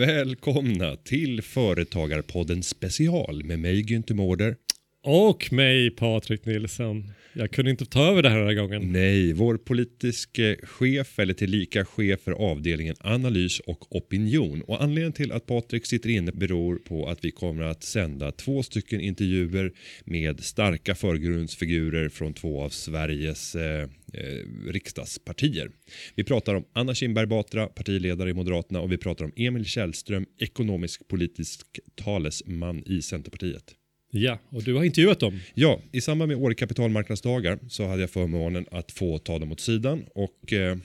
Välkomna 0.00 0.96
till 0.96 1.42
Företagarpodden 1.42 2.62
special 2.62 3.44
med 3.44 3.58
mig 3.58 3.82
Günther 3.82 4.14
Mårder. 4.14 4.56
Och 5.04 5.52
mig 5.52 5.90
Patrik 5.90 6.44
Nilsson. 6.44 7.12
Jag 7.32 7.50
kunde 7.50 7.70
inte 7.70 7.86
ta 7.86 8.10
över 8.10 8.22
det 8.22 8.28
här 8.28 8.38
den 8.38 8.46
här 8.46 8.54
gången. 8.54 8.92
Nej, 8.92 9.32
vår 9.32 9.56
politiske 9.56 10.50
eh, 10.50 10.56
chef 10.66 11.18
eller 11.18 11.34
tillika 11.34 11.84
chef 11.84 12.20
för 12.20 12.32
avdelningen 12.32 12.96
analys 13.00 13.60
och 13.60 13.96
opinion. 13.96 14.62
Och 14.62 14.82
anledningen 14.82 15.12
till 15.12 15.32
att 15.32 15.46
Patrik 15.46 15.86
sitter 15.86 16.08
inne 16.08 16.32
beror 16.32 16.76
på 16.76 17.08
att 17.08 17.24
vi 17.24 17.30
kommer 17.30 17.62
att 17.62 17.82
sända 17.82 18.32
två 18.32 18.62
stycken 18.62 19.00
intervjuer 19.00 19.72
med 20.04 20.40
starka 20.40 20.94
förgrundsfigurer 20.94 22.08
från 22.08 22.34
två 22.34 22.62
av 22.62 22.68
Sveriges 22.68 23.54
eh, 23.54 23.82
eh, 24.12 24.68
riksdagspartier. 24.68 25.70
Vi 26.14 26.24
pratar 26.24 26.54
om 26.54 26.64
Anna 26.72 26.94
Kinberg 26.94 27.26
Batra, 27.26 27.66
partiledare 27.66 28.30
i 28.30 28.34
Moderaterna 28.34 28.80
och 28.80 28.92
vi 28.92 28.98
pratar 28.98 29.24
om 29.24 29.32
Emil 29.36 29.64
Källström, 29.64 30.26
ekonomisk 30.38 31.08
politisk 31.08 31.66
talesman 31.94 32.82
i 32.86 33.02
Centerpartiet. 33.02 33.74
Ja, 34.10 34.38
och 34.48 34.62
du 34.62 34.74
har 34.74 34.84
intervjuat 34.84 35.20
dem. 35.20 35.40
Ja, 35.54 35.80
i 35.92 36.00
samband 36.00 36.28
med 36.28 36.38
Åre 36.38 36.54
kapitalmarknadsdagar 36.54 37.58
så 37.68 37.86
hade 37.86 38.00
jag 38.00 38.10
förmånen 38.10 38.66
att 38.70 38.92
få 38.92 39.18
ta 39.18 39.38
dem 39.38 39.52
åt 39.52 39.60
sidan 39.60 40.04
och 40.14 40.52
eh, 40.52 40.76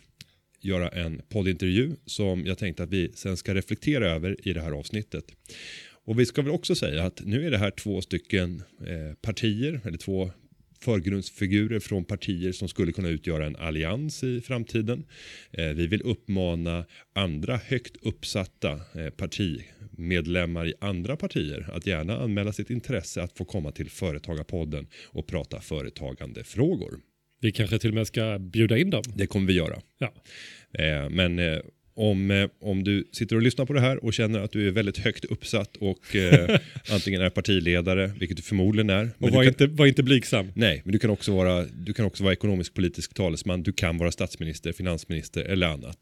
göra 0.62 0.90
en 0.90 1.22
poddintervju 1.30 1.96
som 2.06 2.46
jag 2.46 2.58
tänkte 2.58 2.84
att 2.84 2.90
vi 2.90 3.12
sen 3.16 3.38
ska 3.38 3.54
reflektera 3.54 4.12
över 4.12 4.48
i 4.48 4.54
det 4.54 4.62
här 4.62 4.72
avsnittet. 4.72 5.26
Och 6.06 6.20
vi 6.20 6.26
ska 6.26 6.42
väl 6.42 6.52
också 6.52 6.76
säga 6.76 7.04
att 7.04 7.22
nu 7.26 7.48
är 7.48 7.52
det 7.52 7.58
här 7.58 7.72
två 7.72 8.02
stycken 8.02 8.64
eh, 8.80 9.16
partier 9.22 9.82
eller 9.86 9.98
två 9.98 10.32
förgrundsfigurer 10.80 11.80
från 11.80 12.06
partier 12.06 12.52
som 12.52 12.68
skulle 12.68 12.92
kunna 12.92 13.10
utgöra 13.10 13.46
en 13.46 13.56
allians 13.56 14.24
i 14.24 14.42
framtiden. 14.42 15.06
Eh, 15.52 15.68
vi 15.68 15.88
vill 15.88 16.02
uppmana 16.02 16.86
andra 17.14 17.60
högt 17.66 17.96
uppsatta 18.02 18.72
eh, 18.96 19.10
partimedlemmar 19.96 20.68
i 20.68 20.74
andra 20.82 21.16
partier 21.16 21.70
att 21.74 21.88
gärna 21.88 22.18
anmäla 22.18 22.54
sitt 22.54 22.70
intresse 22.70 23.22
att 23.24 23.38
få 23.38 23.46
komma 23.46 23.72
till 23.72 23.90
Företagarpodden 23.90 24.88
och 25.06 25.28
prata 25.28 25.62
företagande 25.62 26.44
frågor. 26.44 27.00
Vi 27.42 27.52
kanske 27.52 27.80
till 27.80 27.90
och 27.90 27.96
med 27.96 28.08
ska 28.08 28.40
bjuda 28.40 28.78
in 28.78 28.90
dem. 28.90 29.04
Det 29.16 29.28
kommer 29.28 29.48
vi 29.48 29.54
göra. 29.54 29.80
Ja. 30.00 30.14
Eh, 30.84 31.10
men 31.10 31.40
eh, 31.40 31.60
om, 31.98 32.32
eh, 32.32 32.50
om 32.62 32.84
du 32.84 33.10
sitter 33.12 33.36
och 33.36 33.42
lyssnar 33.42 33.66
på 33.66 33.74
det 33.74 33.82
här 33.82 34.04
och 34.06 34.14
känner 34.14 34.40
att 34.40 34.52
du 34.52 34.68
är 34.68 34.72
väldigt 34.72 34.98
högt 34.98 35.26
uppsatt 35.26 35.76
och 35.76 36.16
eh, 36.16 36.60
antingen 36.92 37.22
är 37.22 37.30
partiledare, 37.30 38.12
vilket 38.20 38.38
du 38.38 38.44
förmodligen 38.44 38.90
är. 38.90 39.10
Och 39.18 39.30
var, 39.30 39.44
kan- 39.44 39.48
inte, 39.48 39.68
var 39.68 39.86
inte 39.86 40.04
blygsam. 40.04 40.52
Nej, 40.56 40.82
men 40.86 40.92
du 40.92 41.00
kan 41.00 41.10
också 41.10 41.36
vara, 41.36 41.66
du 41.66 41.94
kan 41.94 42.06
också 42.06 42.24
vara 42.24 42.34
ekonomisk 42.34 42.74
politisk 42.74 43.14
talesman. 43.14 43.64
Du 43.64 43.74
kan 43.74 43.98
vara 43.98 44.12
statsminister, 44.12 44.72
finansminister 44.72 45.42
eller 45.44 45.68
annat. 45.68 45.98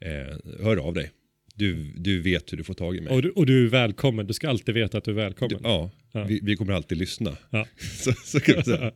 Eh, 0.00 0.36
hör 0.64 0.76
av 0.76 0.94
dig. 0.94 1.10
Du, 1.58 1.92
du 1.96 2.20
vet 2.20 2.52
hur 2.52 2.56
du 2.58 2.64
får 2.64 2.74
tag 2.74 2.96
i 2.96 3.00
mig. 3.00 3.14
Och 3.14 3.22
du, 3.22 3.30
och 3.30 3.46
du 3.46 3.64
är 3.66 3.70
välkommen. 3.70 4.26
Du 4.26 4.34
ska 4.34 4.48
alltid 4.48 4.74
veta 4.74 4.98
att 4.98 5.04
du 5.04 5.10
är 5.10 5.14
välkommen. 5.14 5.60
Ja, 5.62 5.90
Ja. 6.16 6.24
Vi, 6.24 6.40
vi 6.42 6.56
kommer 6.56 6.72
alltid 6.72 6.98
lyssna. 6.98 7.36
Ja. 7.50 7.66
så, 7.98 8.12
så 8.12 8.40
kan 8.40 8.54
man 8.54 8.64
säga. 8.64 8.92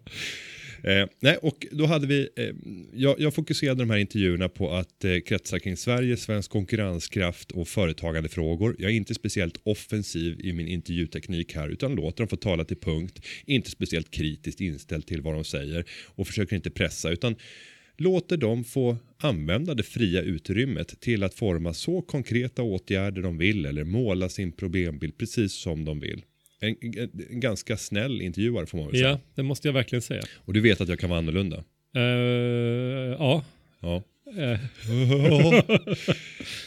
Eh, 0.82 1.08
nej, 1.20 1.36
och 1.36 1.66
då 1.72 1.86
hade 1.86 2.06
vi, 2.06 2.28
eh, 2.36 2.48
jag, 2.94 3.20
jag 3.20 3.34
fokuserade 3.34 3.82
de 3.82 3.90
här 3.90 3.98
intervjuerna 3.98 4.48
på 4.48 4.70
att 4.72 5.04
eh, 5.04 5.18
kretsa 5.26 5.58
kring 5.58 5.76
Sverige, 5.76 6.16
svensk 6.16 6.50
konkurrenskraft 6.50 7.50
och 7.50 7.68
företagandefrågor. 7.68 8.76
Jag 8.78 8.90
är 8.90 8.94
inte 8.94 9.14
speciellt 9.14 9.60
offensiv 9.62 10.40
i 10.40 10.52
min 10.52 10.68
intervjuteknik 10.68 11.54
här 11.54 11.68
utan 11.68 11.94
låter 11.94 12.18
dem 12.18 12.28
få 12.28 12.36
tala 12.36 12.64
till 12.64 12.76
punkt, 12.76 13.26
inte 13.46 13.70
speciellt 13.70 14.10
kritiskt 14.10 14.60
inställd 14.60 15.06
till 15.06 15.22
vad 15.22 15.34
de 15.34 15.44
säger 15.44 15.84
och 16.06 16.26
försöker 16.26 16.56
inte 16.56 16.70
pressa 16.70 17.10
utan 17.10 17.36
låter 18.00 18.36
dem 18.36 18.64
få 18.64 18.96
använda 19.18 19.74
det 19.74 19.82
fria 19.82 20.22
utrymmet 20.22 21.00
till 21.00 21.22
att 21.22 21.34
forma 21.34 21.74
så 21.74 22.02
konkreta 22.02 22.62
åtgärder 22.62 23.22
de 23.22 23.38
vill 23.38 23.66
eller 23.66 23.84
måla 23.84 24.28
sin 24.28 24.52
problembild 24.52 25.18
precis 25.18 25.52
som 25.52 25.84
de 25.84 26.00
vill. 26.00 26.22
En, 26.60 26.76
en, 26.80 27.10
en 27.30 27.40
ganska 27.40 27.76
snäll 27.76 28.22
intervjuare 28.22 28.66
får 28.66 28.78
man 28.78 28.86
väl 28.86 28.96
säga. 28.96 29.08
Ja, 29.08 29.20
det 29.34 29.42
måste 29.42 29.68
jag 29.68 29.72
verkligen 29.72 30.02
säga. 30.02 30.22
Och 30.36 30.52
du 30.52 30.60
vet 30.60 30.80
att 30.80 30.88
jag 30.88 30.98
kan 30.98 31.10
vara 31.10 31.18
annorlunda. 31.18 31.64
Eh, 31.96 32.02
ja. 33.18 33.44
Ja. 33.80 34.02
Eh, 34.36 34.60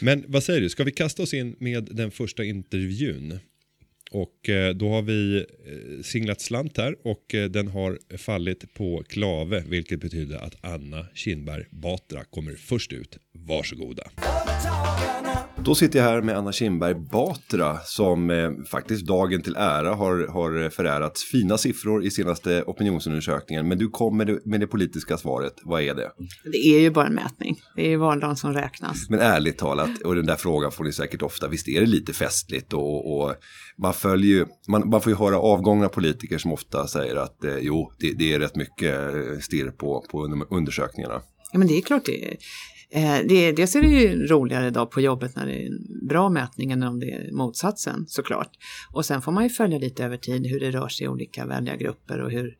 Men 0.00 0.24
vad 0.26 0.42
säger 0.42 0.60
du, 0.60 0.68
ska 0.68 0.84
vi 0.84 0.92
kasta 0.92 1.22
oss 1.22 1.34
in 1.34 1.56
med 1.58 1.88
den 1.90 2.10
första 2.10 2.44
intervjun? 2.44 3.38
Och 4.14 4.48
eh, 4.48 4.74
då 4.74 4.88
har 4.88 5.02
vi 5.02 5.36
eh, 5.36 6.02
singlat 6.02 6.40
slant 6.40 6.76
här 6.76 6.96
och 7.02 7.34
eh, 7.34 7.50
den 7.50 7.68
har 7.68 7.98
fallit 8.16 8.74
på 8.74 9.02
klave 9.08 9.64
vilket 9.68 10.00
betyder 10.00 10.36
att 10.36 10.64
Anna 10.64 11.06
Kinberg 11.14 11.64
Batra 11.70 12.24
kommer 12.24 12.52
först 12.52 12.92
ut. 12.92 13.18
Varsågoda. 13.32 14.02
Då 15.64 15.74
sitter 15.74 15.98
jag 15.98 16.06
här 16.06 16.22
med 16.22 16.36
Anna 16.36 16.52
Kinberg 16.52 16.94
Batra 16.94 17.78
som 17.84 18.30
eh, 18.30 18.50
faktiskt 18.70 19.06
dagen 19.06 19.42
till 19.42 19.56
ära 19.56 19.94
har, 19.94 20.26
har 20.28 20.70
förärats 20.70 21.24
fina 21.24 21.58
siffror 21.58 22.04
i 22.04 22.10
senaste 22.10 22.62
opinionsundersökningen. 22.62 23.68
Men 23.68 23.78
du 23.78 23.88
kom 23.88 24.16
med 24.16 24.26
det, 24.26 24.40
med 24.44 24.60
det 24.60 24.66
politiska 24.66 25.16
svaret. 25.16 25.52
Vad 25.62 25.82
är 25.82 25.94
det? 25.94 26.10
Det 26.52 26.58
är 26.58 26.80
ju 26.80 26.90
bara 26.90 27.06
en 27.06 27.14
mätning. 27.14 27.60
Det 27.76 27.82
är 27.86 27.88
ju 27.88 27.96
vardagen 27.96 28.36
som 28.36 28.52
räknas. 28.52 29.10
Men 29.10 29.20
ärligt 29.20 29.58
talat, 29.58 30.02
och 30.04 30.14
den 30.14 30.26
där 30.26 30.36
frågan 30.36 30.72
får 30.72 30.84
ni 30.84 30.92
säkert 30.92 31.22
ofta, 31.22 31.48
visst 31.48 31.68
är 31.68 31.80
det 31.80 31.86
lite 31.86 32.12
festligt 32.12 32.72
och, 32.72 33.20
och 33.20 33.34
man 33.78 33.94
följer 33.94 34.30
ju, 34.36 34.46
man, 34.68 34.88
man 34.88 35.00
får 35.00 35.12
ju 35.12 35.18
höra 35.18 35.38
avgångna 35.38 35.88
politiker 35.88 36.38
som 36.38 36.52
ofta 36.52 36.86
säger 36.86 37.16
att 37.16 37.44
eh, 37.44 37.56
jo, 37.60 37.92
det, 37.98 38.12
det 38.18 38.32
är 38.32 38.38
rätt 38.38 38.56
mycket 38.56 38.94
eh, 39.14 39.38
stirr 39.40 39.70
på, 39.70 40.04
på 40.10 40.24
under- 40.24 40.46
undersökningarna. 40.54 41.22
Ja, 41.52 41.58
men 41.58 41.68
det 41.68 41.76
är 41.78 41.80
klart 41.82 42.04
det 42.04 42.24
är. 42.30 42.36
Eh, 42.94 43.18
det 43.28 43.52
dels 43.52 43.76
är 43.76 43.82
det 43.82 43.88
ju 43.88 44.26
roligare 44.26 44.66
idag 44.66 44.90
på 44.90 45.00
jobbet 45.00 45.36
när 45.36 45.46
det 45.46 45.62
är 45.62 45.66
en 45.66 46.08
bra 46.08 46.28
mätning 46.28 46.72
än 46.72 46.82
om 46.82 47.00
det 47.00 47.10
är 47.10 47.32
motsatsen 47.32 48.04
såklart. 48.08 48.50
Och 48.92 49.04
sen 49.04 49.22
får 49.22 49.32
man 49.32 49.42
ju 49.42 49.50
följa 49.50 49.78
lite 49.78 50.04
över 50.04 50.16
tid 50.16 50.46
hur 50.46 50.60
det 50.60 50.70
rör 50.70 50.88
sig 50.88 51.04
i 51.04 51.08
olika 51.08 51.46
väljargrupper 51.46 52.20
och 52.20 52.30
hur 52.30 52.56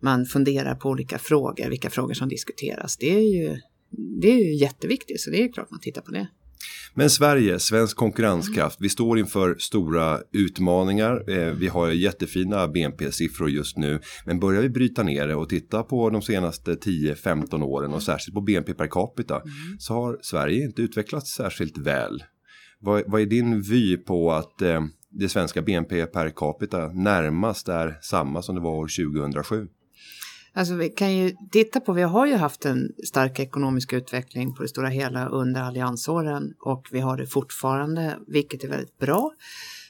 man 0.00 0.26
funderar 0.26 0.74
på 0.74 0.88
olika 0.88 1.18
frågor, 1.18 1.68
vilka 1.68 1.90
frågor 1.90 2.14
som 2.14 2.28
diskuteras. 2.28 2.96
Det 2.96 3.14
är 3.16 3.34
ju, 3.36 3.56
det 4.20 4.28
är 4.28 4.44
ju 4.44 4.54
jätteviktigt, 4.54 5.20
så 5.20 5.30
det 5.30 5.42
är 5.42 5.52
klart 5.52 5.70
man 5.70 5.80
tittar 5.80 6.02
på 6.02 6.10
det. 6.10 6.28
Men 6.94 7.10
Sverige, 7.10 7.58
svensk 7.58 7.96
konkurrenskraft, 7.96 8.76
vi 8.80 8.88
står 8.88 9.18
inför 9.18 9.56
stora 9.58 10.18
utmaningar. 10.32 11.30
Eh, 11.30 11.52
vi 11.52 11.68
har 11.68 11.90
jättefina 11.90 12.68
BNP-siffror 12.68 13.50
just 13.50 13.76
nu. 13.76 14.00
Men 14.26 14.40
börjar 14.40 14.62
vi 14.62 14.68
bryta 14.68 15.02
ner 15.02 15.28
det 15.28 15.34
och 15.34 15.48
titta 15.48 15.82
på 15.82 16.10
de 16.10 16.22
senaste 16.22 16.74
10-15 16.74 17.62
åren 17.62 17.92
och 17.92 18.02
särskilt 18.02 18.34
på 18.34 18.40
BNP 18.40 18.74
per 18.74 18.86
capita 18.86 19.42
så 19.78 19.94
har 19.94 20.18
Sverige 20.22 20.64
inte 20.64 20.82
utvecklats 20.82 21.34
särskilt 21.34 21.78
väl. 21.78 22.22
Vad, 22.80 23.02
vad 23.06 23.20
är 23.20 23.26
din 23.26 23.62
vy 23.62 23.96
på 23.96 24.32
att 24.32 24.62
eh, 24.62 24.80
det 25.10 25.28
svenska 25.28 25.62
BNP 25.62 26.06
per 26.06 26.30
capita 26.30 26.88
närmast 26.88 27.68
är 27.68 27.98
samma 28.02 28.42
som 28.42 28.54
det 28.54 28.60
var 28.60 28.76
år 28.76 29.14
2007? 29.22 29.68
Alltså 30.52 30.74
vi 30.74 30.88
kan 30.88 31.16
ju 31.16 31.36
titta 31.50 31.80
på, 31.80 31.92
vi 31.92 32.02
har 32.02 32.26
ju 32.26 32.34
haft 32.34 32.64
en 32.64 32.92
stark 33.06 33.40
ekonomisk 33.40 33.92
utveckling 33.92 34.54
på 34.54 34.62
det 34.62 34.68
stora 34.68 34.88
hela 34.88 35.28
under 35.28 35.60
alliansåren 35.60 36.54
och 36.60 36.88
vi 36.90 37.00
har 37.00 37.16
det 37.16 37.26
fortfarande, 37.26 38.18
vilket 38.26 38.64
är 38.64 38.68
väldigt 38.68 38.98
bra. 38.98 39.32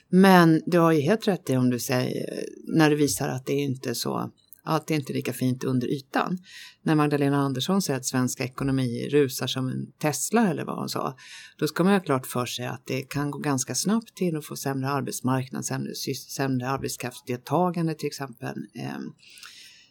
Men 0.09 0.63
du 0.67 0.79
har 0.79 0.93
ju 0.93 1.01
helt 1.01 1.29
rätt 1.29 1.51
i 1.51 1.57
om 1.57 1.71
du 1.71 1.79
säger, 1.79 2.45
när 2.67 2.91
du 2.91 2.97
visar 2.97 3.29
att 3.29 3.47
det 3.47 3.53
är 3.53 3.65
inte 3.65 3.95
så, 3.95 4.31
att 4.63 4.87
det 4.87 4.95
inte 4.95 5.13
är 5.13 5.15
lika 5.15 5.33
fint 5.33 5.65
under 5.65 5.89
ytan. 5.89 6.39
När 6.83 6.95
Magdalena 6.95 7.39
Andersson 7.39 7.83
säger 7.83 7.99
att 7.99 8.07
svenska 8.07 8.45
ekonomi 8.45 9.09
rusar 9.11 9.47
som 9.47 9.69
en 9.69 9.93
Tesla 9.99 10.51
eller 10.51 10.65
vad 10.65 10.79
hon 10.79 10.89
sa, 10.89 11.17
då 11.59 11.67
ska 11.67 11.85
man 11.85 11.93
ha 11.93 12.01
klart 12.01 12.27
för 12.27 12.47
sig 12.47 12.67
att 12.67 12.87
det 12.87 13.03
kan 13.03 13.31
gå 13.31 13.39
ganska 13.39 13.75
snabbt 13.75 14.15
till 14.15 14.37
att 14.37 14.45
få 14.45 14.57
sämre 14.57 14.89
arbetsmarknad, 14.89 15.65
sämre, 15.65 15.95
sämre 16.29 16.69
arbetskraftsdeltagande 16.69 17.95
till 17.95 18.07
exempel. 18.07 18.57
Eh, 18.75 18.99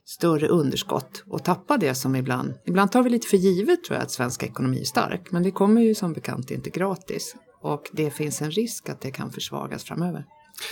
större 0.09 0.47
underskott 0.47 1.23
och 1.27 1.43
tappa 1.43 1.77
det 1.77 1.95
som 1.95 2.15
ibland, 2.15 2.53
ibland 2.65 2.91
tar 2.91 3.03
vi 3.03 3.09
lite 3.09 3.27
för 3.27 3.37
givet 3.37 3.83
tror 3.83 3.95
jag 3.95 4.03
att 4.03 4.11
svensk 4.11 4.43
ekonomi 4.43 4.79
är 4.79 4.85
stark, 4.85 5.31
men 5.31 5.43
det 5.43 5.51
kommer 5.51 5.81
ju 5.81 5.95
som 5.95 6.13
bekant 6.13 6.51
inte 6.51 6.69
gratis 6.69 7.35
och 7.61 7.89
det 7.91 8.11
finns 8.11 8.41
en 8.41 8.51
risk 8.51 8.89
att 8.89 9.01
det 9.01 9.11
kan 9.11 9.31
försvagas 9.31 9.83
framöver. 9.83 10.25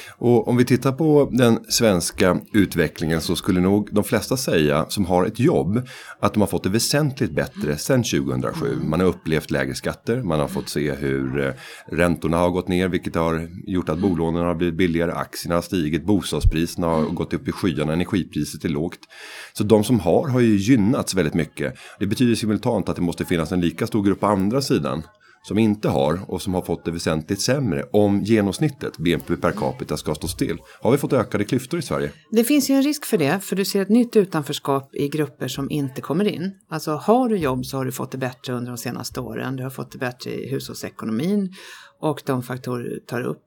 Och 0.09 0.47
om 0.47 0.57
vi 0.57 0.65
tittar 0.65 0.91
på 0.91 1.29
den 1.31 1.59
svenska 1.69 2.39
utvecklingen 2.53 3.21
så 3.21 3.35
skulle 3.35 3.59
nog 3.59 3.89
de 3.91 4.03
flesta 4.03 4.37
säga 4.37 4.85
som 4.89 5.05
har 5.05 5.25
ett 5.25 5.39
jobb 5.39 5.87
att 6.19 6.33
de 6.33 6.39
har 6.39 6.47
fått 6.47 6.63
det 6.63 6.69
väsentligt 6.69 7.31
bättre 7.31 7.77
sedan 7.77 8.03
2007. 8.03 8.75
Man 8.83 8.99
har 8.99 9.07
upplevt 9.07 9.51
lägre 9.51 9.75
skatter, 9.75 10.21
man 10.23 10.39
har 10.39 10.47
fått 10.47 10.69
se 10.69 10.91
hur 10.91 11.45
eh, 11.45 11.53
räntorna 11.91 12.37
har 12.37 12.49
gått 12.49 12.67
ner 12.67 12.87
vilket 12.87 13.15
har 13.15 13.49
gjort 13.67 13.89
att 13.89 13.99
bolånen 13.99 14.45
har 14.45 14.55
blivit 14.55 14.75
billigare, 14.75 15.11
aktierna 15.11 15.55
har 15.55 15.61
stigit, 15.61 16.05
bostadspriserna 16.05 16.87
har 16.87 17.01
gått 17.01 17.33
upp 17.33 17.47
i 17.47 17.51
skyarna, 17.51 17.93
energipriset 17.93 18.65
är 18.65 18.69
lågt. 18.69 18.99
Så 19.53 19.63
de 19.63 19.83
som 19.83 19.99
har 19.99 20.27
har 20.27 20.39
ju 20.39 20.55
gynnats 20.55 21.15
väldigt 21.15 21.33
mycket. 21.33 21.75
Det 21.99 22.07
betyder 22.07 22.35
simultant 22.35 22.89
att 22.89 22.95
det 22.95 23.01
måste 23.01 23.25
finnas 23.25 23.51
en 23.51 23.61
lika 23.61 23.87
stor 23.87 24.03
grupp 24.03 24.19
på 24.19 24.27
andra 24.27 24.61
sidan 24.61 25.03
som 25.47 25.57
inte 25.57 25.89
har 25.89 26.19
och 26.27 26.41
som 26.41 26.53
har 26.53 26.61
fått 26.61 26.85
det 26.85 26.91
väsentligt 26.91 27.41
sämre 27.41 27.83
om 27.91 28.21
genomsnittet, 28.21 28.97
BNP 28.97 29.35
per 29.37 29.51
capita, 29.51 29.97
ska 29.97 30.15
stå 30.15 30.27
still? 30.27 30.57
Har 30.81 30.91
vi 30.91 30.97
fått 30.97 31.13
ökade 31.13 31.43
klyftor 31.43 31.79
i 31.79 31.81
Sverige? 31.81 32.11
Det 32.31 32.43
finns 32.43 32.69
ju 32.69 32.75
en 32.75 32.83
risk 32.83 33.05
för 33.05 33.17
det, 33.17 33.39
för 33.39 33.55
du 33.55 33.65
ser 33.65 33.81
ett 33.81 33.89
nytt 33.89 34.15
utanförskap 34.15 34.95
i 34.95 35.09
grupper 35.09 35.47
som 35.47 35.71
inte 35.71 36.01
kommer 36.01 36.25
in. 36.25 36.51
Alltså 36.69 36.91
har 36.91 37.29
du 37.29 37.37
jobb 37.37 37.65
så 37.65 37.77
har 37.77 37.85
du 37.85 37.91
fått 37.91 38.11
det 38.11 38.17
bättre 38.17 38.53
under 38.53 38.71
de 38.71 38.77
senaste 38.77 39.19
åren. 39.19 39.55
Du 39.55 39.63
har 39.63 39.69
fått 39.69 39.91
det 39.91 39.97
bättre 39.97 40.31
i 40.31 40.49
hushållsekonomin 40.49 41.53
och 41.99 42.21
de 42.25 42.43
faktorer 42.43 42.83
du 42.83 42.99
tar 42.99 43.21
upp. 43.21 43.43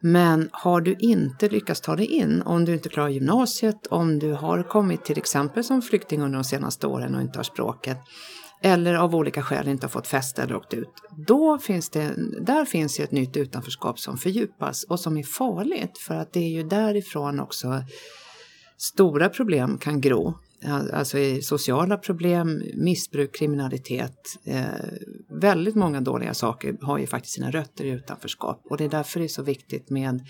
Men 0.00 0.48
har 0.52 0.80
du 0.80 0.96
inte 0.98 1.48
lyckats 1.48 1.80
ta 1.80 1.96
dig 1.96 2.06
in, 2.06 2.42
om 2.42 2.64
du 2.64 2.72
inte 2.72 2.88
klarar 2.88 3.08
gymnasiet, 3.08 3.86
om 3.86 4.18
du 4.18 4.32
har 4.32 4.62
kommit 4.62 5.04
till 5.04 5.18
exempel 5.18 5.64
som 5.64 5.82
flykting 5.82 6.22
under 6.22 6.38
de 6.38 6.44
senaste 6.44 6.86
åren 6.86 7.14
och 7.14 7.22
inte 7.22 7.38
har 7.38 7.44
språket, 7.44 7.98
eller 8.62 8.94
av 8.94 9.14
olika 9.14 9.42
skäl 9.42 9.68
inte 9.68 9.86
har 9.86 9.90
fått 9.90 10.06
fäste 10.06 10.42
eller 10.42 10.56
åkt 10.56 10.74
ut, 10.74 10.88
då 11.26 11.58
finns 11.58 11.90
det, 11.90 12.14
där 12.40 12.64
finns 12.64 13.00
ju 13.00 13.04
ett 13.04 13.12
nytt 13.12 13.36
utanförskap 13.36 13.98
som 13.98 14.18
fördjupas 14.18 14.84
och 14.84 15.00
som 15.00 15.16
är 15.16 15.22
farligt 15.22 15.98
för 15.98 16.14
att 16.14 16.32
det 16.32 16.40
är 16.40 16.48
ju 16.48 16.62
därifrån 16.62 17.40
också 17.40 17.82
stora 18.78 19.28
problem 19.28 19.78
kan 19.78 20.00
gro. 20.00 20.34
Alltså 20.92 21.18
sociala 21.42 21.96
problem, 21.96 22.62
missbruk, 22.74 23.34
kriminalitet. 23.34 24.16
Eh, 24.44 24.64
väldigt 25.40 25.74
många 25.74 26.00
dåliga 26.00 26.34
saker 26.34 26.76
har 26.82 26.98
ju 26.98 27.06
faktiskt 27.06 27.34
sina 27.34 27.50
rötter 27.50 27.84
i 27.84 27.88
utanförskap 27.88 28.62
och 28.70 28.76
det 28.76 28.84
är 28.84 28.88
därför 28.88 29.20
det 29.20 29.26
är 29.26 29.28
så 29.28 29.42
viktigt 29.42 29.90
med 29.90 30.20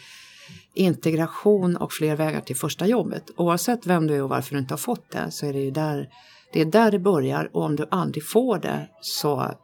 integration 0.74 1.76
och 1.76 1.92
fler 1.92 2.16
vägar 2.16 2.40
till 2.40 2.56
första 2.56 2.86
jobbet. 2.86 3.22
Oavsett 3.36 3.86
vem 3.86 4.06
du 4.06 4.14
är 4.14 4.22
och 4.22 4.28
varför 4.28 4.54
du 4.54 4.60
inte 4.60 4.72
har 4.72 4.78
fått 4.78 5.10
det 5.10 5.30
så 5.30 5.46
är 5.46 5.52
det 5.52 5.60
ju 5.60 5.70
där 5.70 6.08
det, 6.52 6.60
är 6.60 6.64
där 6.64 6.90
det 6.90 6.98
börjar 6.98 7.50
och 7.52 7.62
om 7.62 7.76
du 7.76 7.86
aldrig 7.90 8.28
får 8.28 8.58
det 8.58 8.88
så, 9.00 9.54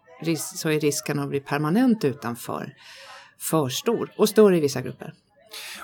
så 0.54 0.68
är 0.68 0.80
risken 0.80 1.18
att 1.18 1.28
bli 1.28 1.40
permanent 1.40 2.04
utanför 2.04 2.74
för 3.38 3.68
stor 3.68 4.12
och 4.16 4.28
större 4.28 4.56
i 4.56 4.60
vissa 4.60 4.80
grupper. 4.80 5.12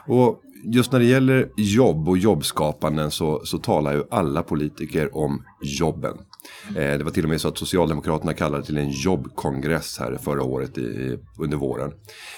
Och 0.06 0.43
just 0.65 0.93
när 0.93 0.99
det 0.99 1.05
gäller 1.05 1.51
jobb 1.56 2.09
och 2.09 2.19
jobbskapanden 2.19 3.11
så, 3.11 3.45
så 3.45 3.59
talar 3.59 3.93
ju 3.93 4.05
alla 4.11 4.43
politiker 4.43 5.17
om 5.17 5.45
jobben. 5.62 6.19
Eh, 6.69 6.99
det 6.99 7.05
var 7.05 7.11
till 7.11 7.25
och 7.25 7.31
med 7.31 7.41
så 7.41 7.49
att 7.49 7.59
Socialdemokraterna 7.59 8.35
kallade 8.35 8.65
till 8.65 8.79
en 8.79 8.91
jobbkongress 8.91 9.99
här 9.99 10.19
förra 10.23 10.43
året 10.43 10.79
i, 10.79 11.19
under 11.39 11.57
våren. 11.57 11.93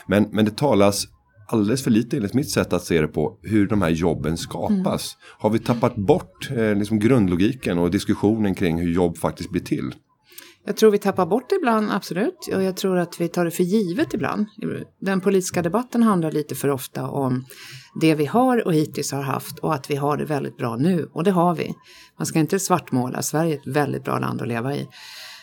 Men, 0.07 0.29
men 0.33 0.45
det 0.45 0.57
talas 0.57 1.09
alldeles 1.47 1.85
för 1.85 1.91
lite 1.91 2.17
enligt 2.17 2.35
mitt 2.35 2.51
sätt 2.51 2.73
att 2.73 2.85
se 2.85 3.01
det 3.01 3.09
på 3.09 3.39
hur 3.43 3.67
de 3.67 3.83
här 3.83 3.91
jobben 3.91 4.37
skapas. 4.37 5.17
Mm. 5.17 5.37
Har 5.39 5.51
vi 5.51 5.59
tappat 5.59 5.97
bort 5.97 6.51
eh, 6.51 6.75
liksom 6.75 6.99
grundlogiken 6.99 7.79
och 7.79 7.91
diskussionen 7.91 8.55
kring 8.55 8.81
hur 8.81 8.93
jobb 8.93 9.19
faktiskt 9.19 9.51
blir 9.51 9.63
till? 9.63 9.95
Jag 10.67 10.77
tror 10.77 10.91
vi 10.91 10.99
tappar 10.99 11.27
bort 11.27 11.51
det 11.51 11.57
ibland, 11.57 11.91
absolut. 11.93 12.49
Och 12.55 12.63
jag 12.63 12.77
tror 12.77 12.99
att 12.99 13.21
vi 13.21 13.29
tar 13.29 13.45
det 13.45 13.51
för 13.51 13.63
givet 13.63 14.15
ibland. 14.15 14.47
Den 15.01 15.21
politiska 15.21 15.63
debatten 15.63 16.03
handlar 16.03 16.33
lite 16.33 16.55
för 16.55 16.69
ofta 16.69 17.09
om 17.09 17.45
det 18.01 18.15
vi 18.15 18.27
har 18.27 18.67
och 18.67 18.75
hittills 18.75 19.13
har 19.13 19.23
haft 19.23 19.59
och 19.59 19.75
att 19.75 19.91
vi 19.91 19.97
har 19.97 20.17
det 20.17 20.25
väldigt 20.25 20.57
bra 20.57 20.77
nu. 20.77 21.11
Och 21.13 21.25
det 21.25 21.31
har 21.31 21.55
vi. 21.55 21.75
Man 22.19 22.27
ska 22.27 22.39
inte 22.39 22.59
svartmåla. 22.59 23.23
Sverige 23.23 23.55
är 23.55 23.59
ett 23.59 23.77
väldigt 23.77 24.05
bra 24.05 24.19
land 24.19 24.43
att 24.43 24.49
leva 24.49 24.77
i. 24.77 24.89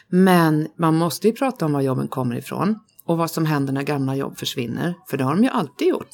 Men 0.09 0.67
man 0.77 0.95
måste 0.95 1.27
ju 1.27 1.33
prata 1.33 1.65
om 1.65 1.73
var 1.73 1.81
jobben 1.81 2.07
kommer 2.07 2.35
ifrån 2.35 2.75
och 3.05 3.17
vad 3.17 3.31
som 3.31 3.45
händer 3.45 3.73
när 3.73 3.83
gamla 3.83 4.15
jobb 4.15 4.37
försvinner. 4.37 4.93
För 5.09 5.17
det 5.17 5.23
har 5.23 5.35
de 5.35 5.43
ju 5.43 5.49
alltid 5.49 5.87
gjort. 5.87 6.09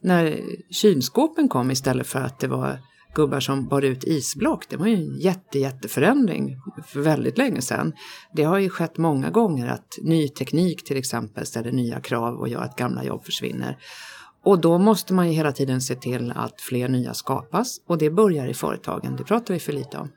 När 0.00 0.40
kylskåpen 0.70 1.48
kom 1.48 1.70
istället 1.70 2.06
för 2.06 2.20
att 2.20 2.38
det 2.38 2.48
var 2.48 2.78
gubbar 3.14 3.40
som 3.40 3.68
bar 3.68 3.82
ut 3.82 4.04
isblock. 4.04 4.68
Det 4.68 4.76
var 4.76 4.86
ju 4.86 4.94
en 4.94 5.18
jätte, 5.18 5.58
jätteförändring 5.58 6.56
för 6.86 7.00
väldigt 7.00 7.38
länge 7.38 7.62
sedan. 7.62 7.92
Det 8.32 8.42
har 8.42 8.58
ju 8.58 8.68
skett 8.68 8.98
många 8.98 9.30
gånger 9.30 9.66
att 9.66 9.98
ny 10.02 10.28
teknik 10.28 10.84
till 10.84 10.96
exempel 10.96 11.46
ställer 11.46 11.72
nya 11.72 12.00
krav 12.00 12.34
och 12.34 12.48
gör 12.48 12.60
att 12.60 12.76
gamla 12.76 13.04
jobb 13.04 13.24
försvinner. 13.24 13.78
Och 14.44 14.60
då 14.60 14.78
måste 14.78 15.14
man 15.14 15.28
ju 15.28 15.32
hela 15.32 15.52
tiden 15.52 15.80
se 15.80 15.94
till 15.94 16.32
att 16.36 16.60
fler 16.60 16.88
nya 16.88 17.14
skapas 17.14 17.80
och 17.86 17.98
det 17.98 18.10
börjar 18.10 18.46
i 18.46 18.54
företagen. 18.54 19.16
Det 19.16 19.24
pratar 19.24 19.54
vi 19.54 19.60
för 19.60 19.72
lite 19.72 19.98
om. 19.98 20.08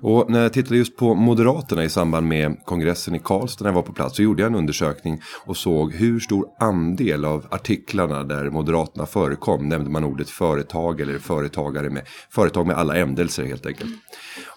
Och 0.00 0.30
när 0.30 0.42
jag 0.42 0.52
tittade 0.52 0.76
just 0.76 0.96
på 0.96 1.14
Moderaterna 1.14 1.84
i 1.84 1.88
samband 1.88 2.26
med 2.26 2.56
kongressen 2.64 3.14
i 3.14 3.18
Karlstad 3.18 3.64
när 3.64 3.70
jag 3.70 3.74
var 3.74 3.82
på 3.82 3.92
plats 3.92 4.16
så 4.16 4.22
gjorde 4.22 4.42
jag 4.42 4.50
en 4.50 4.58
undersökning 4.58 5.20
och 5.46 5.56
såg 5.56 5.92
hur 5.92 6.20
stor 6.20 6.46
andel 6.60 7.24
av 7.24 7.46
artiklarna 7.50 8.24
där 8.24 8.50
Moderaterna 8.50 9.06
förekom 9.06 9.68
nämnde 9.68 9.90
man 9.90 10.04
ordet 10.04 10.30
företag 10.30 11.00
eller 11.00 11.18
företagare 11.18 11.90
med 11.90 12.02
företag 12.30 12.66
med 12.66 12.76
alla 12.76 12.96
ändelser 12.96 13.44
helt 13.44 13.66
enkelt. 13.66 13.90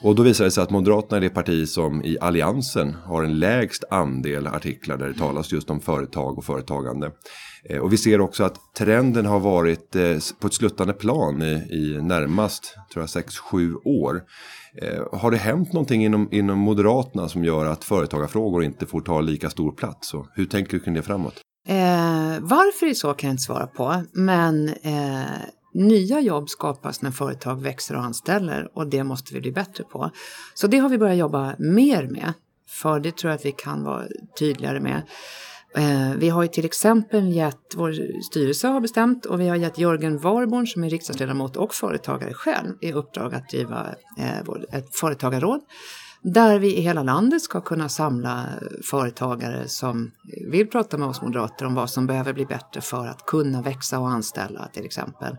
Och 0.02 0.16
då 0.16 0.24
visade 0.24 0.48
det 0.48 0.52
sig 0.52 0.64
att 0.64 0.70
Moderaterna 0.70 1.18
är 1.18 1.22
det 1.22 1.30
parti 1.30 1.68
som 1.68 2.04
i 2.04 2.18
alliansen 2.22 2.94
har 2.94 3.24
en 3.24 3.40
lägst 3.40 3.84
andel 3.90 4.48
artiklar 4.48 4.98
där 4.98 5.08
det 5.08 5.20
talas 5.20 5.52
just 5.52 5.70
om 5.70 5.80
företag 5.80 6.38
och 6.38 6.46
företagande. 6.46 7.12
Eh, 7.70 7.80
och 7.80 7.94
vi 7.94 7.98
ser 7.98 8.22
också 8.22 8.44
att 8.44 8.74
trenden 8.78 9.26
har 9.26 9.40
varit 9.40 9.96
eh, 9.96 10.18
på 10.40 10.48
ett 10.48 10.54
sluttande 10.54 10.94
plan 10.94 11.42
i, 11.42 11.54
i 11.54 12.02
närmast 12.02 12.76
tror 12.94 13.08
jag 13.14 13.24
6-7 13.24 13.76
år. 13.86 14.22
Eh, 14.82 15.20
har 15.20 15.32
det 15.32 15.38
hänt 15.38 15.74
någonting 15.74 16.06
inom, 16.06 16.30
inom 16.32 16.60
Moderaterna 16.60 17.30
som 17.30 17.44
gör 17.44 17.66
att 17.66 17.84
företagarfrågor 17.84 18.64
inte 18.64 18.86
får 18.86 19.02
ta 19.02 19.22
lika 19.22 19.50
stor 19.50 19.72
plats? 19.72 20.14
Och 20.14 20.28
hur 20.34 20.46
tänker 20.46 20.72
du 20.72 20.80
kring 20.80 20.94
det 20.94 21.02
framåt? 21.02 21.42
Eh, 21.68 21.76
varför 22.42 22.86
det 22.86 22.92
är 22.92 22.94
så 22.94 23.14
kan 23.14 23.28
jag 23.28 23.34
inte 23.34 23.44
svara 23.44 23.68
på, 23.68 24.04
men 24.14 24.70
eh, 24.70 25.22
nya 25.74 26.20
jobb 26.20 26.50
skapas 26.50 27.02
när 27.02 27.12
företag 27.12 27.62
växer 27.62 27.96
och 27.96 28.04
anställer 28.04 28.78
och 28.78 28.88
det 28.88 29.04
måste 29.04 29.34
vi 29.34 29.42
bli 29.42 29.52
bättre 29.52 29.84
på. 29.84 30.12
Så 30.54 30.68
det 30.68 30.78
har 30.78 30.90
vi 30.90 30.98
börjat 30.98 31.18
jobba 31.18 31.56
mer 31.60 32.08
med, 32.08 32.34
för 32.70 33.00
det 33.00 33.16
tror 33.18 33.32
jag 33.32 33.38
att 33.38 33.46
vi 33.46 33.52
kan 33.52 33.84
vara 33.84 34.06
tydligare 34.40 34.80
med. 34.80 35.02
Eh, 35.78 36.12
vi 36.18 36.30
har 36.30 36.44
ju 36.44 36.48
till 36.48 36.66
exempel 36.66 37.32
gett, 37.32 37.74
vår 37.76 38.22
styrelse 38.22 38.68
har 38.68 38.80
bestämt 38.80 39.26
och 39.26 39.40
vi 39.40 39.48
har 39.48 39.56
gett 39.56 39.78
Jörgen 39.78 40.18
Warborn 40.18 40.68
som 40.68 40.84
är 40.84 40.90
riksdagsledamot 40.90 41.58
och 41.58 41.74
företagare 41.74 42.34
själv 42.34 42.74
i 42.82 42.94
uppdrag 42.94 43.36
att 43.36 43.50
driva 43.50 43.86
eh, 44.18 44.40
ett 44.72 44.96
företagarråd. 44.96 45.60
Där 46.22 46.60
vi 46.60 46.78
i 46.78 46.82
hela 46.82 47.04
landet 47.04 47.42
ska 47.42 47.62
kunna 47.62 47.90
samla 47.90 48.46
företagare 48.84 49.68
som 49.68 50.12
vill 50.52 50.68
prata 50.68 50.98
med 50.98 51.08
oss 51.08 51.22
moderater 51.22 51.66
om 51.66 51.76
vad 51.76 51.90
som 51.90 52.08
behöver 52.08 52.34
bli 52.34 52.46
bättre 52.46 52.82
för 52.82 53.08
att 53.08 53.26
kunna 53.26 53.62
växa 53.62 54.00
och 54.00 54.10
anställa 54.10 54.68
till 54.68 54.86
exempel. 54.86 55.38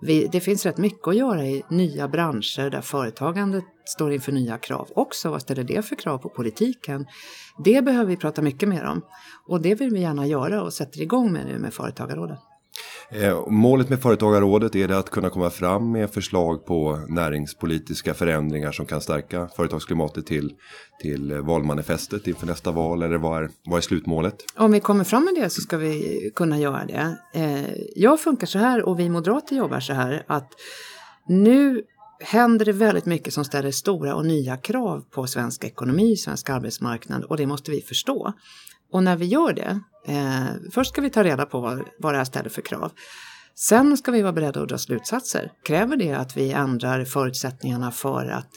Vi, 0.00 0.28
det 0.32 0.40
finns 0.40 0.66
rätt 0.66 0.78
mycket 0.78 1.08
att 1.08 1.16
göra 1.16 1.46
i 1.46 1.62
nya 1.70 2.08
branscher 2.08 2.70
där 2.70 2.80
företagandet 2.80 3.64
står 3.84 4.12
inför 4.12 4.32
nya 4.32 4.58
krav 4.58 4.88
också. 4.94 5.30
Vad 5.30 5.42
ställer 5.42 5.64
det 5.64 5.84
för 5.84 5.96
krav 5.96 6.18
på 6.18 6.28
politiken? 6.28 7.06
Det 7.64 7.84
behöver 7.84 8.10
vi 8.10 8.16
prata 8.16 8.42
mycket 8.42 8.68
mer 8.68 8.84
om. 8.84 9.02
Och 9.48 9.60
det 9.60 9.74
vill 9.74 9.90
vi 9.90 10.00
gärna 10.00 10.26
göra 10.26 10.62
och 10.62 10.72
sätter 10.72 11.02
igång 11.02 11.32
med 11.32 11.46
nu 11.46 11.58
med 11.58 11.74
Företagarrådet. 11.74 12.38
Eh, 13.10 13.46
målet 13.48 13.88
med 13.88 14.02
Företagarrådet 14.02 14.74
är 14.74 14.88
det 14.88 14.98
att 14.98 15.10
kunna 15.10 15.30
komma 15.30 15.50
fram 15.50 15.92
med 15.92 16.10
förslag 16.10 16.66
på 16.66 17.04
näringspolitiska 17.08 18.14
förändringar 18.14 18.72
som 18.72 18.86
kan 18.86 19.00
stärka 19.00 19.48
företagsklimatet 19.56 20.26
till, 20.26 20.52
till 21.02 21.32
valmanifestet 21.32 22.26
inför 22.26 22.46
nästa 22.46 22.70
val 22.70 23.02
eller 23.02 23.18
vad 23.18 23.42
är, 23.42 23.50
vad 23.64 23.76
är 23.76 23.82
slutmålet? 23.82 24.36
Om 24.56 24.72
vi 24.72 24.80
kommer 24.80 25.04
fram 25.04 25.24
med 25.24 25.34
det 25.34 25.50
så 25.50 25.60
ska 25.60 25.76
vi 25.76 26.30
kunna 26.34 26.58
göra 26.58 26.84
det. 26.84 27.16
Eh, 27.34 27.74
jag 27.96 28.20
funkar 28.20 28.46
så 28.46 28.58
här 28.58 28.82
och 28.82 28.98
vi 29.00 29.08
moderater 29.08 29.56
jobbar 29.56 29.80
så 29.80 29.92
här 29.92 30.24
att 30.26 30.52
nu 31.28 31.82
händer 32.20 32.64
det 32.64 32.72
väldigt 32.72 33.06
mycket 33.06 33.34
som 33.34 33.44
ställer 33.44 33.70
stora 33.70 34.14
och 34.14 34.26
nya 34.26 34.56
krav 34.56 35.04
på 35.10 35.26
svensk 35.26 35.64
ekonomi, 35.64 36.16
svensk 36.16 36.50
arbetsmarknad 36.50 37.24
och 37.24 37.36
det 37.36 37.46
måste 37.46 37.70
vi 37.70 37.80
förstå. 37.80 38.32
Och 38.94 39.02
när 39.02 39.16
vi 39.16 39.26
gör 39.26 39.52
det, 39.52 39.80
eh, 40.06 40.70
först 40.72 40.90
ska 40.90 41.00
vi 41.00 41.10
ta 41.10 41.24
reda 41.24 41.46
på 41.46 41.60
vad, 41.60 41.82
vad 41.98 42.14
det 42.14 42.18
här 42.18 42.24
ställer 42.24 42.50
för 42.50 42.62
krav. 42.62 42.92
Sen 43.54 43.96
ska 43.96 44.10
vi 44.10 44.22
vara 44.22 44.32
beredda 44.32 44.62
att 44.62 44.68
dra 44.68 44.78
slutsatser. 44.78 45.52
Kräver 45.64 45.96
det 45.96 46.12
att 46.12 46.36
vi 46.36 46.52
ändrar 46.52 47.04
förutsättningarna 47.04 47.90
för 47.90 48.26
att 48.26 48.50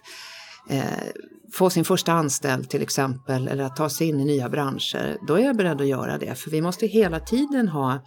eh, 0.70 0.84
få 1.53 1.70
sin 1.70 1.86
första 1.86 2.13
anställd 2.13 2.70
till 2.70 2.82
exempel 2.82 3.48
eller 3.48 3.63
att 3.63 3.75
ta 3.75 3.89
sig 3.89 4.08
in 4.08 4.20
i 4.20 4.25
nya 4.25 4.50
branscher, 4.50 5.17
då 5.27 5.34
är 5.34 5.46
jag 5.46 5.58
beredd 5.58 5.82
att 5.82 5.88
göra 5.88 6.17
det. 6.17 6.36
För 6.36 6.51
vi 6.51 6.62
måste 6.62 6.88
hela 6.88 7.20
tiden 7.20 7.67
ha 7.67 8.00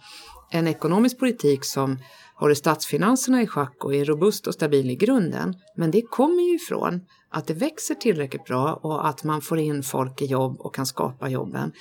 en 0.51 0.67
ekonomisk 0.67 1.19
politik 1.19 1.65
som 1.65 1.99
håller 2.35 2.55
statsfinanserna 2.55 3.41
i 3.41 3.47
schack 3.47 3.85
och 3.85 3.95
är 3.95 4.05
robust 4.05 4.47
och 4.47 4.53
stabil 4.53 4.89
i 4.89 4.95
grunden. 4.95 5.55
Men 5.75 5.91
det 5.91 6.01
kommer 6.01 6.41
ju 6.41 6.55
ifrån 6.55 7.01
att 7.29 7.47
det 7.47 7.53
växer 7.53 7.95
tillräckligt 7.95 8.45
bra 8.45 8.73
och 8.73 9.07
att 9.07 9.23
man 9.23 9.41
får 9.41 9.59
in 9.59 9.83
folk 9.83 10.21
i 10.21 10.25
jobb 10.25 10.59
och 10.59 10.75
kan 10.75 10.85
skapa 10.85 11.29
jobben. 11.29 11.71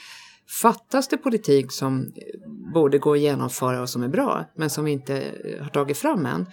Fattas 0.63 1.09
det 1.09 1.17
politik 1.17 1.73
som 1.73 2.01
eh, 2.01 2.51
borde 2.75 2.99
gå 2.99 3.13
att 3.13 3.21
genomföra 3.21 3.83
och 3.83 3.89
som 3.89 4.03
är 4.03 4.09
bra, 4.09 4.45
men 4.55 4.71
som 4.71 4.85
vi 4.85 4.91
inte 4.91 5.21
eh, 5.21 5.63
har 5.63 5.71
tagit 5.71 5.99
fram 5.99 6.27
än, 6.27 6.47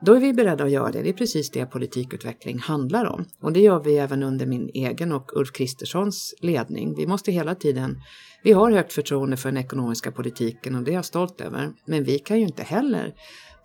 då 0.00 0.14
är 0.14 0.20
vi 0.20 0.32
beredda 0.32 0.64
att 0.64 0.70
göra 0.70 0.90
det. 0.90 1.02
Det 1.02 1.08
är 1.08 1.12
precis 1.12 1.50
det 1.50 1.66
politikutveckling 1.66 2.58
handlar 2.58 3.04
om. 3.04 3.24
Och 3.40 3.52
det 3.52 3.60
gör 3.60 3.80
vi 3.80 3.98
även 3.98 4.22
under 4.22 4.46
min 4.46 4.70
egen 4.74 5.12
och 5.12 5.36
Ulf 5.36 5.52
Kristerssons 5.52 6.34
ledning. 6.40 6.94
Vi 6.96 7.06
måste 7.06 7.32
hela 7.32 7.54
tiden, 7.54 8.02
vi 8.42 8.52
har 8.52 8.70
högt 8.70 8.92
förtroende 8.92 9.36
för 9.36 9.48
den 9.48 9.64
ekonomiska 9.64 10.12
politiken 10.12 10.74
och 10.74 10.82
det 10.82 10.90
är 10.90 10.94
jag 10.94 11.04
stolt 11.04 11.40
över. 11.40 11.72
Men 11.84 12.04
vi 12.04 12.18
kan 12.18 12.38
ju 12.38 12.46
inte 12.46 12.62
heller 12.62 13.14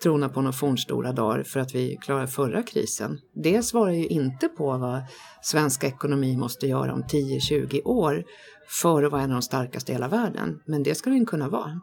trona 0.03 0.29
på 0.29 0.41
några 0.41 0.53
fornstora 0.53 1.11
dagar 1.11 1.43
för 1.43 1.59
att 1.59 1.75
vi 1.75 1.97
klarade 2.01 2.27
förra 2.27 2.63
krisen. 2.63 3.19
Det 3.35 3.63
svarar 3.63 3.91
ju 3.91 4.07
inte 4.07 4.47
på 4.47 4.77
vad 4.77 5.01
svensk 5.41 5.83
ekonomi 5.83 6.37
måste 6.37 6.67
göra 6.67 6.93
om 6.93 7.03
10-20 7.03 7.81
år 7.85 8.23
för 8.69 9.03
att 9.03 9.11
vara 9.11 9.21
en 9.21 9.31
av 9.31 9.35
de 9.35 9.41
starkaste 9.41 9.91
i 9.91 9.95
hela 9.95 10.07
världen. 10.07 10.59
Men 10.65 10.83
det 10.83 10.95
ska 10.95 11.09
den 11.09 11.25
kunna 11.25 11.49
vara. 11.49 11.81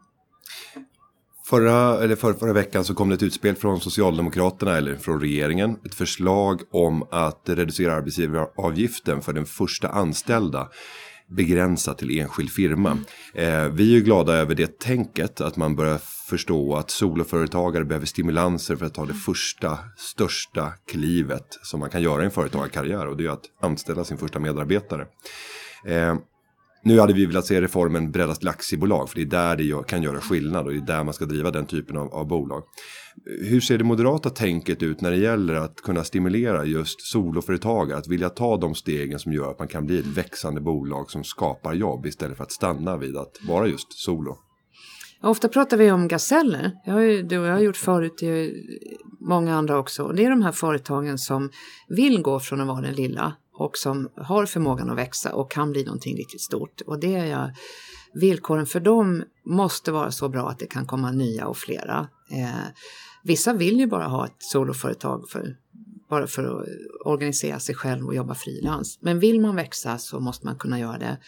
Förra, 1.49 2.03
eller 2.05 2.17
för, 2.17 2.33
förra 2.33 2.53
veckan 2.53 2.85
så 2.85 2.95
kom 2.95 3.09
det 3.09 3.15
ett 3.15 3.23
utspel 3.23 3.55
från 3.55 3.81
Socialdemokraterna 3.81 4.77
eller 4.77 4.97
från 4.97 5.21
regeringen. 5.21 5.77
Ett 5.85 5.95
förslag 5.95 6.63
om 6.71 7.07
att 7.11 7.43
reducera 7.45 7.95
arbetsgivaravgiften 7.95 9.23
för 9.23 9.33
den 9.33 9.47
första 9.47 9.89
anställda 9.89 10.69
begränsat 11.29 11.99
till 11.99 12.21
enskild 12.21 12.51
firma. 12.51 12.99
Eh, 13.35 13.69
vi 13.69 13.91
är 13.91 13.95
ju 13.95 14.01
glada 14.01 14.33
över 14.33 14.55
det 14.55 14.79
tänket 14.79 15.41
att 15.41 15.57
man 15.57 15.77
börjar 15.77 15.99
förstå 16.29 16.77
att 16.77 16.91
soloföretagare 16.91 17.85
behöver 17.85 18.07
stimulanser 18.07 18.77
för 18.77 18.87
att 18.87 18.95
ta 18.95 19.07
det 19.07 19.15
första 19.15 19.79
största 19.97 20.73
klivet 20.91 21.59
som 21.63 21.81
man 21.81 21.91
kan 21.91 22.03
göra 22.03 22.23
i 22.23 22.25
en 22.25 22.31
företagarkarriär 22.31 23.07
och 23.07 23.17
det 23.17 23.27
är 23.27 23.31
att 23.31 23.45
anställa 23.63 24.05
sin 24.05 24.19
första 24.19 24.39
medarbetare. 24.39 25.07
Eh, 25.87 26.17
nu 26.87 27.01
hade 27.01 27.13
vi 27.13 27.27
velat 27.27 27.47
se 27.47 27.61
reformen 27.61 28.11
breddas 28.11 28.39
till 28.39 28.49
aktiebolag 28.49 29.09
för 29.09 29.17
det 29.17 29.23
är 29.23 29.27
där 29.27 29.57
det 29.57 29.87
kan 29.87 30.03
göra 30.03 30.21
skillnad 30.21 30.67
och 30.67 30.73
det 30.73 30.79
är 30.79 30.87
där 30.87 31.05
man 31.05 31.15
ska 31.15 31.25
driva 31.25 31.51
den 31.51 31.67
typen 31.67 31.97
av, 31.97 32.15
av 32.15 32.27
bolag. 32.29 32.63
Hur 33.41 33.61
ser 33.61 33.79
det 33.79 33.85
moderata 33.85 34.31
tänket 34.31 34.83
ut 34.83 35.01
när 35.01 35.11
det 35.11 35.17
gäller 35.17 35.55
att 35.55 35.77
kunna 35.77 36.05
stimulera 36.05 36.65
just 36.65 37.01
soloföretagare 37.01 37.99
att 37.99 38.09
vilja 38.09 38.29
ta 38.29 38.57
de 38.57 38.75
stegen 38.75 39.19
som 39.19 39.33
gör 39.33 39.51
att 39.51 39.59
man 39.59 39.69
kan 39.69 39.87
bli 39.87 39.99
ett 39.99 40.07
växande 40.07 40.61
bolag 40.61 41.11
som 41.11 41.25
skapar 41.25 41.75
jobb 41.75 42.07
istället 42.07 42.37
för 42.37 42.45
att 42.45 42.53
stanna 42.53 42.97
vid 42.97 43.17
att 43.17 43.37
vara 43.49 43.67
just 43.67 43.93
solo? 43.93 44.37
Ofta 45.23 45.49
pratar 45.49 45.77
vi 45.77 45.91
om 45.91 46.09
gaseller. 46.09 46.73
Jag 46.85 46.93
har 46.93 47.01
ju, 47.01 47.23
du 47.23 47.39
och 47.39 47.47
jag 47.47 47.63
gjort 47.63 47.77
förut, 47.77 48.23
många 49.21 49.55
andra 49.55 49.79
också. 49.79 50.09
Det 50.09 50.25
är 50.25 50.31
de 50.31 50.43
här 50.43 50.53
företagen 50.53 51.19
som 51.19 51.51
vill 51.89 52.23
gå 52.23 52.41
från 52.41 52.61
att 52.61 52.67
vara 52.67 52.81
den 52.81 52.95
lilla 52.95 53.35
och 53.59 53.79
som 53.79 54.09
har 54.17 54.47
förmågan 54.47 54.91
att 54.91 54.99
växa 54.99 55.35
och 55.35 55.51
kan 55.51 55.73
bli 55.73 55.85
någonting 55.85 56.17
riktigt 56.17 56.41
stort. 56.41 56.81
Och 56.87 57.01
det 57.01 57.15
är 57.15 57.27
jag, 57.27 57.51
villkoren 58.15 58.67
för 58.67 58.81
dem 58.81 59.25
måste 59.45 59.93
vara 59.93 60.11
så 60.11 60.29
bra 60.29 60.49
att 60.49 60.59
det 60.59 60.67
kan 60.67 60.87
komma 60.87 61.11
nya 61.11 61.47
och 61.47 61.57
flera. 61.57 62.09
Eh, 62.31 62.67
vissa 63.25 63.53
vill 63.53 63.79
ju 63.79 63.87
bara 63.87 64.07
ha 64.07 64.27
ett 64.27 64.37
soloföretag 64.39 65.29
för, 65.29 65.57
bara 66.11 66.27
för 66.27 66.45
att 66.45 66.69
organisera 67.05 67.61
sig 67.61 67.75
själv 67.75 68.07
och 68.07 68.15
jobba 68.15 68.35
frilans. 68.35 68.99
Men 69.01 69.21
vill 69.21 69.41
man 69.41 69.57
växa 69.57 69.99
så 69.99 70.21
måste 70.21 70.47
man 70.47 70.57
kunna 70.57 70.81
göra 70.81 70.99
det. 70.99 71.19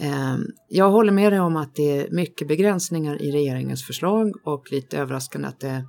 Eh, 0.00 0.36
jag 0.68 0.90
håller 0.90 1.12
med 1.12 1.32
dig 1.32 1.40
om 1.40 1.56
att 1.56 1.74
det 1.74 2.00
är 2.00 2.10
mycket 2.10 2.48
begränsningar 2.48 3.22
i 3.22 3.32
regeringens 3.32 3.86
förslag 3.86 4.32
och 4.44 4.72
lite 4.72 4.98
överraskande 4.98 5.48
att 5.48 5.60
det 5.60 5.68
eh, 5.68 5.82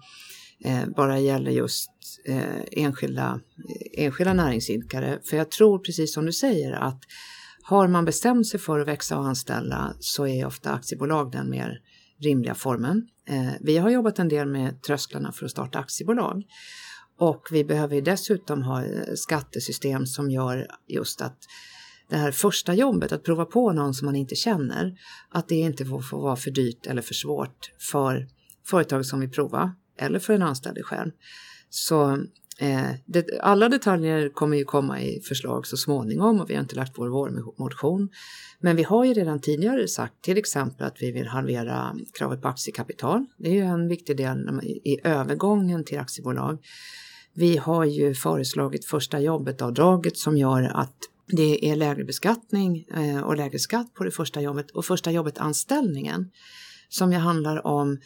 Eh, 0.66 0.86
bara 0.96 1.20
gäller 1.20 1.52
just 1.52 1.92
eh, 2.26 2.62
enskilda, 2.72 3.40
enskilda 3.98 4.34
näringsidkare. 4.34 5.20
För 5.24 5.38
jag 5.38 5.52
tror 5.52 5.80
precis 5.80 6.14
som 6.14 6.26
du 6.26 6.34
säger 6.34 6.72
att 6.72 7.00
har 7.64 7.88
man 7.88 8.06
bestämt 8.06 8.48
sig 8.48 8.60
för 8.60 8.80
att 8.80 8.88
växa 8.88 9.18
och 9.18 9.28
anställa 9.28 9.94
så 10.00 10.28
är 10.28 10.46
ofta 10.46 10.72
aktiebolag 10.72 11.32
den 11.32 11.50
mer 11.50 11.82
rimliga 12.22 12.56
formen. 12.56 13.08
Eh, 13.28 13.52
vi 13.62 13.78
har 13.78 13.90
jobbat 13.90 14.20
en 14.20 14.30
del 14.30 14.48
med 14.48 14.82
trösklarna 14.82 15.32
för 15.32 15.46
att 15.46 15.52
starta 15.52 15.80
aktiebolag. 15.80 16.44
Och 17.20 17.48
vi 17.52 17.64
behöver 17.64 18.02
dessutom 18.02 18.64
ha 18.64 18.84
eh, 18.84 19.14
skattesystem 19.16 20.06
som 20.06 20.32
gör 20.32 20.68
just 20.88 21.22
att 21.22 21.38
det 22.10 22.18
här 22.18 22.32
första 22.32 22.74
jobbet, 22.74 23.12
att 23.12 23.24
prova 23.24 23.46
på 23.46 23.72
någon 23.72 23.94
som 23.94 24.06
man 24.06 24.16
inte 24.16 24.36
känner, 24.36 24.98
att 25.30 25.48
det 25.48 25.56
inte 25.56 25.86
får, 25.86 26.02
får 26.02 26.22
vara 26.22 26.36
för 26.36 26.52
dyrt 26.52 26.88
eller 26.88 27.02
för 27.02 27.14
svårt 27.14 27.72
för 27.92 28.28
företag 28.66 29.06
som 29.06 29.20
vill 29.20 29.32
prova 29.32 29.76
eller 30.00 30.20
för 30.20 30.34
en 30.34 30.42
anställd 30.42 30.86
själv. 30.86 31.12
Så 31.70 32.12
eh, 32.60 32.90
det, 33.06 33.40
alla 33.42 33.70
detaljer 33.70 34.30
kommer 34.30 34.58
ju 34.58 34.64
komma 34.64 35.02
i 35.02 35.22
förslag 35.22 35.68
så 35.68 35.78
småningom 35.78 36.42
och 36.42 36.50
vi 36.50 36.54
har 36.54 36.62
inte 36.62 36.76
lagt 36.76 36.98
vår 36.98 37.08
vårmotion. 37.08 38.10
Men 38.60 38.76
vi 38.76 38.84
har 38.84 39.06
ju 39.06 39.14
redan 39.14 39.42
tidigare 39.42 39.88
sagt 39.88 40.22
till 40.22 40.38
exempel 40.38 40.88
att 40.88 41.02
vi 41.02 41.12
vill 41.12 41.28
halvera 41.28 41.96
kravet 42.14 42.42
på 42.42 42.48
aktiekapital. 42.48 43.26
Det 43.38 43.50
är 43.50 43.54
ju 43.54 43.60
en 43.60 43.88
viktig 43.88 44.18
del 44.18 44.62
i 44.64 44.98
övergången 45.04 45.84
till 45.84 46.00
aktiebolag. 46.00 46.58
Vi 47.34 47.58
har 47.58 47.86
ju 47.86 48.14
föreslagit 48.14 48.86
första 48.86 49.20
jobbet-avdraget 49.20 50.18
som 50.18 50.38
gör 50.38 50.64
att 50.64 50.96
det 51.28 51.70
är 51.70 51.76
lägre 51.76 52.04
beskattning 52.04 52.86
eh, 52.94 53.22
och 53.22 53.38
lägre 53.38 53.60
skatt 53.60 53.94
på 53.94 54.04
det 54.04 54.12
första 54.12 54.42
jobbet 54.42 54.72
och 54.72 54.86
första 54.86 55.12
jobbet-anställningen 55.12 56.32
som 56.90 57.12
ju 57.12 57.18
handlar 57.18 57.68
om 57.68 57.98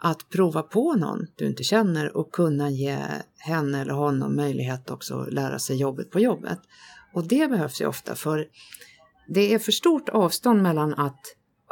att 0.00 0.28
prova 0.28 0.62
på 0.62 0.94
någon 0.94 1.26
du 1.36 1.46
inte 1.46 1.62
känner 1.62 2.16
och 2.16 2.32
kunna 2.32 2.70
ge 2.70 2.98
henne 3.38 3.80
eller 3.80 3.92
honom 3.92 4.36
möjlighet 4.36 4.90
också 4.90 5.20
att 5.20 5.32
lära 5.32 5.58
sig 5.58 5.76
jobbet 5.76 6.10
på 6.10 6.20
jobbet. 6.20 6.58
Och 7.14 7.28
det 7.28 7.50
behövs 7.50 7.80
ju 7.80 7.86
ofta 7.86 8.14
för 8.14 8.48
det 9.28 9.54
är 9.54 9.58
för 9.58 9.72
stort 9.72 10.08
avstånd 10.08 10.62
mellan 10.62 10.94
att 10.94 11.20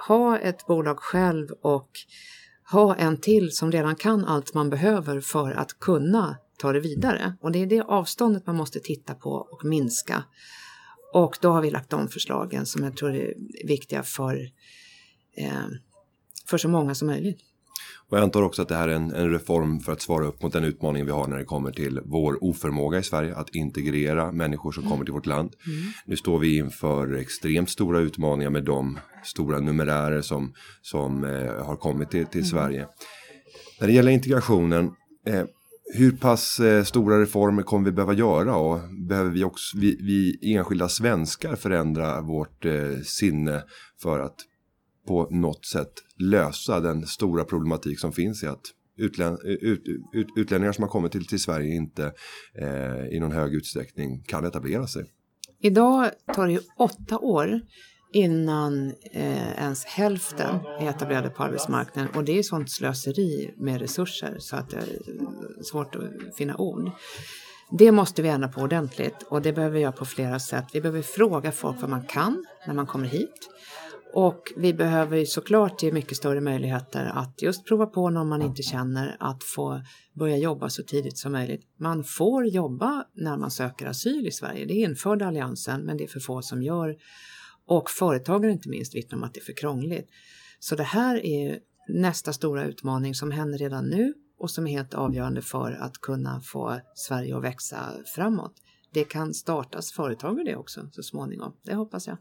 ha 0.06 0.38
ett 0.38 0.66
bolag 0.66 0.99
själv 0.99 1.49
och 1.62 1.90
ha 2.70 2.94
en 2.94 3.16
till 3.16 3.50
som 3.52 3.73
redan 3.73 3.97
kan 3.97 4.25
allt 4.25 4.54
man 4.54 4.70
behöver 4.70 5.20
för 5.20 5.50
att 5.50 5.78
kunna 5.78 6.37
ta 6.58 6.73
det 6.73 6.80
vidare. 6.80 7.37
Och 7.40 7.52
det 7.52 7.58
är 7.58 7.66
det 7.66 7.80
avståndet 7.80 8.47
man 8.47 8.56
måste 8.56 8.80
titta 8.80 9.14
på 9.14 9.30
och 9.30 9.64
minska. 9.64 10.25
Och 11.14 11.38
då 11.40 11.50
har 11.50 11.62
vi 11.62 11.70
lagt 11.70 11.90
de 11.90 12.08
förslagen 12.08 12.66
som 12.66 12.85
jag 12.85 12.97
tror 12.97 13.14
är 13.14 13.35
viktiga 13.64 14.02
för, 14.02 14.50
eh, 15.37 15.66
för 16.47 16.58
så 16.58 16.68
många 16.68 16.94
som 16.94 17.08
möjligt. 17.08 17.48
Och 18.10 18.16
jag 18.16 18.22
antar 18.22 18.42
också 18.42 18.62
att 18.62 18.68
det 18.68 18.74
här 18.74 18.88
är 18.88 18.94
en, 18.94 19.14
en, 19.14 19.30
reform 19.30 19.80
för 19.80 19.92
att 19.92 20.02
svara 20.02 20.26
upp 20.26 20.42
mot 20.42 20.52
den 20.52 20.64
utmaning 20.64 21.04
vi 21.04 21.10
har 21.10 21.26
när 21.26 21.38
det 21.38 21.44
kommer 21.44 21.70
till 21.70 22.00
vår 22.04 22.44
oförmåga 22.44 22.98
i 22.98 23.02
Sverige 23.02 23.36
att 23.36 23.54
integrera 23.54 24.32
människor 24.32 24.72
som 24.72 24.82
kommer 24.88 25.04
till 25.04 25.14
vårt 25.14 25.26
land. 25.26 25.54
Mm. 25.66 25.92
Nu 26.06 26.16
står 26.16 26.38
vi 26.38 26.58
inför 26.58 27.14
extremt 27.14 27.70
stora 27.70 28.00
utmaningar 28.00 28.50
med 28.50 28.64
de 28.64 28.98
stora 29.24 29.60
numerärer 29.60 30.20
som, 30.20 30.54
som 30.82 31.24
eh, 31.24 31.64
har 31.66 31.76
kommit 31.76 32.10
till, 32.10 32.26
till 32.26 32.40
mm. 32.40 32.50
Sverige. 32.50 32.86
När 33.80 33.86
det 33.86 33.92
gäller 33.92 34.12
integrationen, 34.12 34.90
eh, 35.26 35.44
hur 35.94 36.12
pass 36.12 36.60
eh, 36.60 36.84
stora 36.84 37.20
reformer 37.20 37.62
kommer 37.62 37.84
vi 37.84 37.92
behöva 37.92 38.12
göra 38.12 38.56
och 38.56 38.80
behöver 39.08 39.30
vi 39.30 39.44
också, 39.44 39.78
vi, 39.78 39.96
vi 40.00 40.54
enskilda 40.54 40.88
svenskar 40.88 41.56
förändra 41.56 42.20
vårt 42.20 42.64
eh, 42.64 42.96
sinne 43.04 43.62
för 44.02 44.20
att 44.20 44.36
på 45.06 45.28
något 45.30 45.66
sätt 45.66 45.92
lösa 46.18 46.80
den 46.80 47.06
stora 47.06 47.44
problematik 47.44 48.00
som 48.00 48.12
finns 48.12 48.42
i 48.42 48.46
att 48.46 48.62
utlän, 48.98 49.38
ut, 49.44 49.82
ut, 50.12 50.26
utlänningar 50.37 50.72
som 50.72 50.82
har 50.82 50.90
kommit 50.90 51.12
till, 51.12 51.26
till 51.26 51.42
Sverige 51.42 51.75
inte 51.75 52.12
eh, 52.60 53.16
i 53.16 53.20
någon 53.20 53.32
hög 53.32 53.54
utsträckning 53.54 54.22
kan 54.22 54.44
etablera 54.44 54.87
sig. 54.87 55.04
Idag 55.60 56.10
tar 56.34 56.46
det 56.46 56.52
ju 56.52 56.60
åtta 56.76 57.18
år 57.18 57.60
innan 58.12 58.94
eh, 59.12 59.58
ens 59.58 59.84
hälften 59.84 60.56
är 60.80 60.88
etablerade 60.88 61.30
på 61.30 61.42
arbetsmarknaden 61.42 62.10
och 62.14 62.25
det 62.25 62.38
är 62.38 62.42
sånt 62.42 62.70
slöseri 62.70 63.54
med 63.56 63.80
resurser 63.80 64.37
så 64.38 64.56
att 64.56 64.70
det 64.70 64.76
är 64.76 65.62
svårt 65.62 65.94
att 65.94 66.37
finna 66.37 66.56
ord. 66.56 66.90
Det 67.70 67.92
måste 67.92 68.22
vi 68.22 68.28
ändra 68.28 68.48
på 68.48 68.60
ordentligt 68.60 69.22
och 69.22 69.42
det 69.42 69.52
behöver 69.52 69.75
vi 69.75 69.80
göra 69.80 69.92
på 69.92 70.04
flera 70.04 70.40
sätt. 70.40 70.64
Vi 70.72 70.80
behöver 70.80 71.02
fråga 71.02 71.52
folk 71.52 71.80
vad 71.80 71.90
man 71.90 72.06
kan 72.06 72.44
när 72.66 72.75
man 72.75 72.87
kommer 72.87 73.06
hit. 73.06 73.48
Och 74.12 74.42
vi 74.56 74.74
behöver 74.74 75.16
ju 75.16 75.26
såklart 75.26 75.82
ge 75.82 75.92
mycket 75.92 76.16
större 76.16 76.40
möjligheter 76.40 77.04
att 77.04 77.42
just 77.42 77.66
prova 77.66 77.86
på 77.86 78.10
någon 78.10 78.28
man 78.28 78.42
inte 78.42 78.62
känner 78.62 79.16
att 79.20 79.44
få 79.44 79.82
börja 80.14 80.36
jobba 80.36 80.68
så 80.68 80.82
tidigt 80.82 81.18
som 81.18 81.32
möjligt. 81.32 81.62
Man 81.76 82.04
får 82.04 82.46
jobba 82.46 83.04
när 83.14 83.36
man 83.36 83.50
söker 83.50 83.86
asyl 83.86 84.26
i 84.26 84.30
Sverige. 84.30 84.64
Det 84.66 84.74
införde 84.74 85.26
Alliansen 85.26 85.80
men 85.80 85.96
det 85.96 86.04
är 86.04 86.08
för 86.08 86.20
få 86.20 86.42
som 86.42 86.62
gör. 86.62 86.96
Och 87.66 87.90
företagare 87.90 88.52
inte 88.52 88.68
minst 88.68 88.94
vittnar 88.94 89.18
om 89.18 89.24
att 89.24 89.34
det 89.34 89.40
är 89.40 89.44
för 89.44 89.56
krångligt. 89.56 90.08
Så 90.60 90.76
det 90.76 90.82
här 90.82 91.26
är 91.26 91.58
nästa 91.88 92.32
stora 92.32 92.64
utmaning 92.64 93.14
som 93.14 93.30
händer 93.30 93.58
redan 93.58 93.88
nu 93.88 94.14
och 94.38 94.50
som 94.50 94.66
är 94.66 94.70
helt 94.70 94.94
avgörande 94.94 95.42
för 95.42 95.72
att 95.72 95.98
kunna 95.98 96.40
få 96.40 96.80
Sverige 96.94 97.36
att 97.36 97.44
växa 97.44 97.92
framåt. 98.14 98.54
Det 98.92 99.04
kan 99.04 99.34
startas 99.34 99.92
företag 99.92 100.40
ur 100.40 100.44
det 100.44 100.56
också 100.56 100.88
så 100.92 101.02
småningom. 101.02 101.52
Det 101.64 101.74
hoppas 101.74 102.06
jag. 102.06 102.16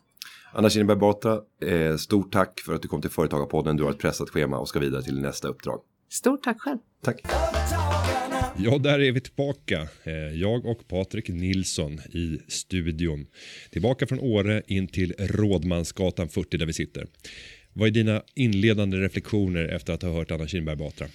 Anna 0.54 0.70
Kinberg 0.70 0.98
Batra, 0.98 1.40
eh, 1.62 1.96
stort 1.96 2.34
tack 2.34 2.60
för 2.60 2.74
att 2.74 2.82
du 2.82 2.88
kom 2.88 3.02
till 3.02 3.10
Företagarpodden. 3.10 3.78
Du 3.78 3.84
har 3.84 3.92
ett 3.92 4.00
pressat 4.00 4.30
schema 4.30 4.58
och 4.58 4.70
ska 4.70 4.80
vidare 4.80 5.04
till 5.04 5.22
nästa 5.22 5.48
uppdrag. 5.48 5.82
Stort 6.10 6.44
tack 6.44 6.62
själv. 6.62 6.78
Tack. 7.04 7.22
Ja, 8.58 8.78
där 8.78 9.00
är 9.00 9.12
vi 9.12 9.22
tillbaka. 9.22 9.88
Eh, 10.04 10.14
jag 10.14 10.66
och 10.66 10.88
Patrik 10.88 11.30
Nilsson 11.30 11.94
i 11.94 12.40
studion. 12.48 13.28
Tillbaka 13.72 14.08
från 14.08 14.20
Åre 14.20 14.62
in 14.68 14.88
till 14.88 15.14
Rådmansgatan 15.20 16.30
40 16.30 16.58
där 16.58 16.66
vi 16.66 16.74
sitter. 16.74 17.08
Vad 17.74 17.88
är 17.88 17.92
dina 17.92 18.22
inledande 18.36 18.98
reflektioner 18.98 19.66
efter 19.68 19.94
att 19.94 20.02
ha 20.02 20.10
hört 20.10 20.32
Anna 20.32 20.48
Kinberg 20.48 20.76
Batra? 20.76 21.08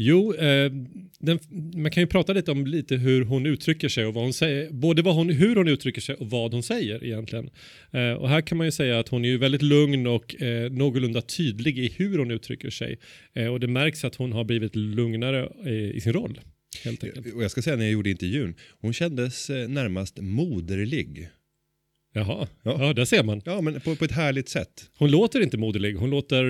Jo, 0.00 0.34
eh, 0.34 0.72
den, 1.18 1.38
man 1.74 1.90
kan 1.90 2.02
ju 2.02 2.06
prata 2.06 2.32
lite 2.32 2.50
om 2.50 2.66
lite 2.66 2.96
hur 2.96 3.24
hon 3.24 3.46
uttrycker 3.46 3.88
sig 3.88 4.06
och 4.06 4.14
vad 4.14 4.24
hon 4.24 4.32
säger. 4.32 4.70
Både 4.70 5.02
vad 5.02 5.14
hon, 5.14 5.30
hur 5.30 5.56
hon 5.56 5.68
uttrycker 5.68 6.00
sig 6.00 6.14
och 6.14 6.30
vad 6.30 6.52
hon 6.52 6.62
säger 6.62 7.04
egentligen. 7.04 7.50
Eh, 7.90 8.12
och 8.12 8.28
här 8.28 8.40
kan 8.40 8.58
man 8.58 8.66
ju 8.66 8.70
säga 8.70 8.98
att 8.98 9.08
hon 9.08 9.24
är 9.24 9.28
ju 9.28 9.38
väldigt 9.38 9.62
lugn 9.62 10.06
och 10.06 10.42
eh, 10.42 10.70
någorlunda 10.72 11.20
tydlig 11.20 11.78
i 11.78 11.92
hur 11.96 12.18
hon 12.18 12.30
uttrycker 12.30 12.70
sig. 12.70 12.98
Eh, 13.34 13.46
och 13.46 13.60
det 13.60 13.66
märks 13.66 14.04
att 14.04 14.14
hon 14.14 14.32
har 14.32 14.44
blivit 14.44 14.76
lugnare 14.76 15.48
eh, 15.64 15.72
i 15.96 16.00
sin 16.00 16.12
roll. 16.12 16.40
Helt 16.84 17.04
enkelt. 17.04 17.34
Och 17.34 17.42
jag 17.42 17.50
ska 17.50 17.62
säga 17.62 17.76
när 17.76 17.84
jag 17.84 17.92
gjorde 17.92 18.10
intervjun, 18.10 18.54
hon 18.80 18.92
kändes 18.92 19.50
eh, 19.50 19.68
närmast 19.68 20.18
moderlig. 20.20 21.28
Jaha, 22.14 22.48
Ja. 22.62 22.76
ja. 22.86 22.92
där 22.92 23.04
ser 23.04 23.22
man. 23.22 23.42
Ja, 23.44 23.60
men 23.60 23.80
på, 23.80 23.96
på 23.96 24.04
ett 24.04 24.12
härligt 24.12 24.48
sätt. 24.48 24.90
Hon 24.98 25.10
låter 25.10 25.40
inte 25.40 25.56
moderlig, 25.58 25.94
hon 25.94 26.10
låter 26.10 26.44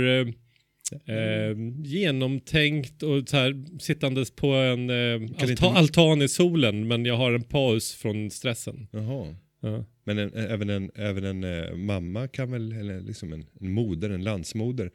eh, 0.92 1.56
genomtänkt 1.84 3.02
och 3.02 3.28
så 3.28 3.36
här, 3.36 3.78
sittandes 3.80 4.30
på 4.30 4.46
en 4.46 4.90
eh, 4.90 5.14
alta, 5.14 5.50
inte- 5.50 5.66
altan 5.66 6.22
i 6.22 6.28
solen 6.28 6.88
men 6.88 7.04
jag 7.04 7.16
har 7.16 7.32
en 7.32 7.42
paus 7.42 7.94
från 7.94 8.30
stressen. 8.30 8.86
Jaha. 8.90 9.36
Ja. 9.60 9.84
Men 10.04 10.18
en, 10.18 10.34
även 10.34 10.70
en, 10.70 10.90
även 10.94 11.24
en 11.24 11.44
eh, 11.44 11.74
mamma 11.74 12.28
kan 12.28 12.50
väl, 12.50 12.72
eller 12.72 13.00
liksom 13.00 13.32
en, 13.32 13.46
en 13.60 13.72
moder, 13.72 14.10
en 14.10 14.24
landsmoder, 14.24 14.90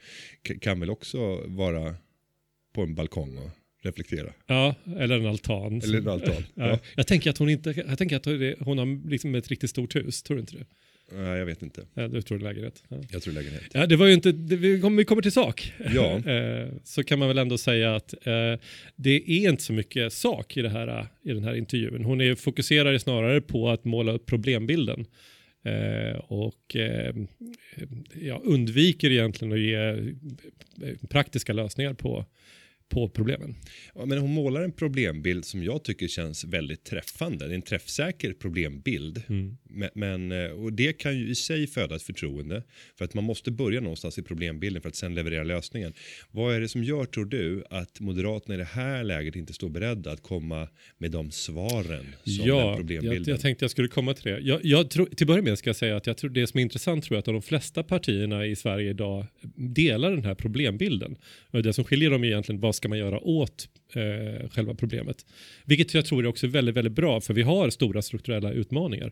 kan 0.61 0.79
väl 0.79 0.89
också 0.89 1.41
vara 1.45 1.95
på 2.75 2.81
en 2.81 2.95
balkong 2.95 3.37
och 3.37 3.49
reflektera. 3.83 4.33
Ja, 4.47 4.75
eller 4.99 5.19
en 5.19 5.25
altan. 5.25 5.81
Eller 5.81 5.97
en 5.97 6.07
altan. 6.07 6.35
Ja. 6.55 6.67
Ja. 6.67 6.79
Jag 6.95 7.07
tänker 7.07 7.29
att 7.29 7.37
hon 7.37 7.49
inte, 7.49 7.83
jag 7.87 7.97
tänker 7.97 8.15
att 8.15 8.25
hon- 8.25 8.53
hon 8.59 8.77
har 8.77 9.09
liksom 9.09 9.35
ett 9.35 9.47
riktigt 9.47 9.69
stort 9.69 9.95
hus, 9.95 10.23
tror 10.23 10.37
du 10.37 10.41
inte 10.41 10.55
det? 10.57 10.65
Nej, 11.11 11.37
jag 11.39 11.45
vet 11.45 11.61
inte. 11.61 11.85
Ja, 11.93 12.07
du 12.07 12.21
tror 12.21 12.39
lägenhet. 12.39 12.83
Ja. 12.87 12.97
Jag 13.11 13.21
tror 13.21 13.33
lägenhet. 13.33 13.63
Ja, 13.73 13.85
det 13.85 13.95
var 13.95 14.05
ju 14.05 14.13
inte, 14.13 14.31
det, 14.31 14.55
vi 14.55 14.81
kommer 14.81 14.97
vi 14.97 15.05
kommer 15.05 15.21
till 15.21 15.31
sak. 15.31 15.73
Ja. 15.93 16.19
Eh, 16.33 16.69
så 16.83 17.03
kan 17.03 17.19
man 17.19 17.27
väl 17.27 17.37
ändå 17.37 17.57
säga 17.57 17.95
att 17.95 18.13
eh, 18.13 18.59
det 18.95 19.31
är 19.31 19.49
inte 19.49 19.63
så 19.63 19.73
mycket 19.73 20.13
sak 20.13 20.57
i, 20.57 20.61
det 20.61 20.69
här, 20.69 21.07
i 21.23 21.33
den 21.33 21.43
här 21.43 21.55
intervjun. 21.55 22.03
Hon 22.03 22.21
är, 22.21 22.35
fokuserar 22.35 22.97
snarare 22.97 23.41
på 23.41 23.69
att 23.69 23.85
måla 23.85 24.11
upp 24.11 24.25
problembilden. 24.25 25.05
Eh, 25.65 26.19
och 26.19 26.75
eh, 26.75 27.15
ja, 28.21 28.41
undviker 28.43 29.11
egentligen 29.11 29.53
att 29.53 29.59
ge 29.59 29.75
eh, 29.75 31.07
praktiska 31.09 31.53
lösningar 31.53 31.93
på, 31.93 32.25
på 32.93 33.09
problemen. 33.09 33.55
Ja, 33.95 34.05
men 34.05 34.17
hon 34.17 34.33
målar 34.33 34.61
en 34.61 34.71
problembild 34.71 35.45
som 35.45 35.63
jag 35.63 35.83
tycker 35.83 36.07
känns 36.07 36.43
väldigt 36.43 36.83
träffande. 36.83 37.47
Det 37.47 37.53
är 37.53 37.55
en 37.55 37.61
träffsäker 37.61 38.33
problembild. 38.33 39.21
Men, 39.69 39.89
men, 39.95 40.31
eh, 40.31 40.51
och 40.51 40.73
det 40.73 40.93
kan 40.93 41.17
ju 41.17 41.29
i 41.29 41.35
sig 41.35 41.67
föda 41.67 41.95
ett 41.95 42.03
förtroende. 42.03 42.63
För 42.97 43.05
att 43.05 43.13
man 43.13 43.23
måste 43.23 43.51
börja 43.51 43.81
någonstans 43.81 44.17
i 44.17 44.21
problembilden 44.21 44.81
för 44.81 44.89
att 44.89 44.95
sen 44.95 45.15
leverera 45.15 45.43
lösningen. 45.43 45.93
Vad 46.31 46.55
är 46.55 46.59
det 46.59 46.67
som 46.69 46.83
gör, 46.83 47.05
tror 47.05 47.25
du, 47.25 47.63
att 47.69 47.99
Moderaterna 47.99 48.55
i 48.55 48.57
det 48.57 48.63
här 48.63 49.03
läget 49.03 49.35
inte 49.35 49.53
står 49.53 49.69
beredda 49.69 50.11
att 50.11 50.23
komma 50.23 50.67
med 50.97 51.11
de 51.11 51.31
svaren 51.31 52.05
som 52.23 52.33
Ja, 52.33 52.45
jag, 52.45 52.77
problembilden? 52.77 53.23
jag 53.27 53.39
tänkte 53.41 53.63
jag 53.63 53.71
skulle 53.71 53.87
komma 53.87 54.13
till 54.13 54.31
det. 54.31 54.39
Jag, 54.39 54.59
jag 54.65 54.89
tror, 54.89 55.05
till 55.05 55.23
att 55.23 55.27
börja 55.27 55.41
med 55.41 55.57
ska 55.57 55.69
jag 55.69 55.75
säga 55.75 55.97
att 55.97 56.07
jag 56.07 56.17
tror 56.17 56.29
det 56.29 56.47
som 56.47 56.57
är 56.57 56.61
intressant 56.61 57.03
tror 57.03 57.15
jag 57.15 57.19
att 57.19 57.25
de 57.25 57.41
flesta 57.41 57.83
partierna 57.83 58.45
i 58.45 58.55
Sverige 58.55 58.89
idag 58.89 59.25
delar 59.55 60.11
den 60.11 60.25
här 60.25 60.35
problembilden. 60.35 61.15
Det 61.51 61.73
som 61.73 61.83
skiljer 61.83 62.09
dem 62.09 62.23
är 62.23 62.27
egentligen 62.27 62.61
vad 62.61 62.75
ska 62.83 62.89
man 62.89 62.97
göra 62.97 63.19
åt 63.19 63.67
eh, 63.93 64.49
själva 64.49 64.73
problemet. 64.73 65.25
Vilket 65.65 65.93
jag 65.93 66.05
tror 66.05 66.23
är 66.23 66.27
också 66.27 66.47
väldigt, 66.47 66.75
väldigt 66.75 66.93
bra 66.93 67.21
för 67.21 67.33
vi 67.33 67.41
har 67.41 67.69
stora 67.69 68.01
strukturella 68.01 68.51
utmaningar. 68.51 69.11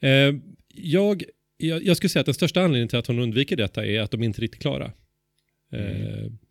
Eh, 0.00 0.34
jag, 0.74 1.24
jag, 1.56 1.82
jag 1.86 1.96
skulle 1.96 2.10
säga 2.10 2.20
att 2.20 2.26
den 2.26 2.34
största 2.34 2.60
anledningen 2.60 2.88
till 2.88 2.98
att 2.98 3.06
hon 3.06 3.18
undviker 3.18 3.56
detta 3.56 3.86
är 3.86 4.00
att 4.00 4.10
de 4.10 4.22
inte 4.22 4.38
är 4.38 4.40
riktigt 4.40 4.62
klara. 4.62 4.92
Eh, 5.72 5.80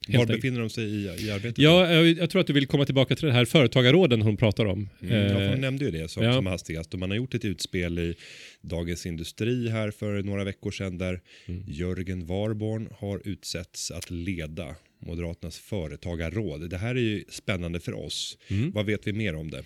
helt 0.08 0.18
Var 0.18 0.26
befinner 0.26 0.60
de 0.60 0.70
sig 0.70 0.84
i, 0.84 1.26
i 1.26 1.32
arbetet? 1.32 1.58
Ja, 1.58 1.94
jag, 1.94 2.08
jag 2.08 2.30
tror 2.30 2.42
att 2.42 2.48
du 2.48 2.54
vill 2.54 2.68
komma 2.68 2.86
tillbaka 2.86 3.16
till 3.16 3.28
det 3.28 3.34
här 3.34 3.46
företagarråden 3.46 4.22
hon 4.22 4.38
pratar 4.38 4.66
om. 4.66 4.90
Mm, 5.02 5.16
ja, 5.16 5.42
Eh, 5.42 5.50
hon 5.50 5.62
nämnde 5.62 5.86
ju 5.86 5.92
det 5.92 6.12
som, 6.12 6.24
ja. 6.24 6.34
som 6.34 6.46
hastigast 6.46 6.94
och 6.94 7.00
man 7.00 7.10
har 7.10 7.18
gjort 7.18 7.34
ett 7.34 7.46
utspel 7.46 8.00
i 8.00 8.16
Dagens 8.62 9.06
Industri 9.06 9.70
här 9.70 9.92
för 9.92 10.24
några 10.24 10.44
veckor 10.44 10.72
sedan 10.72 10.98
där 10.98 11.22
Mm. 11.46 11.64
Jörgen 11.68 12.26
Warborn 12.26 12.90
har 13.00 13.22
utsetts 13.26 13.92
att 13.92 14.12
leda 14.12 14.76
Moderaternas 15.00 15.60
företagarråd. 15.60 16.70
Det 16.70 16.78
här 16.78 16.96
är 16.96 17.00
ju 17.00 17.24
spännande 17.30 17.80
för 17.80 17.94
oss. 17.94 18.38
Mm. 18.48 18.72
Vad 18.72 18.86
vet 18.86 19.08
vi 19.08 19.14
mer 19.14 19.36
om 19.36 19.52
det? 19.52 19.64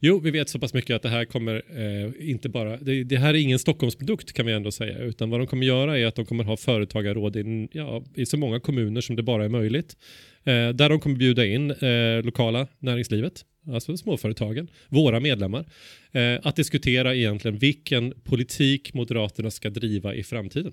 Jo, 0.00 0.20
vi 0.20 0.30
vet 0.30 0.48
så 0.48 0.58
pass 0.58 0.74
mycket 0.74 0.96
att 0.96 1.02
det 1.02 1.08
här 1.08 1.24
kommer 1.24 1.62
eh, 1.76 2.30
inte 2.30 2.48
bara, 2.48 2.76
det, 2.76 3.04
det 3.04 3.16
här 3.16 3.34
är 3.34 3.38
ingen 3.38 3.58
Stockholmsprodukt 3.58 4.32
kan 4.32 4.46
vi 4.46 4.52
ändå 4.52 4.70
säga, 4.70 4.98
utan 4.98 5.30
vad 5.30 5.40
de 5.40 5.46
kommer 5.46 5.66
göra 5.66 5.98
är 5.98 6.06
att 6.06 6.14
de 6.14 6.24
kommer 6.24 6.44
ha 6.44 6.56
företagarråd 6.56 7.36
i, 7.36 7.68
ja, 7.72 8.04
i 8.14 8.26
så 8.26 8.36
många 8.36 8.60
kommuner 8.60 9.00
som 9.00 9.16
det 9.16 9.22
bara 9.22 9.44
är 9.44 9.48
möjligt. 9.48 9.96
Eh, 10.44 10.68
där 10.68 10.88
de 10.88 11.00
kommer 11.00 11.16
bjuda 11.16 11.46
in 11.46 11.70
eh, 11.70 12.22
lokala 12.24 12.66
näringslivet, 12.78 13.44
alltså 13.72 13.96
småföretagen, 13.96 14.68
våra 14.88 15.20
medlemmar, 15.20 15.64
eh, 16.12 16.38
att 16.42 16.56
diskutera 16.56 17.14
egentligen 17.14 17.58
vilken 17.58 18.14
politik 18.24 18.94
Moderaterna 18.94 19.50
ska 19.50 19.70
driva 19.70 20.14
i 20.14 20.22
framtiden 20.22 20.72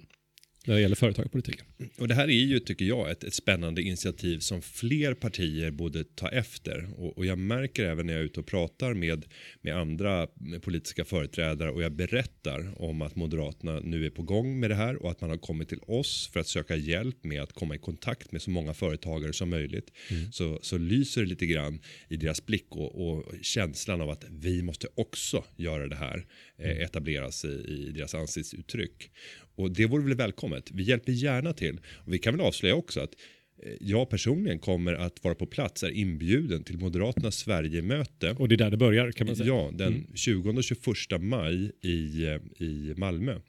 när 0.65 0.75
det 0.75 0.81
gäller 0.81 0.95
företagarpolitiken. 0.95 1.65
Och 1.97 2.07
det 2.07 2.15
här 2.15 2.27
är 2.27 2.31
ju, 2.31 2.59
tycker 2.59 2.85
jag, 2.85 3.11
ett, 3.11 3.23
ett 3.23 3.33
spännande 3.33 3.81
initiativ 3.81 4.39
som 4.39 4.61
fler 4.61 5.13
partier 5.13 5.71
borde 5.71 6.03
ta 6.03 6.29
efter. 6.29 6.89
Och, 6.97 7.17
och 7.17 7.25
jag 7.25 7.37
märker 7.37 7.85
även 7.85 8.05
när 8.05 8.13
jag 8.13 8.21
är 8.21 8.25
ute 8.25 8.39
och 8.39 8.45
pratar 8.45 8.93
med, 8.93 9.25
med 9.61 9.77
andra 9.77 10.27
politiska 10.61 11.05
företrädare 11.05 11.71
och 11.71 11.83
jag 11.83 11.91
berättar 11.91 12.81
om 12.81 13.01
att 13.01 13.15
Moderaterna 13.15 13.79
nu 13.79 14.05
är 14.05 14.09
på 14.09 14.21
gång 14.21 14.59
med 14.59 14.69
det 14.69 14.75
här 14.75 15.03
och 15.03 15.11
att 15.11 15.21
man 15.21 15.29
har 15.29 15.37
kommit 15.37 15.69
till 15.69 15.79
oss 15.87 16.29
för 16.33 16.39
att 16.39 16.47
söka 16.47 16.75
hjälp 16.75 17.23
med 17.23 17.41
att 17.41 17.53
komma 17.53 17.75
i 17.75 17.77
kontakt 17.77 18.31
med 18.31 18.41
så 18.41 18.49
många 18.49 18.73
företagare 18.73 19.33
som 19.33 19.49
möjligt. 19.49 19.91
Så, 20.31 20.59
så 20.61 20.77
lyser 20.77 21.21
det 21.21 21.27
lite 21.27 21.45
grann 21.45 21.79
i 22.09 22.17
deras 22.17 22.45
blick 22.45 22.67
och, 22.69 23.09
och 23.09 23.33
känslan 23.41 24.01
av 24.01 24.09
att 24.09 24.25
vi 24.29 24.61
måste 24.61 24.87
också 24.95 25.43
göra 25.55 25.87
det 25.87 25.95
här 25.95 26.25
etableras 26.57 27.45
i, 27.45 27.47
i 27.47 27.91
deras 27.91 28.15
ansiktsuttryck. 28.15 29.11
Och 29.55 29.71
det 29.71 29.85
vore 29.85 30.03
väl 30.03 30.17
välkommet. 30.17 30.71
Vi 30.71 30.83
hjälper 30.83 31.11
gärna 31.11 31.53
till. 31.53 31.79
Och 31.93 32.13
vi 32.13 32.19
kan 32.19 32.33
väl 32.33 32.45
avslöja 32.45 32.75
också 32.75 32.99
att 32.99 33.15
eh, 33.63 33.73
jag 33.79 34.09
personligen 34.09 34.59
kommer 34.59 34.93
att 34.93 35.23
vara 35.23 35.35
på 35.35 35.45
plats, 35.45 35.83
är 35.83 35.89
inbjuden 35.89 36.63
till 36.63 36.77
Moderaternas 36.77 37.35
Sverigemöte. 37.35 38.35
Och 38.39 38.49
det 38.49 38.55
är 38.55 38.57
där 38.57 38.71
det 38.71 38.77
börjar 38.77 39.11
kan 39.11 39.27
man 39.27 39.35
säga. 39.35 39.47
Ja, 39.47 39.71
den 39.73 40.07
20 40.15 40.49
och 40.49 40.63
21 40.63 41.21
maj 41.21 41.71
i, 41.81 42.25
eh, 42.25 42.65
i 42.67 42.93
Malmö. 42.97 43.39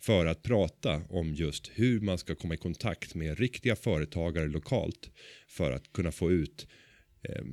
För 0.00 0.26
att 0.26 0.42
prata 0.42 1.02
om 1.08 1.34
just 1.34 1.70
hur 1.74 2.00
man 2.00 2.18
ska 2.18 2.34
komma 2.34 2.54
i 2.54 2.56
kontakt 2.56 3.14
med 3.14 3.38
riktiga 3.38 3.76
företagare 3.76 4.48
lokalt. 4.48 5.10
För 5.48 5.72
att 5.72 5.92
kunna 5.92 6.12
få 6.12 6.32
ut 6.32 6.66
eh, 6.66 6.83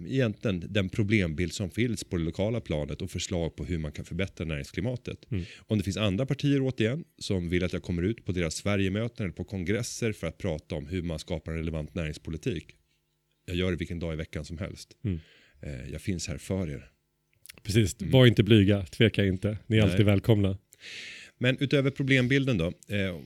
egentligen 0.08 0.64
den 0.70 0.90
problembild 0.90 1.54
som 1.54 1.72
finns 1.72 2.04
på 2.04 2.18
det 2.18 2.24
lokala 2.24 2.62
planet 2.62 3.02
och 3.02 3.12
förslag 3.12 3.56
på 3.56 3.66
hur 3.66 3.78
man 3.78 3.92
kan 3.92 4.06
förbättra 4.06 4.46
näringsklimatet. 4.46 5.26
Om 5.58 5.78
det 5.78 5.84
finns 5.84 5.98
andra 5.98 6.26
partier 6.26 6.62
återigen 6.62 7.04
som 7.18 7.50
vill 7.50 7.64
att 7.64 7.74
jag 7.74 7.84
kommer 7.84 8.04
ut 8.04 8.26
på 8.26 8.32
deras 8.32 8.56
Sverigemöten 8.56 9.26
eller 9.26 9.34
på 9.36 9.44
kongresser 9.44 10.12
för 10.12 10.28
att 10.28 10.38
prata 10.38 10.76
om 10.76 10.88
hur 10.88 11.02
man 11.02 11.20
skapar 11.20 11.52
en 11.52 11.58
relevant 11.58 11.96
näringspolitik. 11.96 12.76
Jag 13.46 13.56
gör 13.56 13.72
det 13.72 13.78
vilken 13.78 14.00
dag 14.00 14.14
i 14.14 14.18
veckan 14.18 14.46
som 14.46 14.58
helst. 14.58 14.98
Eh, 15.62 15.90
Jag 15.92 16.02
finns 16.02 16.28
här 16.28 16.38
för 16.38 16.70
er. 16.70 16.90
Precis, 17.64 17.96
var 18.00 18.26
inte 18.26 18.44
blyga, 18.44 18.86
tveka 18.86 19.26
inte. 19.26 19.58
Ni 19.68 19.78
är 19.78 19.82
Nej. 19.82 19.92
alltid 19.92 20.06
välkomna. 20.06 20.58
Men 21.38 21.58
utöver 21.60 21.92
problembilden 21.92 22.58
då. 22.58 22.68
Eh, 22.68 23.20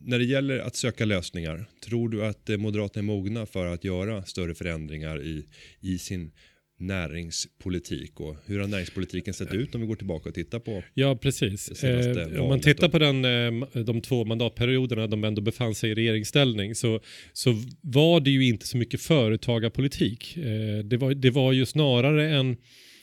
när 0.00 0.18
det 0.18 0.24
gäller 0.24 0.58
att 0.58 0.76
söka 0.76 1.04
lösningar, 1.04 1.64
tror 1.84 2.08
du 2.08 2.24
att 2.24 2.50
eh, 2.50 2.56
Moderaterna 2.56 3.02
är 3.02 3.06
mogna 3.06 3.46
för 3.46 3.66
att 3.66 3.84
göra 3.84 4.22
större 4.22 4.54
förändringar 4.54 5.22
i, 5.22 5.46
i 5.80 5.98
sin 5.98 6.32
näringspolitik? 6.78 8.20
Och 8.20 8.36
hur 8.46 8.60
har 8.60 8.66
näringspolitiken 8.66 9.34
sett 9.34 9.54
ut 9.54 9.74
om 9.74 9.80
vi 9.80 9.86
går 9.86 9.96
tillbaka 9.96 10.28
och 10.28 10.34
tittar 10.34 10.58
på? 10.58 10.82
Ja, 10.94 11.16
precis. 11.16 11.84
Eh, 11.84 12.42
om 12.42 12.48
man 12.48 12.60
tittar 12.60 12.88
på 12.88 12.98
den, 12.98 13.24
eh, 13.24 13.82
de 13.84 14.00
två 14.00 14.24
mandatperioderna 14.24 15.06
de 15.06 15.24
ändå 15.24 15.42
befann 15.42 15.74
sig 15.74 15.90
i 15.90 15.94
regeringsställning 15.94 16.74
så, 16.74 17.00
så 17.32 17.54
var 17.80 18.20
det 18.20 18.30
ju 18.30 18.44
inte 18.44 18.66
så 18.66 18.76
mycket 18.76 19.00
företagarpolitik. 19.00 20.36
Eh, 20.36 20.84
det, 20.84 20.96
var, 20.96 21.14
det 21.14 21.30
var 21.30 21.52
ju 21.52 21.66
snarare 21.66 22.30
en 22.30 22.56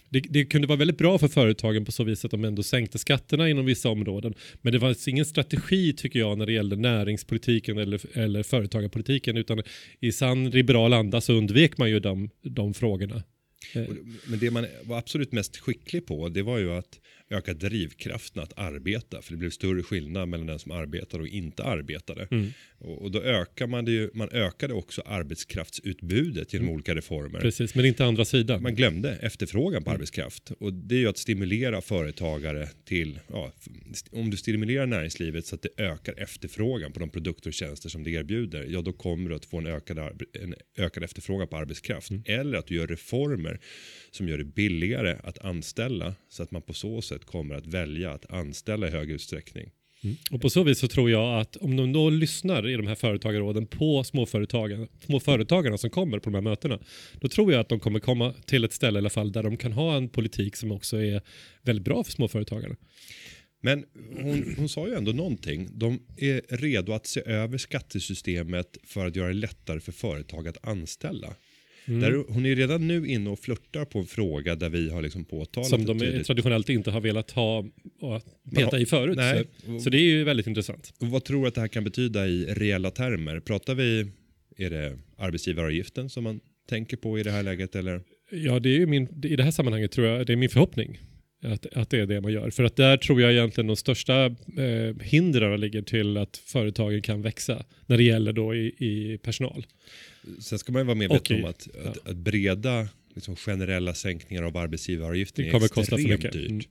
det, 0.10 0.20
det 0.20 0.46
kunde 0.46 0.67
vara 0.67 0.78
väldigt 0.78 0.98
bra 0.98 1.17
för 1.17 1.28
företagen 1.28 1.86
på 1.86 1.91
så 1.91 2.04
vis 2.04 2.26
att 2.26 2.32
de 2.32 2.46
ändå 2.46 2.63
sänkte 2.63 2.98
skatterna 2.98 3.50
inom 3.50 3.65
vissa 3.65 3.89
områden. 3.89 4.34
Men 4.62 4.74
det 4.74 4.80
var 4.80 4.88
alltså 4.88 5.10
ingen 5.10 5.26
strategi 5.26 5.93
tycker 5.93 6.20
jag 6.20 6.38
när 6.38 6.46
det 6.46 6.54
gällde 6.54 6.76
näringspolitiken 6.76 7.78
eller, 7.78 8.17
eller 8.17 8.43
företagarpolitiken 8.43 9.38
utan 9.38 9.62
i 10.00 10.12
sann 10.12 10.50
liberal 10.50 10.93
anda 10.93 11.22
så 11.22 11.34
undvek 11.34 11.78
man 11.78 11.89
ju 11.89 12.00
de, 12.00 12.30
de 12.41 12.74
frågorna. 12.74 13.24
Men 14.26 14.39
det 14.39 14.52
man 14.52 14.65
var 14.84 14.98
absolut 14.98 15.32
mest 15.32 15.58
skicklig 15.58 16.06
på 16.06 16.30
det 16.30 16.41
var 16.41 16.58
ju 16.58 16.72
att, 16.72 17.00
öka 17.30 17.54
drivkraften 17.54 18.44
att 18.44 18.60
arbeta. 18.60 19.22
För 19.22 19.32
det 19.32 19.38
blev 19.38 19.50
större 19.50 19.84
skillnad 19.84 20.30
mellan 20.30 20.48
den 20.48 20.60
som 20.60 20.72
arbetade 20.72 21.24
och 21.24 21.30
inte 21.30 21.63
arbetade. 21.63 22.28
Mm. 22.32 22.54
Och, 22.78 23.02
och 23.02 23.12
då 23.12 23.22
ökar 23.22 23.68
man 23.68 23.86
det 23.86 23.92
ju, 23.92 24.10
man 24.13 24.30
ökade 24.30 24.74
också 24.74 25.02
arbetskraftsutbudet 25.06 26.54
genom 26.54 26.70
olika 26.70 26.96
reformer. 26.96 27.40
Precis, 27.40 27.76
men 27.76 27.86
inte 27.86 28.06
andra 28.06 28.26
sidan. 28.26 28.62
Man 28.62 28.76
glömde 28.76 29.10
efterfrågan 29.22 29.78
Mm. 29.78 29.84
på 29.84 29.92
arbetskraft. 29.92 30.52
Och 30.60 30.74
det 30.74 30.96
är 30.96 31.00
ju 31.00 31.08
att 31.08 31.18
stimulera 31.18 31.82
företagare 31.82 32.70
till, 32.86 33.20
ja, 33.28 33.52
om 34.12 34.30
du 34.30 34.38
stimulerar 34.38 34.86
näringslivet 34.86 35.46
så 35.46 35.56
att 35.56 35.62
det 35.62 35.84
ökar 35.84 36.13
efterfrågan 36.20 36.92
på 36.92 37.00
de 37.00 37.10
produkter 37.10 37.50
och 37.50 37.54
tjänster 37.54 37.90
som 37.90 38.04
det 38.04 38.12
erbjuder, 38.12 38.66
ja 38.70 38.82
då 38.82 38.94
kommer 38.94 39.30
du 39.30 39.36
att 39.36 39.46
få 39.46 39.58
en 39.58 39.68
ökad, 39.68 39.98
en 40.34 40.56
ökad 40.78 41.04
efterfrågan 41.04 41.48
på 41.48 41.58
arbetskraft. 41.58 42.10
Mm. 42.10 42.24
Eller 42.26 42.58
att 42.58 42.68
du 42.68 42.76
gör 42.76 42.88
reformer 42.88 43.60
som 44.17 44.30
gör 44.30 44.38
det 44.38 44.43
billigare 44.43 45.15
att 45.23 45.39
anställa 45.39 46.15
så 46.30 46.43
att 46.43 46.51
man 46.51 46.62
på 46.62 46.73
så 46.73 47.01
sätt 47.01 47.25
kommer 47.25 47.56
att 47.56 47.67
välja 47.67 48.12
att 48.12 48.32
anställa 48.32 48.88
i 48.88 48.91
hög 48.91 49.12
utsträckning. 49.12 49.71
Och 50.32 50.41
på 50.41 50.49
så 50.49 50.63
vis 50.63 50.80
så 50.80 50.88
tror 50.88 51.10
jag 51.10 51.39
att 51.39 51.56
om 51.56 51.75
de 51.75 51.93
då 51.93 52.10
lyssnar 52.10 52.69
i 52.69 52.73
de 52.73 52.88
här 52.88 52.95
företagarråden 52.95 53.67
på 53.67 54.03
småföretagen, 54.03 54.88
småföretagarna 55.06 55.77
som 55.77 55.89
kommer 55.89 56.19
på 56.19 56.30
de 56.30 56.34
här 56.34 56.41
mötena, 56.41 56.80
då 57.13 57.27
tror 57.27 57.51
jag 57.51 57.62
att 57.62 57.69
de 57.69 57.80
kommer 57.80 57.99
komma 57.99 58.34
till 58.45 58.63
ett 58.63 58.73
ställe 58.73 58.97
i 58.97 59.01
alla 59.01 59.10
fall 59.10 59.32
där 59.32 59.43
de 59.43 59.58
kan 59.58 59.71
ha 59.71 59.97
en 59.97 60.10
politik 60.10 60.56
som 60.56 60.71
också 60.71 60.97
är 60.97 61.21
väldigt 61.62 61.86
bra 61.86 62.03
för 62.03 62.12
småföretagarna. 62.12 62.75
Men 63.62 63.86
hon, 64.21 64.56
hon 64.58 64.69
sa 64.69 64.88
ju 64.88 64.93
ändå 64.93 65.12
någonting. 65.12 65.69
De 65.71 65.99
är 66.17 66.58
redo 66.58 66.93
att 66.93 67.08
se 67.08 67.21
över 67.25 67.58
skattesystemet 67.58 68.77
för 68.84 69.06
att 69.06 69.15
göra 69.15 69.27
det 69.27 69.34
lättare 69.34 69.80
för 69.80 69.91
företag 69.91 70.47
att 70.47 70.67
anställa. 70.67 71.36
Mm. 71.88 72.00
Där, 72.00 72.23
hon 72.28 72.45
är 72.45 72.56
redan 72.56 72.88
nu 72.88 73.08
inne 73.08 73.30
och 73.30 73.39
flörtar 73.39 73.86
på 73.86 74.00
en 74.00 74.06
fråga 74.06 74.56
där 74.56 74.69
vi 74.69 74.89
har 74.89 75.02
liksom 75.02 75.26
påtalat 75.26 75.69
Som 75.69 75.86
de 75.86 76.00
tydligt. 76.00 76.28
traditionellt 76.28 76.69
inte 76.69 76.91
har 76.91 77.02
velat 77.02 77.32
ha 77.32 77.65
och 78.02 78.21
peta 78.56 78.80
i 78.80 78.86
förut. 78.86 79.17
nej. 79.17 79.43
Så, 79.65 79.80
så 79.80 79.89
det 79.89 79.97
är 79.97 80.02
ju 80.02 80.23
väldigt 80.23 80.47
intressant. 80.47 80.93
Och 81.00 81.08
vad 81.08 81.23
tror 81.23 81.41
du 81.41 81.47
att 81.47 81.56
det 81.56 81.62
här 81.62 81.67
kan 81.67 81.84
betyda 81.84 82.28
i 82.28 82.45
reella 82.45 82.91
termer? 82.91 83.39
Pratar 83.39 83.76
vi, 83.76 84.12
är 84.58 84.69
det 84.69 84.97
arbetsgivaravgiften 85.17 86.10
som 86.10 86.23
man 86.23 86.39
tänker 86.69 86.97
på 86.97 87.19
i 87.19 87.23
det 87.23 87.32
här 87.32 87.43
läget 87.43 87.76
eller? 87.76 88.02
Ja, 88.32 88.60
det 88.60 88.82
är 88.82 88.86
min, 88.86 89.23
i 89.26 89.36
det 89.36 89.43
här 89.43 89.52
sammanhanget 89.52 89.91
tror 89.91 90.08
jag 90.08 90.28
det 90.28 90.34
är 90.34 90.38
min 90.38 90.50
förhoppning 90.50 91.00
att, 91.43 91.65
att 91.78 91.89
det 91.89 92.00
är 92.00 92.06
det 92.06 92.21
man 92.21 92.34
gör. 92.34 92.50
För 92.50 92.63
att 92.63 92.76
där 92.76 92.97
tror 92.97 93.21
jag 93.21 93.32
egentligen 93.32 93.67
de 93.67 93.76
största 93.76 94.26
eh, 94.26 95.02
hindren 95.02 95.60
ligger 95.60 95.82
till 95.82 96.17
att 96.17 96.38
företagen 96.38 97.02
kan 97.02 97.21
växa 97.21 97.65
när 97.86 97.97
det 97.97 98.04
gäller 98.04 98.34
då 98.34 98.56
i, 98.56 98.67
i 98.67 99.17
personal. 99.17 99.65
Sen 100.40 100.60
ska 100.60 100.72
man 100.72 100.82
ju 100.82 100.86
vara 100.86 100.96
medveten 100.96 101.38
i- 101.38 101.44
om 101.44 101.50
att, 101.50 101.68
att, 101.86 102.08
att 102.08 102.16
breda 102.18 102.88
liksom, 103.17 103.36
generella 103.36 103.93
sänkningar 103.93 104.43
av 104.43 104.58
arbetsgivaravgiften 104.58 105.43
Det 105.43 105.49
är 105.49 105.51
kommer 105.51 105.65
extremt 105.65 105.89
kosta 105.89 106.01
för 106.01 106.10
mycket. 106.10 106.32
dyrt. 106.32 106.49
Mm. 106.49 106.62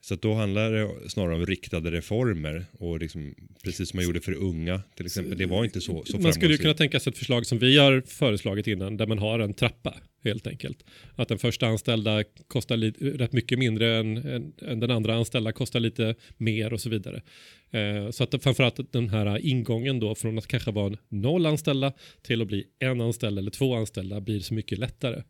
Så 0.00 0.14
då 0.14 0.34
handlar 0.34 0.72
det 0.72 1.10
snarare 1.10 1.34
om 1.34 1.46
riktade 1.46 1.90
reformer 1.90 2.64
och 2.78 3.00
liksom, 3.00 3.34
precis 3.64 3.88
som 3.88 3.96
man 3.96 4.04
gjorde 4.04 4.20
för 4.20 4.32
unga 4.32 4.82
till 4.96 5.06
exempel. 5.06 5.38
Det 5.38 5.46
var 5.46 5.64
inte 5.64 5.80
så, 5.80 6.04
så 6.04 6.18
Man 6.18 6.32
skulle 6.32 6.52
ju 6.52 6.58
kunna 6.58 6.74
tänka 6.74 7.00
sig 7.00 7.10
ett 7.10 7.18
förslag 7.18 7.46
som 7.46 7.58
vi 7.58 7.78
har 7.78 8.02
föreslagit 8.06 8.66
innan 8.66 8.96
där 8.96 9.06
man 9.06 9.18
har 9.18 9.38
en 9.38 9.54
trappa 9.54 9.94
helt 10.24 10.46
enkelt. 10.46 10.84
Att 11.16 11.28
den 11.28 11.38
första 11.38 11.66
anställda 11.66 12.24
kostar 12.48 12.76
lite, 12.76 13.04
rätt 13.04 13.32
mycket 13.32 13.58
mindre 13.58 13.96
än, 13.96 14.16
än, 14.16 14.52
än 14.62 14.80
den 14.80 14.90
andra 14.90 15.14
anställda 15.14 15.52
kostar 15.52 15.80
lite 15.80 16.14
mer 16.36 16.72
och 16.72 16.80
så 16.80 16.90
vidare. 16.90 17.22
Eh, 17.70 18.10
så 18.10 18.24
att 18.24 18.42
framförallt 18.42 18.92
den 18.92 19.08
här 19.08 19.38
ingången 19.38 20.00
då 20.00 20.14
från 20.14 20.38
att 20.38 20.46
kanske 20.46 20.70
vara 20.70 20.86
en 20.86 20.98
noll 21.08 21.46
anställda 21.46 21.92
till 22.22 22.42
att 22.42 22.48
bli 22.48 22.64
en 22.78 23.00
anställd 23.00 23.38
eller 23.38 23.50
två 23.50 23.74
anställda 23.74 24.20
blir 24.20 24.40
så 24.40 24.54
mycket 24.54 24.78
lättare. 24.78 25.22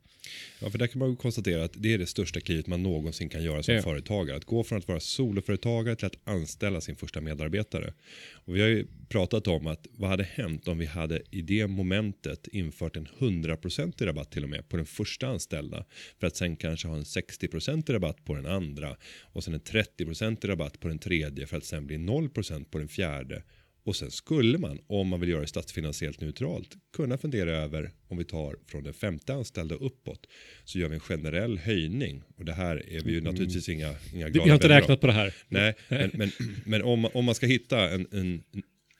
Ja, 0.61 0.71
för 0.71 0.79
där 0.79 0.87
kan 0.87 0.99
man 0.99 1.17
konstatera 1.17 1.65
att 1.65 1.73
det 1.77 1.95
är 1.95 1.99
det 1.99 2.07
största 2.07 2.41
klivet 2.41 2.67
man 2.67 2.83
någonsin 2.83 3.29
kan 3.29 3.43
göra 3.43 3.63
som 3.63 3.75
Ja. 3.75 3.83
företagare. 3.83 4.37
Att 4.37 4.45
gå 4.45 4.65
från 4.65 4.79
att 4.79 4.89
vara 4.89 5.01
soloföretagare 5.01 5.97
till 5.97 6.07
att 6.07 6.17
anställa 6.25 6.81
sin 6.81 6.97
första 6.97 7.21
medarbetare. 7.21 7.93
Och 8.33 8.57
vi 8.57 8.61
har 8.61 8.69
ju 8.69 8.87
pratat 9.09 9.47
om 9.47 9.67
att 9.67 9.87
vad 9.93 10.11
hade 10.11 10.25
hänt 10.25 10.69
om 10.69 10.79
vi 10.79 10.87
hade 10.87 11.23
i 11.31 11.43
det 11.43 11.67
momentet 11.67 12.47
infört 12.49 12.97
en 12.97 13.07
100% 13.19 14.05
rabatt 14.05 14.31
till 14.31 14.43
och 14.45 14.51
med 14.51 14.69
på 14.69 14.77
den 14.77 14.87
första 14.87 15.27
anställda. 15.27 15.85
För 16.21 16.27
att 16.27 16.37
sen 16.37 16.57
kanske 16.57 16.89
ha 16.89 16.97
en 16.97 17.05
60% 17.05 17.93
rabatt 17.93 18.25
på 18.25 18.35
den 18.35 18.47
andra. 18.47 18.97
Och 19.23 19.45
sen 19.45 19.55
en 19.55 19.61
30% 19.61 20.47
rabatt 20.47 20.81
på 20.81 20.89
den 20.89 20.99
tredje 20.99 21.47
för 21.47 21.57
att 21.57 21.65
sen 21.65 21.87
bli 21.87 21.97
0% 21.97 22.65
på 22.71 22.79
den 22.79 22.89
fjärde. 22.89 23.43
Och 23.89 23.97
sen 23.97 24.11
skulle 24.11 24.59
man, 24.59 24.79
om 24.87 25.09
man 25.09 25.21
vill 25.21 25.29
göra 25.29 25.41
det 25.41 25.47
statsfinansiellt 25.47 26.21
neutralt, 26.21 26.77
kunna 26.97 27.19
fundera 27.19 27.51
över 27.51 27.91
om 28.09 28.19
vi 28.19 28.25
tar 28.25 28.57
från 28.67 28.85
den 28.85 28.95
femte 28.95 29.35
anställda 29.35 29.75
uppåt 29.75 30.27
så 30.65 30.79
gör 30.79 30.89
vi 30.89 30.95
en 30.95 31.01
generell 31.01 31.59
höjning. 31.59 32.23
Och 32.37 32.45
det 32.45 32.53
här 32.53 32.93
är 32.93 33.01
vi 33.01 33.13
ju 33.13 33.21
naturligtvis 33.21 33.69
inga, 33.69 33.95
inga 34.15 34.29
glada 34.29 34.45
vi 34.45 34.51
har 34.51 34.57
inte 34.57 34.67
av. 34.67 34.73
räknat 34.81 35.01
på 35.01 35.07
det 35.07 35.13
här. 35.13 35.35
Nej, 35.49 35.75
men, 35.89 36.11
men, 36.15 36.31
men 36.65 36.83
om, 36.83 37.05
om 37.05 37.25
man 37.25 37.35
ska 37.35 37.47
hitta 37.47 37.91
en, 37.91 38.07
en, 38.13 38.43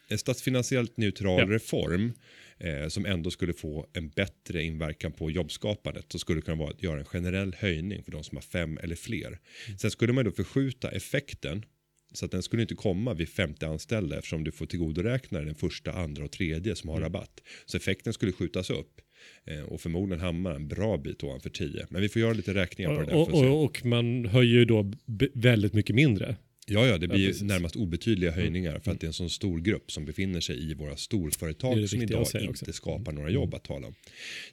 en 0.09 0.19
statsfinansiellt 0.19 0.97
neutral 0.97 1.39
Ja. 1.41 1.55
reform 1.55 2.13
eh, 2.59 2.89
som 2.89 3.07
ändå 3.07 3.31
skulle 3.31 3.53
få 3.53 3.87
en 3.93 4.09
bättre 4.09 4.63
inverkan 4.63 5.13
på 5.13 5.31
jobbskapandet 5.31 6.05
så 6.13 6.19
skulle 6.19 6.39
det 6.39 6.45
kunna 6.45 6.57
vara 6.57 6.71
att 6.71 6.83
göra 6.83 6.99
en 6.99 7.05
generell 7.05 7.55
höjning 7.59 8.03
för 8.05 8.13
de 8.13 8.25
som 8.25 8.37
har 8.37 8.43
fem 8.43 8.79
eller 8.83 8.97
fler. 8.97 9.39
Sen 9.79 9.91
skulle 9.91 10.13
man 10.13 10.25
då 10.25 10.31
förskjuta 10.31 10.91
effekten 10.91 11.65
så 12.13 12.25
att 12.25 12.31
den 12.31 12.43
skulle 12.43 12.63
inte 12.63 12.75
komma 12.75 13.15
vid 13.15 13.29
50 13.29 13.67
anställda 13.67 14.19
eftersom 14.19 14.45
du 14.45 14.53
får 14.53 14.67
tillgodoräkna 14.67 15.41
den 15.41 15.55
första, 15.55 15.93
andra 15.93 16.25
och 16.25 16.31
tredje 16.31 16.77
som 16.77 16.91
har 16.91 17.01
rabatt. 17.01 17.43
Så 17.67 17.77
effekten 17.77 18.13
skulle 18.13 18.33
skjutas 18.33 18.71
upp 18.71 19.01
eh, 19.45 19.61
och 19.61 19.81
förmodligen 19.81 20.21
hamna 20.21 20.55
en 20.55 20.69
bra 20.69 20.97
bit 20.97 21.25
ovanför 21.25 21.51
10. 21.51 21.87
Men 21.91 22.03
vi 22.03 22.09
får 22.09 22.23
göra 22.23 22.33
lite 22.33 22.55
räkningar 22.55 22.95
på 22.95 23.01
det 23.01 23.07
där. 23.07 23.17
Och, 23.17 23.35
och, 23.35 23.65
och 23.65 23.85
man 23.85 24.27
höjer 24.27 24.59
ju 24.59 24.65
då 24.65 24.93
väldigt 25.35 25.73
mycket 25.73 25.97
mindre. 25.97 26.37
Ja, 26.71 26.87
ja, 26.87 26.99
det 26.99 27.09
blir. 27.09 27.35
Mm. 27.35 27.47
närmast 27.47 27.77
obetydliga 27.77 28.31
höjningar 28.31 28.79
för 28.79 28.91
att 28.91 29.01
det 29.01 29.05
är 29.05 29.09
en 29.09 29.13
sån 29.13 29.31
stor 29.31 29.61
grupp 29.61 29.93
som 29.93 30.05
befinner 30.05 30.41
sig 30.41 30.71
i 30.71 30.75
våra 30.75 30.91
Det 30.91 30.97
storföretag 30.97 31.77
det 31.77 31.89
som 31.89 32.01
viktiga 32.01 32.19
idag 32.19 32.27
inte 32.35 32.51
också. 32.51 32.65
Mm. 32.65 32.73
skapar 32.73 33.13
några 33.13 33.31
jobb 33.31 33.55
att 33.55 33.65
tala 33.65 33.87
om. 33.87 33.95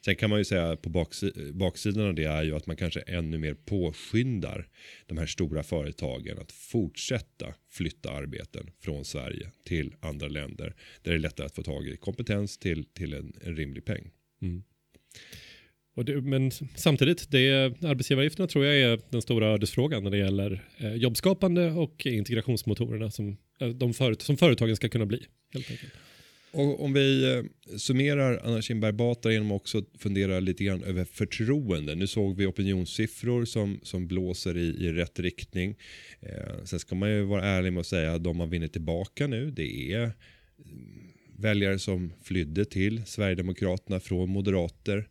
Sen 0.04 0.16
kan 0.16 0.30
man 0.30 0.38
ju 0.38 0.44
säga 0.44 0.76
på 0.76 0.90
baksi- 0.90 1.52
baksidan 1.52 2.06
av 2.06 2.14
det 2.14 2.24
är 2.24 2.42
ju 2.42 2.56
att 2.56 2.66
man 2.66 2.76
kanske 2.76 3.00
ännu 3.00 3.38
mer 3.38 3.54
påskyndar 3.54 4.68
de 5.06 5.18
här 5.18 5.26
stora 5.26 5.62
företagen 5.62 6.38
att 6.38 6.52
fortsätta 6.52 7.54
flytta 7.70 8.10
arbeten 8.10 8.70
från 8.80 9.04
Sverige 9.04 9.50
till 9.64 9.94
andra 10.00 10.28
länder 10.28 10.74
där 11.02 11.10
det 11.10 11.16
är 11.16 11.18
lättare 11.18 11.46
att 11.46 11.54
få 11.54 11.62
tag 11.62 11.88
i 11.88 11.96
kompetens 11.96 12.58
till, 12.58 12.84
till 12.84 13.14
en, 13.14 13.32
en 13.40 13.56
rimlig 13.56 13.84
peng. 13.84 14.10
Och 14.40 14.56
det, 16.04 16.20
men 16.20 16.50
samtidigt, 16.74 17.30
det, 17.30 17.64
arbetsgivaravgifterna 17.84 18.46
tror 18.46 18.64
jag 18.64 18.76
är 18.92 19.00
den 19.10 19.22
stora 19.22 19.46
ödesfrågan 19.46 20.04
när 20.04 20.10
det 20.10 20.18
gäller 20.18 20.64
eh, 20.78 20.94
jobbskapande 20.94 21.70
och 21.70 22.06
integrationsmotorerna 22.06 23.10
som, 23.10 23.36
eh, 23.60 23.68
de 23.68 23.94
föret- 23.94 24.22
som 24.22 24.36
företagen 24.36 24.76
ska 24.76 24.88
kunna 24.88 25.06
bli. 25.06 25.22
Helt 25.52 25.70
enkelt. 25.70 25.92
Och 26.56 26.84
om 26.84 26.92
vi 26.92 27.34
eh, 27.34 27.76
summerar 27.76 28.40
Anna 28.44 28.62
Kinberg 28.62 28.92
Batra 28.92 29.32
genom 29.32 29.52
att 29.52 29.56
också 29.56 29.82
fundera 29.98 30.40
lite 30.40 30.64
grann 30.64 30.82
över 30.82 31.04
förtroende. 31.04 31.94
Nu 31.94 32.06
såg 32.06 32.36
vi 32.36 32.46
opinionssiffror 32.46 33.44
som, 33.44 33.80
som 33.82 34.06
blåser 34.06 34.56
i, 34.56 34.86
i 34.86 34.92
rätt 34.92 35.18
riktning. 35.18 35.76
Eh, 36.20 36.64
sen 36.64 36.78
ska 36.78 36.94
man 36.94 37.10
ju 37.10 37.22
vara 37.22 37.44
ärlig 37.44 37.72
med 37.72 37.80
att 37.80 37.86
säga 37.86 38.12
att 38.12 38.24
de 38.24 38.36
man 38.36 38.50
vinner 38.50 38.68
tillbaka 38.68 39.26
nu 39.26 39.50
det 39.50 39.92
är 39.92 40.02
mm, 40.02 40.12
väljare 41.38 41.78
som 41.78 42.12
flydde 42.22 42.64
till 42.64 43.02
Sverigedemokraterna 43.06 44.00
från 44.00 44.28
moderater. 44.28 45.08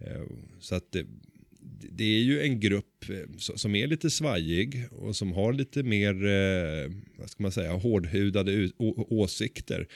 Eh, 0.00 0.22
så 0.60 0.74
att 0.74 0.92
det, 0.92 1.06
det 1.92 2.04
är 2.04 2.22
ju 2.22 2.42
en 2.42 2.60
grupp 2.60 3.10
eh, 3.10 3.36
som 3.36 3.74
är 3.74 3.86
lite 3.86 4.10
svajig 4.10 4.86
och 4.90 5.16
som 5.16 5.32
har 5.32 5.52
lite 5.52 5.82
mer, 5.82 6.26
eh, 6.26 6.92
vad 7.18 7.30
ska 7.30 7.42
man 7.42 7.52
säga, 7.52 7.72
hårdhudade 7.72 8.70
åsikter 9.08 9.88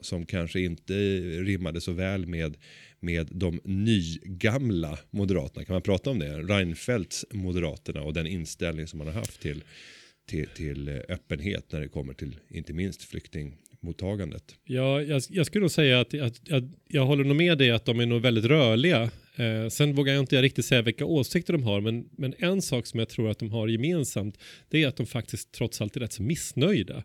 som, 0.00 0.26
kanske 0.26 0.60
inte 0.60 0.94
rimmade 1.40 1.80
så 1.80 1.92
väl 1.92 2.26
med, 2.26 2.56
med 3.00 3.28
de 3.30 3.60
nygamla 3.64 4.98
moderaterna. 5.10 5.64
Kan 5.64 5.74
man 5.74 5.82
prata 5.82 6.10
om 6.10 6.18
det? 6.18 6.38
Reinfeldts 6.38 7.26
moderaterna 7.30 8.02
och 8.02 8.14
den 8.14 8.26
inställning 8.26 8.86
som 8.86 8.98
man 8.98 9.06
har 9.06 9.14
haft 9.14 9.40
till, 9.40 9.64
till, 10.26 10.46
till 10.46 10.88
öppenhet 10.88 11.72
när 11.72 11.80
det 11.80 11.88
kommer 11.88 12.14
till 12.14 12.36
inte 12.48 12.72
minst 12.72 13.02
flykting 13.02 13.56
mottagandet? 13.84 14.44
Ja, 14.64 15.02
jag, 15.02 15.22
jag 15.28 15.46
skulle 15.46 15.62
nog 15.62 15.70
säga 15.70 16.00
att, 16.00 16.14
att, 16.14 16.52
att 16.52 16.64
jag 16.88 17.06
håller 17.06 17.24
nog 17.24 17.36
med 17.36 17.58
dig 17.58 17.70
att 17.70 17.84
de 17.84 18.00
är 18.00 18.06
nog 18.06 18.22
väldigt 18.22 18.44
rörliga. 18.44 19.10
Eh, 19.36 19.68
sen 19.68 19.94
vågar 19.94 20.12
jag 20.12 20.22
inte 20.22 20.42
riktigt 20.42 20.64
säga 20.64 20.82
vilka 20.82 21.04
åsikter 21.04 21.52
de 21.52 21.62
har, 21.62 21.80
men, 21.80 22.08
men 22.16 22.34
en 22.38 22.62
sak 22.62 22.86
som 22.86 22.98
jag 22.98 23.08
tror 23.08 23.30
att 23.30 23.38
de 23.38 23.50
har 23.50 23.68
gemensamt, 23.68 24.38
det 24.68 24.82
är 24.82 24.88
att 24.88 24.96
de 24.96 25.06
faktiskt 25.06 25.52
trots 25.52 25.80
allt 25.80 25.96
är 25.96 26.00
rätt 26.00 26.12
så 26.12 26.22
missnöjda. 26.22 27.04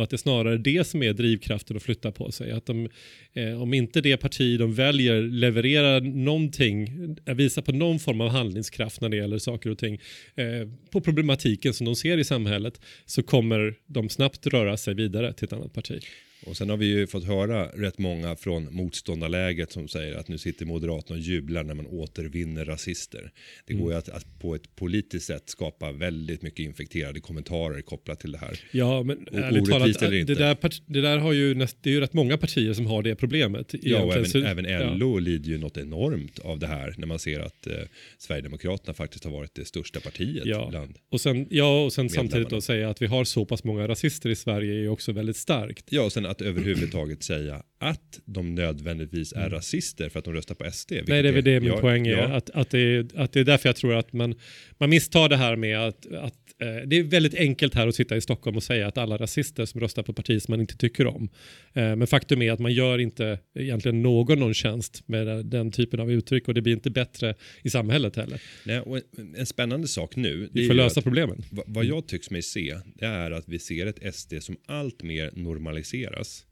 Och 0.00 0.04
att 0.04 0.10
det 0.10 0.16
är 0.16 0.18
snarare 0.18 0.58
det 0.58 0.86
som 0.86 1.02
är 1.02 1.12
drivkraften 1.12 1.76
att 1.76 1.82
flytta 1.82 2.12
på 2.12 2.32
sig. 2.32 2.50
Att 2.50 2.66
de, 2.66 2.88
eh, 3.32 3.62
om 3.62 3.74
inte 3.74 4.00
det 4.00 4.16
parti 4.16 4.58
de 4.58 4.74
väljer 4.74 5.22
levererar 5.22 6.00
någonting, 6.00 6.88
eh, 7.26 7.34
visar 7.34 7.62
på 7.62 7.72
någon 7.72 7.98
form 7.98 8.20
av 8.20 8.28
handlingskraft 8.28 9.00
när 9.00 9.08
det 9.08 9.16
gäller 9.16 9.38
saker 9.38 9.70
och 9.70 9.78
ting 9.78 10.00
eh, 10.34 10.68
på 10.90 11.00
problematiken 11.00 11.74
som 11.74 11.86
de 11.86 11.96
ser 11.96 12.18
i 12.18 12.24
samhället 12.24 12.80
så 13.06 13.22
kommer 13.22 13.74
de 13.86 14.08
snabbt 14.08 14.46
röra 14.46 14.76
sig 14.76 14.94
vidare 14.94 15.32
till 15.32 15.44
ett 15.44 15.52
annat 15.52 15.72
parti. 15.72 16.00
Och 16.46 16.56
sen 16.56 16.70
har 16.70 16.76
vi 16.76 16.86
ju 16.86 17.06
fått 17.06 17.24
höra 17.24 17.66
rätt 17.66 17.98
många 17.98 18.36
från 18.36 18.74
motståndarläget 18.74 19.72
som 19.72 19.88
säger 19.88 20.14
att 20.14 20.28
nu 20.28 20.38
sitter 20.38 20.66
Moderaterna 20.66 21.16
och 21.18 21.22
jublar 21.22 21.64
när 21.64 21.74
man 21.74 21.86
återvinner 21.86 22.64
rasister. 22.64 23.30
Det 23.66 23.74
går 23.74 23.92
ju 23.92 23.98
att, 23.98 24.08
att 24.08 24.38
på 24.40 24.54
ett 24.54 24.76
politiskt 24.76 25.26
sätt 25.26 25.42
skapa 25.46 25.92
väldigt 25.92 26.42
mycket 26.42 26.60
infekterade 26.60 27.20
kommentarer 27.20 27.80
kopplat 27.80 28.20
till 28.20 28.32
det 28.32 28.38
här. 28.38 28.60
Ja, 28.72 29.02
men 29.02 29.18
O- 29.18 29.24
ärligt 29.32 29.70
talat, 29.70 30.02
eller 30.02 30.10
det 30.10 30.18
inte. 30.20 30.34
där, 30.34 30.54
part- 30.54 30.82
det 30.86 31.00
där 31.00 31.18
har 31.18 31.32
ju 31.32 31.54
näst, 31.54 31.76
det 31.82 31.90
är 31.90 31.94
ju 31.94 32.00
rätt 32.00 32.12
många 32.12 32.36
partier 32.38 32.72
som 32.72 32.86
har 32.86 33.02
det 33.02 33.14
problemet. 33.14 33.74
Ja, 33.82 34.02
och 34.02 34.12
även, 34.14 34.26
Så- 34.30 34.38
även 34.44 34.98
LO 34.98 35.18
lider 35.18 35.50
ju 35.50 35.58
något 35.58 35.76
enormt 35.76 36.38
av 36.38 36.58
det 36.58 36.66
här 36.66 36.94
när 36.98 37.06
man 37.06 37.18
ser 37.18 37.40
att 37.40 37.66
eh, 37.66 37.72
Sverigedemokraterna 38.18 38.94
faktiskt 38.94 39.24
har 39.24 39.30
varit 39.32 39.54
det 39.54 39.64
största 39.64 40.00
partiet 40.00 40.46
Ja. 40.46 40.66
bland 40.70 40.94
Och 41.10 41.20
sen, 41.20 41.46
ja, 41.50 41.84
och 41.84 41.92
sen 41.92 42.08
samtidigt 42.10 42.50
då 42.50 42.60
säga 42.60 42.90
att 42.90 43.02
vi 43.02 43.06
har 43.06 43.24
så 43.24 43.44
pass 43.44 43.64
många 43.64 43.88
rasister 43.88 44.30
i 44.30 44.36
Sverige 44.36 44.72
är 44.74 44.78
ju 44.78 44.88
också 44.88 45.12
väldigt 45.12 45.36
starkt. 45.36 45.84
Ja, 45.90 46.02
och 46.02 46.12
sen 46.12 46.26
att 46.30 46.42
överhuvudtaget 46.42 47.22
säga 47.22 47.62
att 47.82 48.20
de 48.24 48.54
nödvändigtvis 48.54 49.32
är 49.32 49.50
rasister 49.50 50.08
för 50.08 50.18
att 50.18 50.24
de 50.24 50.34
röstar 50.34 50.54
på 50.54 50.70
SD. 50.70 50.92
Mm. 50.92 51.04
Nej, 51.08 51.22
det 51.22 51.28
är 51.28 51.32
väl 51.32 51.44
det 51.44 51.60
min 51.60 51.68
ja, 51.68 51.80
poäng 51.80 52.06
är. 52.06 52.12
Ja, 52.12 52.24
Att, 52.24 52.50
att, 52.50 52.70
det 52.70 52.78
är 52.78 53.06
att 53.14 53.32
det 53.32 53.40
är 53.40 53.44
därför 53.44 53.68
jag 53.68 53.76
tror 53.76 53.94
att 53.94 54.12
man, 54.12 54.34
man 54.78 54.90
misstar 54.90 55.28
det 55.28 55.36
här 55.36 55.56
med 55.56 55.78
att, 55.78 56.06
att 56.06 56.34
eh, 56.62 56.86
det 56.86 56.96
är 56.98 57.02
väldigt 57.02 57.34
enkelt 57.34 57.74
här 57.74 57.86
att 57.88 57.94
sitta 57.94 58.16
i 58.16 58.20
Stockholm 58.20 58.56
och 58.56 58.62
säga 58.62 58.86
att 58.86 58.98
alla 58.98 59.16
rasister 59.16 59.64
som 59.66 59.80
röstar 59.80 60.02
på 60.02 60.12
partier 60.12 60.38
som 60.38 60.52
man 60.52 60.60
inte 60.60 60.76
tycker 60.76 61.06
om. 61.06 61.28
Eh, 61.72 61.96
men 61.96 62.06
faktum 62.06 62.42
är 62.42 62.52
att 62.52 62.58
man 62.60 62.72
gör 62.72 62.98
inte 62.98 63.38
egentligen 63.58 64.02
någon 64.02 64.38
någon 64.38 64.54
tjänst 64.54 65.02
med 65.08 65.46
den 65.46 65.72
typen 65.72 66.00
av 66.00 66.12
uttryck 66.12 66.48
och 66.48 66.54
det 66.54 66.62
blir 66.62 66.72
inte 66.72 66.90
bättre 66.90 67.34
i 67.62 67.70
samhället 67.70 68.16
heller. 68.16 68.40
Nej, 68.64 68.80
och 68.80 68.96
en, 68.96 69.34
en 69.36 69.46
spännande 69.46 69.88
sak 69.88 70.16
nu. 70.16 70.48
Vi 70.52 70.66
får 70.66 70.74
lösa 70.74 71.00
att- 71.00 71.04
problemen. 71.04 71.42
Va- 71.50 71.62
Vad 71.66 71.84
jag 71.84 72.06
tycks 72.08 72.30
mig 72.30 72.42
se 72.42 72.76
det 72.94 73.06
är 73.06 73.30
att 73.30 73.48
vi 73.48 73.58
ser 73.58 73.86
ett 73.86 74.14
SD 74.14 74.34
som 74.40 74.56
allt 74.66 75.02
mer 75.02 75.30
normaliseras. 75.34 76.46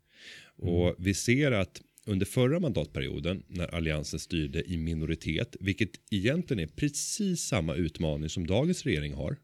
Mm. 0.63 0.75
Och 0.75 0.95
vi 0.99 1.15
ser 1.15 1.53
att 1.53 1.83
under 2.07 2.27
förra 2.27 2.61
mandatperioden 2.61 3.43
när 3.47 3.75
Alliansen 3.75 4.21
styrde 4.21 4.71
i 4.71 4.77
minoritet, 4.77 5.57
vilket 5.61 5.91
egentligen 6.11 6.63
är 6.63 6.67
precis 6.67 7.41
samma 7.41 7.75
utmaning 7.75 8.29
som 8.29 8.47
dagens 8.47 8.85
regering 8.85 9.15
har. 9.15 9.37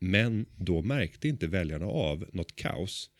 Men 0.00 0.46
då 0.56 0.82
märkte 0.82 1.28
inte 1.28 1.46
väljarna 1.46 1.86
av 1.86 2.24
något 2.32 2.56
kaos. 2.56 3.10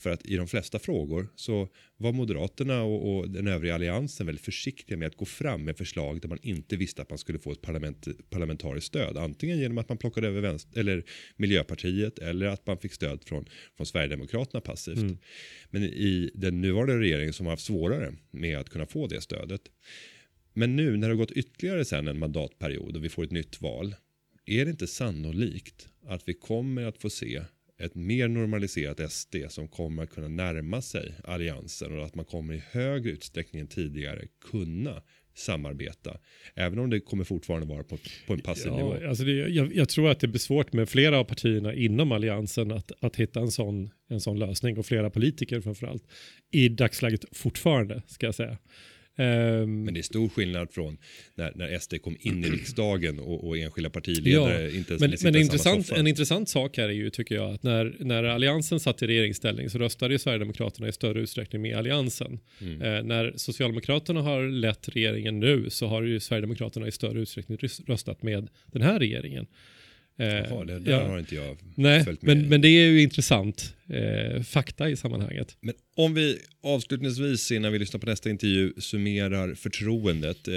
För 0.00 0.10
att 0.10 0.26
i 0.26 0.36
de 0.36 0.48
flesta 0.48 0.78
frågor 0.78 1.28
så 1.36 1.68
var 1.96 2.12
Moderaterna 2.12 2.82
och, 2.82 3.16
och 3.16 3.30
den 3.30 3.46
övriga 3.46 3.74
alliansen 3.74 4.26
väldigt 4.26 4.44
försiktiga 4.44 4.96
med 4.96 5.08
att 5.08 5.16
gå 5.16 5.24
fram 5.24 5.64
med 5.64 5.76
förslag 5.76 6.20
där 6.20 6.28
man 6.28 6.38
inte 6.42 6.76
visste 6.76 7.02
att 7.02 7.10
man 7.10 7.18
skulle 7.18 7.38
få 7.38 7.52
ett 7.52 7.62
parlament, 7.62 8.08
parlamentariskt 8.30 8.86
stöd. 8.86 9.16
Antingen 9.16 9.58
genom 9.58 9.78
att 9.78 9.88
man 9.88 9.98
plockade 9.98 10.28
över 10.28 10.40
vänster, 10.40 10.80
eller 10.80 11.04
Miljöpartiet 11.36 12.18
eller 12.18 12.46
att 12.46 12.66
man 12.66 12.78
fick 12.78 12.92
stöd 12.92 13.24
från, 13.24 13.44
från 13.76 13.86
Sverigedemokraterna 13.86 14.60
passivt. 14.60 15.18
Men 15.70 15.82
i 15.82 16.30
den 16.34 16.60
nuvarande 16.60 16.98
regeringen 16.98 17.32
som 17.32 17.46
har 17.46 17.52
haft 17.52 17.64
svårare 17.64 18.12
med 18.30 18.58
att 18.58 18.70
kunna 18.70 18.86
få 18.86 19.06
det 19.06 19.20
stödet. 19.20 19.62
Men 20.52 20.76
nu 20.76 20.96
när 20.96 21.08
det 21.08 21.14
har 21.14 21.18
gått 21.18 21.30
ytterligare 21.30 21.84
sen 21.84 22.08
en 22.08 22.18
mandatperiod 22.18 22.96
och 22.96 23.04
vi 23.04 23.08
får 23.08 23.24
ett 23.24 23.30
nytt 23.30 23.60
val. 23.60 23.94
Är 24.46 24.64
det 24.64 24.70
inte 24.70 24.86
sannolikt 24.86 25.88
att 26.06 26.28
vi 26.28 26.34
kommer 26.34 26.84
att 26.84 26.98
få 26.98 27.10
se 27.10 27.42
ett 27.80 27.94
mer 27.94 28.28
normaliserat 28.28 29.12
SD 29.12 29.36
som 29.48 29.68
kommer 29.68 30.02
att 30.02 30.10
kunna 30.10 30.28
närma 30.28 30.82
sig 30.82 31.14
alliansen 31.24 31.98
och 31.98 32.04
att 32.04 32.14
man 32.14 32.24
kommer 32.24 32.54
i 32.54 32.62
högre 32.70 33.10
utsträckning 33.10 33.60
än 33.60 33.68
tidigare 33.68 34.24
kunna 34.50 35.02
samarbeta. 35.34 36.16
Även 36.54 36.78
om 36.78 36.90
det 36.90 37.00
kommer 37.00 37.24
fortfarande 37.24 37.66
vara 37.66 37.84
på, 37.84 37.98
på 38.26 38.32
en 38.32 38.40
passiv 38.40 38.72
nivå. 38.72 38.96
Ja, 39.00 39.08
alltså 39.08 39.24
det, 39.24 39.32
jag, 39.32 39.74
jag 39.74 39.88
tror 39.88 40.10
att 40.10 40.20
det 40.20 40.28
blir 40.28 40.38
svårt 40.38 40.72
med 40.72 40.88
flera 40.88 41.18
av 41.18 41.24
partierna 41.24 41.74
inom 41.74 42.12
alliansen 42.12 42.72
att, 42.72 42.92
att 43.00 43.16
hitta 43.16 43.40
en 43.40 43.50
sån, 43.50 43.90
en 44.08 44.20
sån 44.20 44.38
lösning 44.38 44.78
och 44.78 44.86
flera 44.86 45.10
politiker 45.10 45.60
framförallt. 45.60 46.04
I 46.50 46.68
dagsläget 46.68 47.24
fortfarande 47.32 48.02
ska 48.06 48.26
jag 48.26 48.34
säga. 48.34 48.58
Ehm, 49.16 49.84
Men 49.84 49.94
det 49.94 50.00
är 50.00 50.02
stor 50.02 50.28
skillnad 50.28 50.70
från 50.70 50.98
när, 51.34 51.52
när 51.54 51.78
SD 51.78 51.94
kom 52.02 52.16
in 52.20 52.44
i 52.44 52.50
riksdagen 52.50 53.18
och, 53.18 53.48
och 53.48 53.58
enskilda 53.58 53.90
partiledare 53.90 54.76
inte 54.76 54.92
ens 54.94 55.22
men, 55.22 55.32
men 55.32 55.42
intressant, 55.42 55.90
en 55.90 56.06
intressant 56.06 56.48
sak 56.48 56.76
här 56.76 56.84
är 56.88 56.92
ju, 56.92 57.10
tycker 57.10 57.34
jag, 57.34 57.54
att 57.54 57.62
när, 57.62 57.96
när 57.98 58.24
Alliansen 58.24 58.80
satt 58.80 59.02
i 59.02 59.06
regeringsställning 59.06 59.70
så 59.70 59.78
röstade 59.78 60.14
ju 60.14 60.18
Sverigedemokraterna 60.18 60.88
i 60.88 60.92
större 60.92 61.20
utsträckning 61.20 61.62
med 61.62 61.76
Alliansen. 61.76 62.38
Mm. 62.60 62.82
Eh, 62.82 63.02
när 63.02 63.32
Socialdemokraterna 63.36 64.22
har 64.22 64.42
lett 64.42 64.88
regeringen 64.88 65.40
nu 65.40 65.70
så 65.70 65.86
har 65.86 66.02
ju 66.02 66.20
Sverigedemokraterna 66.20 66.88
i 66.88 66.92
större 66.92 67.20
utsträckning 67.20 67.58
rös- 67.58 67.82
röstat 67.86 68.22
med 68.22 68.48
den 68.66 68.82
här 68.82 68.98
regeringen. 68.98 69.46
Eh, 70.20 70.26
Jaha, 70.26 70.64
det 70.64 70.78
där 70.78 70.92
ja. 70.92 71.08
har 71.08 71.18
inte 71.18 71.34
jag 71.34 71.56
Nej, 71.74 72.04
följt 72.04 72.22
med 72.22 72.36
men, 72.36 72.48
men 72.48 72.60
det 72.60 72.68
är 72.68 72.90
ju 72.90 73.02
intressant 73.02 73.74
eh, 73.88 74.42
fakta 74.42 74.90
i 74.90 74.96
sammanhanget. 74.96 75.56
Men 75.60 75.74
om 75.96 76.14
vi 76.14 76.38
avslutningsvis 76.62 77.52
innan 77.52 77.72
vi 77.72 77.78
lyssnar 77.78 78.00
på 78.00 78.06
nästa 78.06 78.30
intervju 78.30 78.72
summerar 78.78 79.54
förtroendet. 79.54 80.48
Eh, 80.48 80.54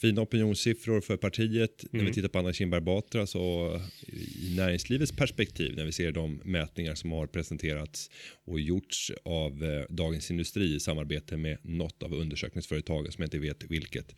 fina 0.00 0.22
opinionssiffror 0.22 1.00
för 1.00 1.16
partiet 1.16 1.84
när 1.90 2.04
vi 2.04 2.12
tittar 2.12 2.28
på 2.28 2.38
Anna 2.38 2.52
Kinberg 2.52 2.80
Batra 2.80 3.26
så 3.26 3.74
i 4.06 4.54
näringslivets 4.56 5.12
perspektiv 5.12 5.76
när 5.76 5.84
vi 5.84 5.92
ser 5.92 6.12
de 6.12 6.40
mätningar 6.44 6.94
som 6.94 7.12
har 7.12 7.26
presenterats 7.26 8.10
och 8.44 8.60
gjorts 8.60 9.12
av 9.24 9.64
eh, 9.64 9.84
Dagens 9.88 10.30
Industri 10.30 10.74
i 10.74 10.80
samarbete 10.80 11.36
med 11.36 11.58
något 11.62 12.02
av 12.02 12.14
undersökningsföretagen 12.14 13.12
som 13.12 13.22
jag 13.22 13.26
inte 13.26 13.38
vet 13.38 13.64
vilket 13.70 14.14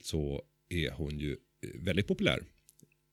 så 0.00 0.42
är 0.68 0.90
hon 0.90 1.18
ju 1.18 1.30
eh, 1.32 1.70
väldigt 1.74 2.06
populär 2.06 2.42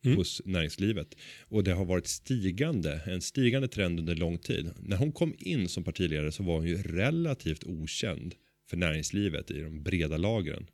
hos 0.03 0.41
näringslivet. 0.45 1.15
Och 1.41 1.63
det 1.63 1.71
har 1.71 1.85
varit 1.85 2.07
stigande, 2.07 3.01
en 3.05 3.21
stigande 3.21 3.67
trend 3.67 3.99
under 3.99 4.15
lång 4.15 4.37
tid. 4.37 4.71
När 4.79 4.97
hon 4.97 5.11
kom 5.11 5.35
in 5.37 5.69
som 5.69 5.83
partiledare 5.83 6.31
så 6.31 6.43
var 6.43 6.55
hon 6.55 6.67
ju 6.67 6.77
relativt 6.77 7.63
okänd 7.63 8.35
för 8.69 8.77
näringslivet 8.77 9.51
i 9.51 9.59
de 9.59 9.83
breda 9.83 10.17
lagren. 10.17 10.67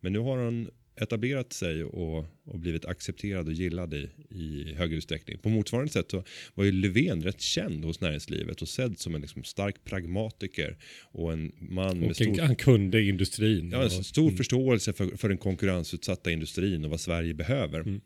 Men 0.00 0.12
nu 0.12 0.18
har 0.18 0.36
hon 0.36 0.70
etablerat 1.00 1.52
sig 1.52 1.84
och, 1.84 2.26
och 2.44 2.58
blivit 2.58 2.84
accepterad 2.84 3.46
och 3.46 3.52
gillad 3.52 3.94
i, 3.94 4.10
i 4.30 4.74
högre 4.74 4.96
utsträckning. 4.96 5.38
På 5.38 5.48
motsvarande 5.48 5.92
sätt 5.92 6.10
så 6.10 6.24
var 6.54 6.64
ju 6.64 6.72
Löfven 6.72 7.22
rätt 7.22 7.40
känd 7.40 7.84
hos 7.84 8.00
näringslivet 8.00 8.62
och 8.62 8.68
sedd 8.68 8.98
som 8.98 9.14
en 9.14 9.20
liksom 9.20 9.44
stark 9.44 9.84
pragmatiker 9.84 10.76
och 11.02 11.32
en 11.32 11.52
man 11.58 11.98
med 11.98 12.10
Och 12.10 12.16
stor 12.16 12.40
han 12.40 12.56
kunde 12.56 13.02
industrin. 13.02 13.70
Ja, 13.70 13.82
en 13.82 13.90
stor 13.90 14.30
förståelse 14.30 14.92
för, 14.92 15.16
för 15.16 15.28
den 15.28 15.38
konkurrensutsatta 15.38 16.30
industrin 16.30 16.84
och 16.84 16.90
vad 16.90 17.00
Sverige 17.00 17.34
behöver. 17.34 17.80
Mm. 17.80 18.00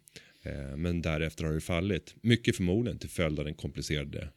Eh, 0.44 0.76
men 0.76 1.02
därefter 1.02 1.44
har 1.44 1.52
det 1.52 1.60
fallit. 1.60 2.14
Mycket 2.20 2.56
förmodligen 2.56 2.98
till 2.98 3.10
följd 3.10 3.38
av 3.38 3.44
den 3.44 3.54
komplicerade 3.54 4.28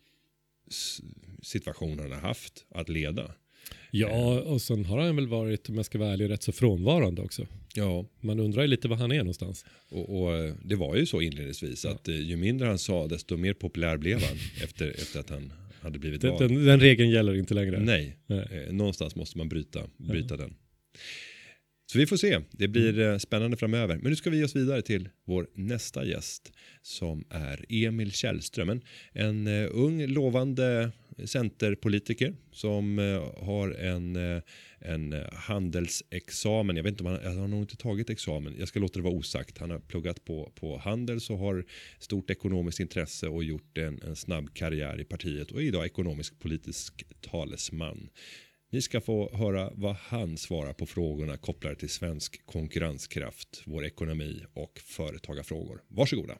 situation 1.41 1.99
han 1.99 2.11
har 2.11 2.19
haft 2.19 2.65
att 2.69 2.89
leda. 2.89 3.31
ja, 3.91 4.41
och 4.41 4.61
sen 4.61 4.85
har 4.85 4.99
han 4.99 5.15
väl 5.15 5.27
varit, 5.27 5.69
om 5.69 5.75
jag 5.75 5.85
ska 5.85 5.97
vara 5.97 6.13
ärlig, 6.13 6.29
rätt 6.29 6.43
så 6.43 6.51
frånvarande 6.51 7.21
också. 7.21 7.47
Ja, 7.73 8.05
Man 8.21 8.39
undrar 8.39 8.61
ju 8.61 8.67
lite 8.67 8.87
var 8.87 8.97
han 8.97 9.11
är 9.11 9.17
någonstans. 9.17 9.65
och, 9.89 10.21
och 10.21 10.35
eh, 10.35 10.53
det 10.63 10.75
var 10.75 10.95
ju 10.95 11.05
så 11.05 11.21
inledningsvis 11.21 11.85
att 11.85 12.07
eh, 12.07 12.15
ju 12.21 12.37
mindre 12.37 12.67
han 12.67 12.79
sa 12.79 13.07
desto 13.07 13.37
mer 13.37 13.53
populär 13.53 13.97
blev 13.97 14.21
han 14.21 14.37
efter, 14.63 14.87
efter 14.89 15.19
att 15.19 15.29
han 15.29 15.53
hade 15.81 15.99
blivit 15.99 16.21
Den, 16.21 16.31
vald. 16.33 16.51
den, 16.51 16.65
den 16.65 16.79
regeln 16.79 17.09
gäller 17.09 17.35
inte 17.35 17.53
längre. 17.53 17.79
Nej, 17.79 18.17
Nej. 18.27 18.47
Eh, 18.67 18.73
någonstans 18.73 19.15
måste 19.15 19.37
man 19.37 19.49
bryta, 19.49 19.83
bryta 19.97 20.37
den. 20.37 20.55
Så 21.91 21.97
vi 21.97 22.07
får 22.07 22.17
se, 22.17 22.39
det 22.51 22.67
blir 22.67 22.99
eh, 22.99 23.17
spännande 23.17 23.57
framöver. 23.57 23.95
Men 23.95 24.09
nu 24.09 24.15
ska 24.15 24.29
vi 24.29 24.37
ge 24.37 24.43
oss 24.43 24.55
vidare 24.55 24.81
till 24.81 25.09
vår 25.25 25.47
nästa 25.53 26.05
gäst 26.05 26.51
som 26.81 27.25
är 27.29 27.65
Emil 27.69 28.11
Källström. 28.11 28.81
En, 29.11 29.47
eh, 29.47 29.67
ung 29.71 30.07
lovande 30.07 30.91
centerpolitiker 31.25 32.35
som 32.51 32.99
eh, 32.99 33.45
har 33.45 33.71
en, 33.71 34.15
en 34.79 35.15
handelsexamen. 35.33 36.75
Jag 36.75 36.83
vet 36.83 36.91
inte 36.91 37.03
om 37.03 37.09
han, 37.09 37.19
han 37.23 37.37
har 37.37 37.47
nog 37.47 37.61
inte 37.61 37.77
tagit 37.77 38.09
examen. 38.09 38.55
Jag 38.59 38.67
ska 38.67 38.79
låta 38.79 38.99
det 38.99 39.03
vara 39.03 39.13
osagt. 39.13 39.57
Han 39.57 39.71
har 39.71 39.79
pluggat 39.79 40.25
på, 40.25 40.51
på 40.55 40.77
Handels 40.77 41.29
och 41.29 41.37
har 41.37 41.65
stort 41.99 42.29
ekonomiskt 42.29 42.79
intresse 42.79 43.27
och 43.27 43.43
gjort 43.43 43.77
en, 43.77 44.01
en 44.01 44.15
snabb 44.15 44.53
karriär 44.53 45.01
i 45.01 45.03
partiet 45.03 45.51
och 45.51 45.61
är 45.61 45.65
idag 45.65 45.85
ekonomisk 45.85 46.39
politisk 46.39 47.03
talesman. 47.21 48.09
Ni 48.69 48.81
ska 48.81 49.01
få 49.01 49.29
höra 49.35 49.71
vad 49.75 49.95
han 49.95 50.37
svarar 50.37 50.73
på 50.73 50.85
frågorna 50.85 51.37
kopplade 51.37 51.75
till 51.75 51.89
svensk 51.89 52.45
konkurrenskraft, 52.45 53.63
vår 53.65 53.85
ekonomi 53.85 54.43
och 54.53 54.79
företagarfrågor. 54.85 55.81
Varsågoda. 55.87 56.33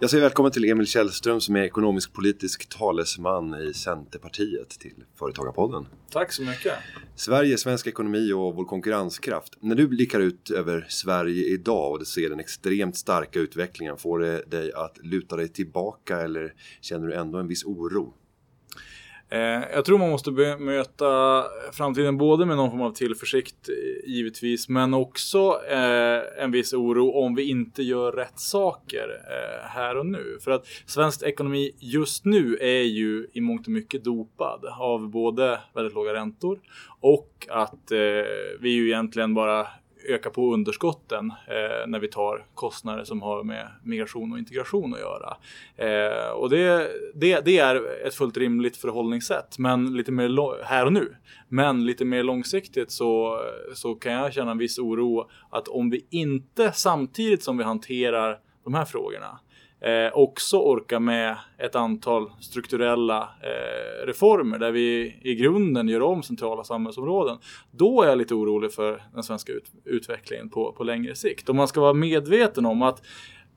Jag 0.00 0.10
säger 0.10 0.22
välkommen 0.22 0.52
till 0.52 0.64
Emil 0.64 0.86
Källström 0.86 1.40
som 1.40 1.56
är 1.56 1.62
ekonomisk 1.62 2.12
politisk 2.12 2.68
talesman 2.68 3.54
i 3.54 3.74
Centerpartiet 3.74 4.68
till 4.68 5.04
Företagarpodden. 5.18 5.86
Tack 6.10 6.32
så 6.32 6.42
mycket. 6.42 6.72
Sverige, 7.16 7.58
svensk 7.58 7.86
ekonomi 7.86 8.32
och 8.32 8.54
vår 8.54 8.64
konkurrenskraft. 8.64 9.56
När 9.60 9.74
du 9.74 9.88
blickar 9.88 10.20
ut 10.20 10.50
över 10.50 10.86
Sverige 10.88 11.44
idag 11.44 11.92
och 11.92 11.98
du 11.98 12.04
ser 12.04 12.28
den 12.28 12.40
extremt 12.40 12.96
starka 12.96 13.38
utvecklingen, 13.38 13.96
får 13.96 14.18
det 14.18 14.50
dig 14.50 14.72
att 14.72 14.98
luta 15.02 15.36
dig 15.36 15.48
tillbaka 15.48 16.20
eller 16.20 16.54
känner 16.80 17.06
du 17.06 17.14
ändå 17.14 17.38
en 17.38 17.48
viss 17.48 17.64
oro? 17.64 18.14
Eh, 19.30 19.62
jag 19.72 19.84
tror 19.84 19.98
man 19.98 20.10
måste 20.10 20.30
möta 20.58 21.44
framtiden 21.72 22.18
både 22.18 22.46
med 22.46 22.56
någon 22.56 22.70
form 22.70 22.82
av 22.82 22.92
tillförsikt 22.92 23.68
eh, 23.68 24.10
givetvis, 24.10 24.68
men 24.68 24.94
också 24.94 25.60
eh, 25.70 26.42
en 26.44 26.50
viss 26.50 26.72
oro 26.72 27.10
om 27.10 27.34
vi 27.34 27.48
inte 27.50 27.82
gör 27.82 28.12
rätt 28.12 28.38
saker 28.38 29.08
eh, 29.30 29.68
här 29.68 29.96
och 29.96 30.06
nu. 30.06 30.38
För 30.40 30.50
att 30.50 30.66
svensk 30.86 31.22
ekonomi 31.22 31.70
just 31.78 32.24
nu 32.24 32.58
är 32.60 32.82
ju 32.82 33.26
i 33.32 33.40
mångt 33.40 33.66
och 33.66 33.72
mycket 33.72 34.04
dopad 34.04 34.64
av 34.78 35.10
både 35.10 35.60
väldigt 35.74 35.94
låga 35.94 36.14
räntor 36.14 36.60
och 37.00 37.46
att 37.48 37.90
eh, 37.90 37.98
vi 38.60 38.70
ju 38.70 38.86
egentligen 38.86 39.34
bara 39.34 39.66
öka 40.08 40.30
på 40.30 40.54
underskotten 40.54 41.30
eh, 41.30 41.86
när 41.86 41.98
vi 41.98 42.08
tar 42.08 42.46
kostnader 42.54 43.04
som 43.04 43.22
har 43.22 43.44
med 43.44 43.68
migration 43.82 44.32
och 44.32 44.38
integration 44.38 44.94
att 44.94 45.00
göra. 45.00 45.36
Eh, 45.76 46.30
och 46.30 46.50
det, 46.50 46.90
det, 47.14 47.40
det, 47.44 47.58
är 47.58 48.06
ett 48.06 48.14
fullt 48.14 48.36
rimligt 48.36 48.76
förhållningssätt, 48.76 49.58
men 49.58 49.96
lite 49.96 50.12
mer 50.12 50.64
här 50.64 50.86
och 50.86 50.92
nu. 50.92 51.16
Men 51.48 51.86
lite 51.86 52.04
mer 52.04 52.22
långsiktigt 52.22 52.90
så, 52.90 53.40
så 53.74 53.94
kan 53.94 54.12
jag 54.12 54.32
känna 54.32 54.50
en 54.50 54.58
viss 54.58 54.78
oro 54.78 55.30
att 55.50 55.68
om 55.68 55.90
vi 55.90 56.06
inte 56.10 56.72
samtidigt 56.72 57.42
som 57.42 57.58
vi 57.58 57.64
hanterar 57.64 58.38
de 58.64 58.74
här 58.74 58.84
frågorna 58.84 59.38
eh, 59.84 60.12
också 60.12 60.58
orka 60.58 61.00
med 61.00 61.36
ett 61.58 61.76
antal 61.76 62.30
strukturella 62.40 63.28
eh, 63.42 64.06
reformer 64.06 64.58
där 64.58 64.72
vi 64.72 65.16
i 65.22 65.34
grunden 65.34 65.88
gör 65.88 66.02
om 66.02 66.22
centrala 66.22 66.64
samhällsområden. 66.64 67.38
Då 67.70 68.02
är 68.02 68.08
jag 68.08 68.18
lite 68.18 68.34
orolig 68.34 68.72
för 68.72 69.02
den 69.14 69.22
svenska 69.22 69.52
ut 69.52 69.64
utvecklingen 69.84 70.48
på, 70.48 70.72
på 70.72 70.84
längre 70.84 71.14
sikt. 71.14 71.48
Och 71.48 71.54
man 71.54 71.68
ska 71.68 71.80
vara 71.80 71.92
medveten 71.92 72.66
om 72.66 72.82
att 72.82 73.02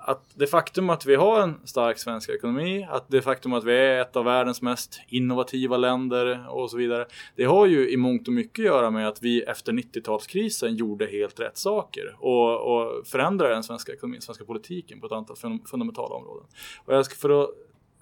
att 0.08 0.24
det 0.36 0.48
faktum 0.48 0.90
att 0.90 1.06
vi 1.06 1.16
har 1.16 1.42
en 1.42 1.60
stark 1.64 1.98
svensk 1.98 2.30
ekonomi, 2.30 2.88
att 2.90 3.06
det 3.08 3.22
faktum 3.22 3.54
att 3.54 3.64
vi 3.64 3.78
är 3.78 4.02
ett 4.02 4.16
av 4.16 4.26
världens 4.26 4.62
mest 4.62 5.02
innovativa 5.08 5.78
länder 5.78 6.46
och 6.50 6.72
så 6.72 6.78
vidare. 6.78 7.06
Det 7.36 7.44
har 7.44 7.66
ju 7.66 7.90
i 7.90 7.98
mångt 7.98 8.28
och 8.28 8.34
mycket 8.34 8.60
att 8.60 8.66
göra 8.66 8.92
med 8.92 9.08
att 9.08 9.24
vi 9.24 9.42
efter 9.42 9.74
90-talskrisen 9.74 10.68
gjorde 10.68 11.06
helt 11.06 11.40
rätt 11.40 11.58
saker 11.58 12.16
och, 12.20 12.62
och 12.62 13.08
förändrade 13.08 13.54
den 13.54 13.64
svenska 13.64 13.94
ekonomin, 13.94 14.22
svenska 14.22 14.46
politiken 14.46 15.00
på 15.00 15.06
ett 15.06 15.12
antal 15.12 15.36
fundamentala 15.66 16.16
områden. 16.16 16.48
Och 16.86 16.94
jag 16.94 17.06
ska 17.06 17.16
för 17.16 17.44
att 17.44 17.50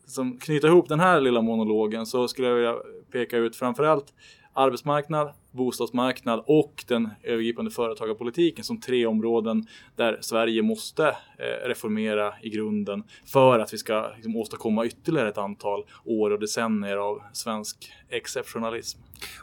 som 0.08 0.38
knyta 0.38 0.68
ihop 0.68 0.90
den 0.90 1.00
här 1.00 1.22
lilla 1.22 1.42
monologen 1.42 2.06
så 2.06 2.28
skulle 2.28 2.48
jag 2.48 2.56
vilja 2.56 2.76
peka 3.12 3.38
ut 3.38 3.56
framförallt 3.56 4.14
arbetsmarknad, 4.56 5.30
bostadsmarknad 5.52 6.44
och 6.48 6.84
den 6.88 7.10
övergripande 7.24 7.72
företagarpolitiken 7.72 8.64
som 8.64 8.80
tre 8.82 9.06
områden 9.06 9.68
där 9.96 10.18
Sverige 10.22 10.62
måste 10.62 11.08
eh, 11.08 11.68
reformera 11.68 12.34
i 12.42 12.50
grunden 12.50 13.04
för 13.26 13.60
att 13.60 13.74
vi 13.74 13.78
ska 13.78 14.12
liksom, 14.16 14.36
åstadkomma 14.36 14.86
ytterligare 14.86 15.30
ett 15.30 15.38
antal 15.38 15.84
år 16.06 16.32
och 16.32 16.40
decennier 16.40 16.98
av 16.98 17.22
svensk 17.34 17.92
exceptionalism. 18.10 19.00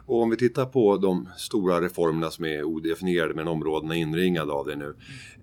Och 0.06 0.22
om 0.22 0.30
vi 0.30 0.36
tittar 0.36 0.66
på 0.66 0.96
de 0.96 1.28
stora 1.36 1.80
reformerna 1.80 2.30
som 2.30 2.44
är 2.44 2.64
odefinierade 2.64 3.34
men 3.34 3.48
områdena 3.48 3.96
inringade 3.96 4.52
av 4.52 4.66
det 4.66 4.76
nu. 4.76 4.94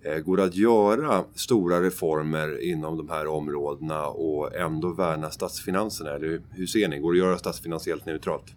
Eh, 0.03 0.17
går 0.17 0.37
det 0.37 0.43
att 0.43 0.55
göra 0.55 1.23
stora 1.35 1.81
reformer 1.81 2.63
inom 2.63 2.97
de 2.97 3.09
här 3.09 3.27
områdena 3.27 4.07
och 4.07 4.55
ändå 4.55 4.93
värna 4.93 5.29
statsfinanserna? 5.29 6.11
Eller 6.11 6.41
hur 6.51 6.67
ser 6.67 6.87
ni? 6.87 6.99
Går 6.99 7.13
det 7.13 7.19
att 7.19 7.25
göra 7.25 7.37
statsfinansiellt 7.37 8.05
neutralt? 8.05 8.55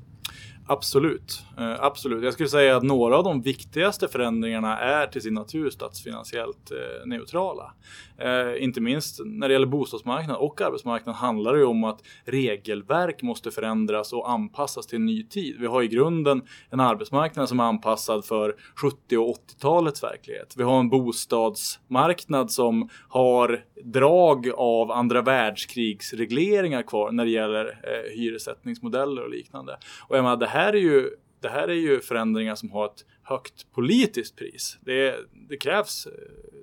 Absolut, 0.66 1.42
eh, 1.59 1.75
absolut. 1.81 2.25
Jag 2.25 2.33
skulle 2.33 2.48
säga 2.48 2.77
att 2.77 2.83
några 2.83 3.16
av 3.16 3.25
de 3.25 3.42
viktigaste 3.42 4.09
förändringarna 4.09 4.79
är 4.79 5.07
till 5.07 5.22
sin 5.22 5.35
natur 5.35 5.70
statsfinansiellt 5.70 6.70
eh, 6.70 7.07
neutrala. 7.07 7.72
Eh, 8.18 8.64
inte 8.64 8.81
minst 8.81 9.20
när 9.25 9.48
det 9.48 9.53
gäller 9.53 9.66
bostadsmarknaden 9.66 10.37
och 10.37 10.61
arbetsmarknaden 10.61 11.14
handlar 11.14 11.53
det 11.53 11.59
ju 11.59 11.64
om 11.64 11.85
att 11.85 12.01
regelverk 12.25 13.22
måste 13.22 13.51
förändras 13.51 14.12
och 14.12 14.31
anpassas 14.31 14.87
till 14.87 14.96
en 14.96 15.07
ny 15.07 15.22
tid. 15.22 15.57
Vi 15.61 15.66
har 15.66 15.83
i 15.83 15.88
grunden 15.88 16.42
en 16.70 16.81
arbetsmarknad 16.81 17.48
som 17.48 17.61
är 17.61 17.64
anpassad 17.64 18.25
för 18.25 18.57
70 18.77 19.16
och 19.16 19.37
80-talets 19.37 20.03
verklighet. 20.03 20.55
Vi 20.57 20.62
har 20.62 20.81
en 20.81 20.88
bostadsmarknad 20.88 22.51
som 22.51 22.88
har 23.09 23.64
drag 23.85 24.51
av 24.57 24.92
andra 24.92 25.22
världskrigsregleringar 25.22 26.83
kvar 26.83 27.12
när 27.12 27.25
det 27.25 27.31
gäller 27.31 27.66
eh, 27.66 28.16
hyressättningsmodeller 28.18 29.22
och 29.22 29.31
liknande. 29.31 29.79
Och 30.09 30.16
jag 30.16 30.22
menar, 30.22 30.37
det 30.37 30.46
här 30.53 30.73
är 30.73 30.81
ju 30.81 31.11
det 31.41 31.49
här 31.49 31.69
är 31.69 31.75
ju 31.75 32.01
förändringar 32.01 32.55
som 32.55 32.71
har 32.71 32.87
ett 32.87 33.05
högt 33.23 33.73
politiskt 33.73 34.37
pris. 34.37 34.79
Det, 34.81 35.17
det, 35.49 35.57
krävs, 35.57 36.09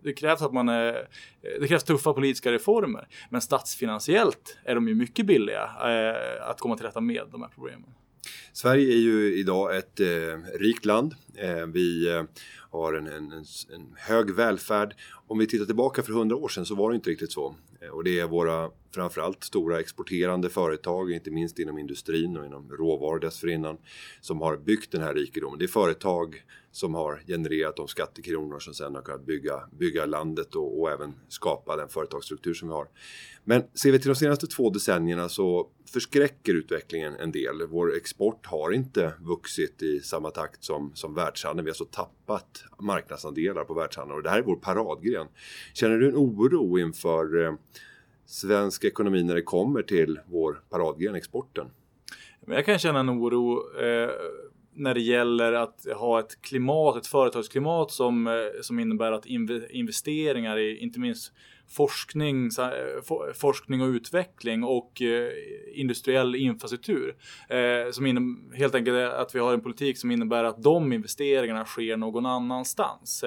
det 0.04 0.13
krävs 0.13 0.41
att 0.41 0.54
man 0.54 0.69
är, 0.69 1.08
det 1.60 1.67
krävs 1.67 1.84
tuffa 1.84 2.13
politiska 2.13 2.52
reformer. 2.52 3.08
Men 3.30 3.41
statsfinansiellt 3.41 4.58
är 4.63 4.75
de 4.75 4.88
ju 4.88 4.95
mycket 4.95 5.25
billiga 5.25 5.63
eh, 5.63 6.49
att 6.49 6.60
komma 6.60 6.78
till 6.78 6.86
rätta 6.86 7.02
med 7.02 7.23
de 7.32 7.41
här 7.41 7.49
problemen. 7.49 7.89
Sverige 8.54 8.93
är 8.93 8.97
ju 8.97 9.36
idag 9.36 9.78
ett 9.78 9.99
eh, 9.99 10.08
rikt 10.60 10.86
land. 10.86 11.15
Eh, 11.36 11.65
vi 11.65 12.10
eh, 12.10 12.23
har 12.69 12.93
en, 12.93 13.08
en, 13.08 13.32
en, 13.73 13.95
hög 13.97 14.32
välfärd. 14.32 14.95
Om 15.28 15.39
vi 15.39 15.47
tittar 15.47 15.65
tillbaka 15.65 16.04
för 16.04 16.13
hundra 16.13 16.36
år 16.36 16.47
sedan 16.47 16.65
så 16.65 16.75
var 16.75 16.89
det 16.89 16.95
inte 16.95 17.10
riktigt 17.10 17.32
så. 17.32 17.56
Eh, 17.82 17.89
och 17.89 18.04
det 18.04 18.19
är 18.19 18.28
våra 18.28 18.69
framförallt 18.95 19.43
stora 19.43 19.80
exporterande 19.80 20.49
företag, 20.49 21.12
inte 21.12 21.32
minst 21.32 21.60
inom 21.60 21.78
industrin 21.78 22.38
och 22.38 22.45
inom 22.45 22.71
råvaror 22.71 23.19
dessförinnan, 23.19 23.78
som 24.21 24.41
har 24.41 24.58
byggt 24.58 24.91
den 24.91 25.02
här 25.02 25.13
rikedomen. 25.13 25.60
Det 25.60 25.65
är 25.65 25.67
företag 25.67 26.43
som 26.71 26.93
har 26.93 27.21
genererat 27.28 27.75
de 27.75 27.88
skattekronor 27.88 28.60
som 28.60 28.73
sedan 28.73 28.95
har 28.95 29.02
kunnat 29.02 29.25
bygga, 29.25 29.63
bygga 29.80 30.06
landet 30.06 30.56
och, 30.56 30.82
och 30.82 30.91
även 30.91 31.13
skapa 31.28 31.75
den 31.75 31.89
företagsstruktur 31.89 32.54
som 32.54 32.67
vi 32.67 32.73
har. 32.73 32.88
Men 33.43 33.63
ser 33.73 33.91
vi 33.91 33.99
till 33.99 34.10
de 34.10 34.15
senaste 34.15 34.47
två 34.47 34.69
decennierna 34.69 35.30
så 35.30 35.69
förskräcker 35.93 36.54
utvecklingen 36.54 37.15
en 37.15 37.32
del. 37.32 37.67
Vår 37.67 37.95
export 37.95 38.45
har 38.45 38.71
inte 38.71 39.13
vuxit 39.19 39.82
i 39.82 39.99
samma 39.99 40.32
takt 40.32 40.63
som, 40.63 40.91
som 40.93 41.13
världshandeln. 41.13 41.65
Vi 41.65 41.69
har 41.69 41.75
så 41.75 41.86
tappat 41.86 42.63
marknadsandelar 42.80 43.63
på 43.63 43.73
världshandeln 43.73 44.17
och 44.17 44.23
det 44.23 44.30
här 44.30 44.39
är 44.39 44.43
vår 44.43 44.56
paradgren. 44.56 45.28
Känner 45.73 45.97
du 45.97 46.08
en 46.08 46.15
oro 46.15 46.80
inför 46.80 47.45
eh, 47.45 47.54
svensk 48.29 48.83
ekonomi 48.83 49.23
när 49.23 49.35
det 49.35 49.41
kommer 49.41 49.81
till 49.81 50.19
vår 50.25 50.61
paradgren 50.69 51.15
exporten? 51.15 51.67
Jag 52.47 52.65
kan 52.65 52.79
känna 52.79 52.99
en 52.99 53.09
oro 53.09 53.77
eh, 53.79 54.09
när 54.73 54.93
det 54.93 55.01
gäller 55.01 55.53
att 55.53 55.85
ha 55.95 56.19
ett 56.19 56.41
klimat, 56.41 56.97
ett 56.97 57.07
företagsklimat 57.07 57.91
som, 57.91 58.27
eh, 58.27 58.33
som 58.61 58.79
innebär 58.79 59.11
att 59.11 59.25
investeringar 59.25 60.57
i 60.59 60.77
inte 60.77 60.99
minst 60.99 61.33
forskning, 61.69 62.45
eh, 62.45 63.34
forskning 63.34 63.82
och 63.82 63.88
utveckling 63.88 64.63
och 64.63 65.01
eh, 65.01 65.32
industriell 65.73 66.36
infrastruktur. 66.36 67.15
Eh, 67.49 67.91
som 67.91 68.05
innebär, 68.05 68.58
helt 68.58 68.75
enkelt 68.75 69.13
att 69.13 69.36
vi 69.36 69.39
har 69.39 69.53
en 69.53 69.62
politik 69.62 69.97
som 69.97 70.12
innebär 70.12 70.43
att 70.43 70.63
de 70.63 70.93
investeringarna 70.93 71.65
sker 71.65 71.97
någon 71.97 72.25
annanstans. 72.25 73.23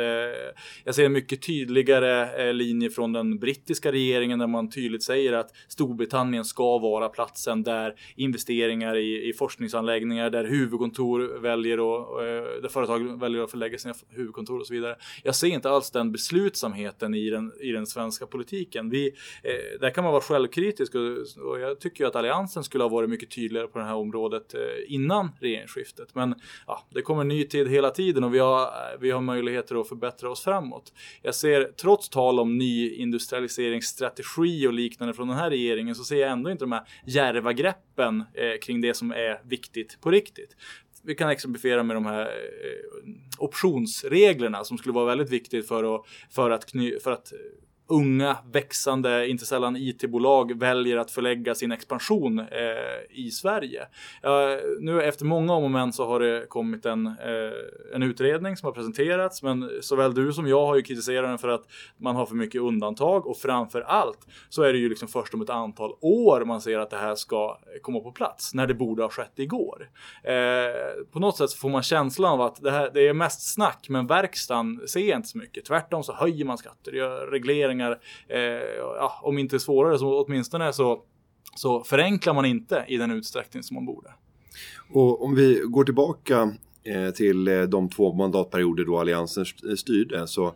Jag 0.84 0.94
ser 0.94 1.04
en 1.04 1.12
mycket 1.12 1.42
tydligare 1.42 2.52
linje 2.52 2.90
från 2.90 3.12
den 3.12 3.38
brittiska 3.38 3.92
regeringen 3.92 4.38
där 4.38 4.46
man 4.46 4.70
tydligt 4.70 5.02
säger 5.02 5.32
att 5.32 5.50
Storbritannien 5.68 6.44
ska 6.44 6.78
vara 6.78 7.08
platsen 7.08 7.62
där 7.62 7.94
investeringar 8.16 8.96
i, 8.96 9.28
i 9.28 9.32
forskningsanläggningar, 9.32 10.30
där 10.30 10.44
huvudkontor 10.44 11.40
väljer 11.40 11.80
och 11.80 12.22
där 12.62 12.68
företag 12.68 13.20
väljer 13.20 13.42
att 13.42 13.50
förlägga 13.50 13.78
sina 13.78 13.94
huvudkontor 14.08 14.60
och 14.60 14.66
så 14.66 14.74
vidare. 14.74 14.96
Jag 15.22 15.34
ser 15.34 15.48
inte 15.48 15.70
alls 15.70 15.90
den 15.90 16.12
beslutsamheten 16.12 17.14
i 17.14 17.30
den, 17.30 17.52
i 17.60 17.72
den 17.72 17.86
svenska 17.86 18.26
politiken. 18.32 18.90
Vi, 18.90 19.06
eh, 19.42 19.80
där 19.80 19.90
kan 19.90 20.04
man 20.04 20.12
vara 20.12 20.22
självkritisk 20.22 20.94
och, 20.94 21.02
och, 21.46 21.60
jag 21.60 21.80
tycker 21.80 22.04
ju 22.04 22.08
att 22.08 22.16
Alliansen 22.16 22.64
skulle 22.64 22.84
ha 22.84 22.88
varit 22.88 23.10
mycket 23.10 23.30
tydligare 23.30 23.66
på 23.66 23.78
det 23.78 23.84
här 23.84 23.94
området 23.94 24.54
eh, 24.54 24.60
innan 24.94 25.28
regeringsskiftet. 25.40 26.14
Men 26.14 26.34
ja, 26.66 26.86
det 26.90 27.02
kommer 27.02 27.24
ny 27.24 27.44
tid 27.44 27.68
hela 27.68 27.90
tiden 27.90 28.24
och 28.24 28.34
vi 28.34 28.38
har, 28.38 28.62
eh, 28.62 29.00
vi 29.00 29.10
har 29.10 29.20
möjligheter 29.20 29.80
att 29.80 29.88
förbättra 29.88 30.30
oss 30.30 30.44
framåt. 30.44 30.92
Jag 31.22 31.34
ser, 31.34 31.64
trots 31.64 32.08
tal 32.08 32.40
om 32.40 32.58
ny 32.58 32.94
industrialiseringsstrategi 32.94 34.66
och 34.66 34.72
liknande 34.72 35.14
från 35.14 35.28
den 35.28 35.36
här 35.36 35.50
regeringen, 35.50 35.94
så 35.94 36.04
ser 36.04 36.20
jag 36.20 36.30
ändå 36.30 36.50
inte 36.50 36.64
de 36.64 36.72
här 36.72 36.82
djärva 37.06 37.52
greppen 37.52 38.24
eh, 38.34 38.58
kring 38.62 38.80
det 38.80 38.94
som 38.94 39.10
är 39.10 39.48
viktigt 39.48 39.98
på 40.00 40.10
riktigt 40.10 40.56
vi 41.02 41.14
kan 41.14 41.30
exemplifiera 41.30 41.82
med 41.82 41.96
de 41.96 42.06
här 42.06 42.22
eh, 42.22 43.10
optionsreglerna 43.38 44.64
som 44.64 44.78
skulle 44.78 44.92
vara 44.92 45.06
väldigt 45.06 45.30
viktigt 45.30 45.68
för 45.68 45.94
att, 45.94 46.06
för 46.30 46.50
att, 46.50 46.66
kny, 46.66 46.98
för 47.00 47.10
att 47.10 47.32
eh, 47.32 47.38
unga, 47.92 48.36
växande, 48.52 49.28
inte 49.28 49.46
sällan 49.46 49.76
IT-bolag 49.76 50.58
väljer 50.58 50.96
att 50.96 51.10
förlägga 51.10 51.54
sin 51.54 51.72
expansion 51.72 52.38
eh, 52.38 52.46
i 53.10 53.30
Sverige. 53.30 53.82
Eh, 54.22 54.30
nu 54.80 55.02
efter 55.02 55.24
många 55.24 55.52
om 55.52 55.64
och 55.64 55.70
men 55.70 55.92
så 55.92 56.06
har 56.06 56.20
det 56.20 56.48
kommit 56.48 56.86
en, 56.86 57.06
eh, 57.06 57.94
en 57.94 58.02
utredning 58.02 58.56
som 58.56 58.66
har 58.66 58.72
presenterats, 58.72 59.42
men 59.42 59.70
såväl 59.80 60.14
du 60.14 60.32
som 60.32 60.46
jag 60.46 60.66
har 60.66 60.76
ju 60.76 60.82
kritiserat 60.82 61.30
den 61.30 61.38
för 61.38 61.48
att 61.48 61.64
man 61.96 62.16
har 62.16 62.26
för 62.26 62.34
mycket 62.34 62.60
undantag 62.60 63.26
och 63.26 63.36
framför 63.36 63.80
allt 63.80 64.26
så 64.48 64.62
är 64.62 64.72
det 64.72 64.78
ju 64.78 64.88
liksom 64.88 65.08
först 65.08 65.34
om 65.34 65.42
ett 65.42 65.50
antal 65.50 65.92
år 66.00 66.44
man 66.44 66.60
ser 66.60 66.78
att 66.78 66.90
det 66.90 66.96
här 66.96 67.14
ska 67.14 67.58
komma 67.82 68.00
på 68.00 68.12
plats, 68.12 68.54
när 68.54 68.66
det 68.66 68.74
borde 68.74 69.02
ha 69.02 69.10
skett 69.10 69.38
igår. 69.38 69.90
Eh, 70.24 71.04
på 71.12 71.20
något 71.20 71.36
sätt 71.36 71.52
får 71.52 71.68
man 71.68 71.82
känslan 71.82 72.32
av 72.32 72.40
att 72.40 72.62
det, 72.62 72.70
här, 72.70 72.90
det 72.94 73.08
är 73.08 73.14
mest 73.14 73.54
snack, 73.54 73.86
men 73.88 74.06
verkstaden 74.06 74.80
ser 74.88 75.16
inte 75.16 75.28
så 75.28 75.38
mycket. 75.38 75.64
Tvärtom 75.64 76.02
så 76.02 76.12
höjer 76.12 76.44
man 76.44 76.58
skatter, 76.58 76.92
gör 76.92 77.26
regleringar 77.26 77.81
förändringar, 77.82 78.00
eh, 78.28 78.96
ja, 78.96 79.20
om 79.22 79.38
inte 79.38 79.60
svårare 79.60 79.98
så 79.98 80.24
åtminstone 80.24 80.72
så, 80.72 81.02
så 81.56 81.84
förenklar 81.84 82.34
man 82.34 82.44
inte 82.44 82.84
i 82.88 82.96
den 82.96 83.10
utsträckning 83.10 83.62
som 83.62 83.74
man 83.74 83.86
borde. 83.86 84.10
Och 84.92 85.24
om 85.24 85.34
vi 85.34 85.62
går 85.64 85.84
tillbaka 85.84 86.54
eh, 86.84 87.10
till 87.10 87.48
eh, 87.48 87.62
de 87.62 87.88
två 87.88 88.12
mandatperioder 88.12 88.84
då 88.84 88.98
Alliansen 88.98 89.44
eh, 89.68 89.74
styrde 89.74 90.26
så 90.26 90.54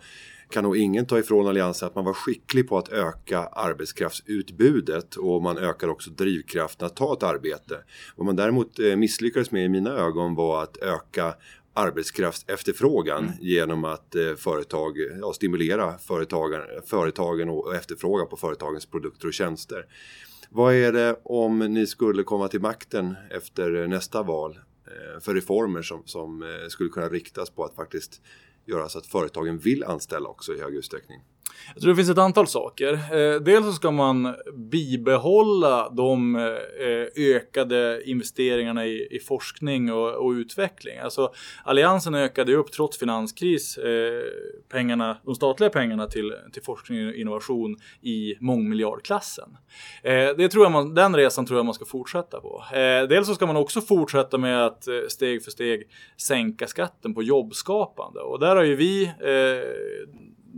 kan 0.50 0.64
nog 0.64 0.76
ingen 0.76 1.06
ta 1.06 1.18
ifrån 1.18 1.48
Alliansen 1.48 1.86
att 1.86 1.94
man 1.94 2.04
var 2.04 2.12
skicklig 2.12 2.68
på 2.68 2.78
att 2.78 2.88
öka 2.88 3.38
arbetskraftsutbudet 3.38 5.16
och 5.16 5.42
man 5.42 5.58
ökar 5.58 5.88
också 5.88 6.10
drivkraften 6.10 6.86
att 6.86 6.96
ta 6.96 7.12
ett 7.12 7.22
arbete. 7.22 7.78
Vad 8.16 8.26
man 8.26 8.36
däremot 8.36 8.78
eh, 8.78 8.96
misslyckades 8.96 9.50
med 9.50 9.64
i 9.64 9.68
mina 9.68 9.90
ögon 9.90 10.34
var 10.34 10.62
att 10.62 10.76
öka 10.76 11.34
arbetskraftsefterfrågan 11.76 13.24
mm. 13.24 13.34
genom 13.40 13.84
att 13.84 14.14
eh, 14.14 14.34
företag, 14.34 14.98
ja, 15.20 15.32
stimulera 15.32 15.98
företagen, 15.98 16.60
företagen 16.84 17.48
och 17.48 17.74
efterfråga 17.74 18.24
på 18.24 18.36
företagens 18.36 18.86
produkter 18.86 19.26
och 19.26 19.34
tjänster. 19.34 19.86
Vad 20.50 20.74
är 20.74 20.92
det 20.92 21.20
om 21.24 21.58
ni 21.58 21.86
skulle 21.86 22.22
komma 22.22 22.48
till 22.48 22.60
makten 22.60 23.14
efter 23.30 23.86
nästa 23.86 24.22
val 24.22 24.58
eh, 24.86 25.20
för 25.20 25.34
reformer 25.34 25.82
som, 25.82 26.02
som 26.04 26.42
eh, 26.42 26.68
skulle 26.68 26.90
kunna 26.90 27.08
riktas 27.08 27.50
på 27.50 27.64
att 27.64 27.74
faktiskt 27.74 28.20
göra 28.66 28.88
så 28.88 28.98
att 28.98 29.06
företagen 29.06 29.58
vill 29.58 29.84
anställa 29.84 30.28
också 30.28 30.54
i 30.54 30.60
hög 30.60 30.74
utsträckning? 30.74 31.20
Jag 31.74 31.82
tror 31.82 31.92
det 31.92 31.96
finns 31.96 32.10
ett 32.10 32.18
antal 32.18 32.46
saker. 32.46 32.92
Eh, 32.92 33.40
dels 33.40 33.66
så 33.66 33.72
ska 33.72 33.90
man 33.90 34.34
bibehålla 34.70 35.90
de 35.90 36.36
eh, 36.36 37.24
ökade 37.36 38.02
investeringarna 38.04 38.86
i, 38.86 39.20
forskning 39.28 39.92
och, 39.92 40.30
utveckling. 40.30 40.98
Alltså 40.98 41.32
Alliansen 41.64 42.14
ökade 42.14 42.54
upp 42.54 42.72
trots 42.72 42.98
finanskris 42.98 43.78
eh, 43.78 44.22
pengarna, 44.68 45.16
de 45.24 45.34
statliga 45.34 45.70
pengarna 45.70 46.06
till, 46.06 46.34
till 46.52 46.62
forskning 46.62 47.08
och 47.08 47.14
innovation 47.14 47.76
i 48.02 48.34
mångmiljardklassen. 48.40 49.56
Det 50.36 50.48
tror 50.48 50.64
jag 50.64 50.72
man, 50.72 50.94
den 50.94 51.16
resan 51.16 51.46
tror 51.46 51.58
jag 51.58 51.64
man 51.64 51.74
ska 51.74 51.84
fortsätta 51.84 52.40
på. 52.40 52.64
Dels 53.08 53.26
så 53.26 53.34
ska 53.34 53.46
man 53.46 53.56
också 53.56 53.80
fortsätta 53.80 54.38
med 54.38 54.66
att 54.66 54.88
steg 55.08 55.44
för 55.44 55.50
steg 55.50 55.82
sänka 56.16 56.66
skatten 56.66 57.14
på 57.14 57.22
jobbskapande 57.22 58.20
och 58.20 58.40
där 58.40 58.56
har 58.56 58.62
ju 58.62 58.76
vi 58.76 59.12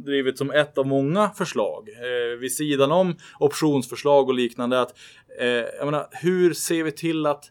drivit 0.04 0.38
som 0.38 0.50
ett 0.50 0.78
av 0.78 0.86
många 0.86 1.30
förslag 1.30 1.88
eh, 1.88 2.38
vid 2.38 2.52
sidan 2.52 2.92
om 2.92 3.16
optionsförslag 3.38 4.28
och 4.28 4.34
liknande. 4.34 4.80
Att, 4.80 4.98
eh, 5.40 5.46
jag 5.46 5.84
menar, 5.84 6.08
hur 6.10 6.54
ser 6.54 6.82
vi 6.84 6.92
till 6.92 7.26
att 7.26 7.50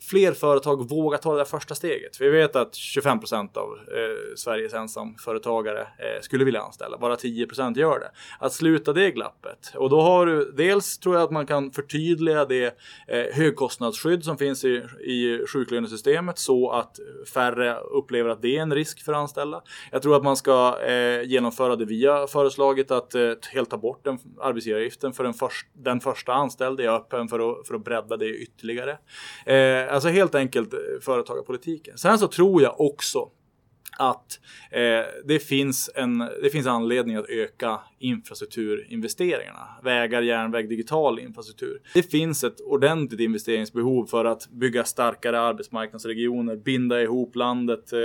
fler 0.00 0.32
företag 0.32 0.88
vågar 0.88 1.18
ta 1.18 1.32
det 1.32 1.38
där 1.38 1.44
första 1.44 1.74
steget. 1.74 2.20
Vi 2.20 2.28
vet 2.28 2.56
att 2.56 2.74
25 2.74 3.20
procent 3.20 3.56
av 3.56 3.64
eh, 3.72 4.34
Sveriges 4.36 4.74
ensamföretagare 4.74 5.80
eh, 5.80 6.20
skulle 6.20 6.44
vilja 6.44 6.60
anställa. 6.60 6.98
Bara 6.98 7.16
10 7.16 7.46
procent 7.46 7.76
gör 7.76 8.00
det. 8.00 8.10
Att 8.38 8.52
sluta 8.52 8.92
det 8.92 9.10
glappet. 9.10 9.72
Och 9.74 9.90
då 9.90 10.00
har 10.00 10.26
du 10.26 10.52
dels 10.52 10.98
tror 10.98 11.14
jag 11.14 11.24
att 11.24 11.30
man 11.30 11.46
kan 11.46 11.70
förtydliga 11.70 12.44
det 12.44 12.78
eh, 13.08 13.24
högkostnadsskydd 13.32 14.24
som 14.24 14.38
finns 14.38 14.64
i, 14.64 14.82
i 15.00 15.46
sjuklönesystemet 15.46 16.38
så 16.38 16.70
att 16.70 16.98
färre 17.34 17.78
upplever 17.78 18.30
att 18.30 18.42
det 18.42 18.56
är 18.56 18.62
en 18.62 18.74
risk 18.74 19.04
för 19.04 19.12
anställda. 19.12 19.62
Jag 19.92 20.02
tror 20.02 20.16
att 20.16 20.24
man 20.24 20.36
ska 20.36 20.80
eh, 20.80 21.22
genomföra 21.22 21.76
det 21.76 21.84
vi 21.84 22.06
har 22.06 22.26
föreslagit 22.26 22.90
att 22.90 23.14
eh, 23.14 23.32
helt 23.52 23.70
ta 23.70 23.76
bort 23.76 24.04
den 24.04 24.18
arbetsgivaravgiften 24.40 25.12
för 25.12 25.24
den, 25.24 25.34
först, 25.34 25.66
den 25.72 26.00
första 26.00 26.32
anställde. 26.32 26.82
Jag 26.82 26.94
är 26.94 26.98
öppen 26.98 27.28
för 27.28 27.50
att, 27.50 27.66
för 27.66 27.74
att 27.74 27.84
bredda 27.84 28.16
det 28.16 28.28
ytterligare. 28.28 28.98
Eh, 29.46 29.94
Alltså 29.96 30.08
helt 30.08 30.34
enkelt 30.34 30.72
eh, 30.72 30.78
företagarpolitiken. 31.00 31.98
Sen 31.98 32.18
så 32.18 32.28
tror 32.28 32.62
jag 32.62 32.80
också 32.80 33.30
att 33.98 34.40
eh, 34.70 34.80
det, 35.24 35.38
finns 35.38 35.90
en, 35.94 36.18
det 36.18 36.50
finns 36.52 36.66
anledning 36.66 37.16
att 37.16 37.28
öka 37.28 37.80
infrastrukturinvesteringarna. 37.98 39.68
Vägar, 39.82 40.22
järnväg, 40.22 40.68
digital 40.68 41.18
infrastruktur. 41.18 41.80
Det 41.94 42.02
finns 42.02 42.44
ett 42.44 42.60
ordentligt 42.60 43.20
investeringsbehov 43.20 44.06
för 44.06 44.24
att 44.24 44.48
bygga 44.48 44.84
starkare 44.84 45.40
arbetsmarknadsregioner, 45.40 46.56
binda 46.56 47.02
ihop 47.02 47.36
landet, 47.36 47.92
eh, 47.92 47.98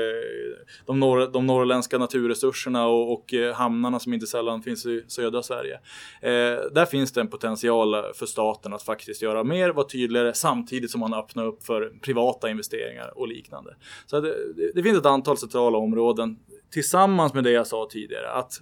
de, 0.85 0.99
norr, 0.99 1.31
de 1.33 1.47
norrländska 1.47 1.97
naturresurserna 1.97 2.87
och, 2.87 3.13
och 3.13 3.33
eh, 3.33 3.53
hamnarna 3.53 3.99
som 3.99 4.13
inte 4.13 4.27
sällan 4.27 4.61
finns 4.61 4.85
i 4.85 5.03
södra 5.07 5.43
Sverige. 5.43 5.73
Eh, 6.21 6.31
där 6.71 6.85
finns 6.85 7.11
det 7.11 7.21
en 7.21 7.27
potential 7.27 7.95
för 8.15 8.25
staten 8.25 8.73
att 8.73 8.83
faktiskt 8.83 9.21
göra 9.21 9.43
mer, 9.43 9.69
vara 9.69 9.87
tydligare 9.87 10.33
samtidigt 10.33 10.91
som 10.91 10.99
man 10.99 11.13
öppnar 11.13 11.45
upp 11.45 11.63
för 11.63 11.93
privata 12.01 12.49
investeringar 12.49 13.17
och 13.17 13.27
liknande. 13.27 13.75
Så 14.05 14.17
eh, 14.17 14.23
det, 14.23 14.71
det 14.75 14.83
finns 14.83 14.97
ett 14.97 15.05
antal 15.05 15.37
centrala 15.37 15.70
områden 15.77 16.39
tillsammans 16.71 17.33
med 17.33 17.43
det 17.43 17.51
jag 17.51 17.67
sa 17.67 17.87
tidigare. 17.91 18.31
Att, 18.31 18.61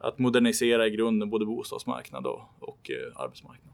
att 0.00 0.18
modernisera 0.18 0.86
i 0.86 0.90
grunden 0.90 1.30
både 1.30 1.46
bostadsmarknad 1.46 2.26
och, 2.26 2.40
och 2.60 2.90
eh, 2.90 3.20
arbetsmarknad. 3.22 3.72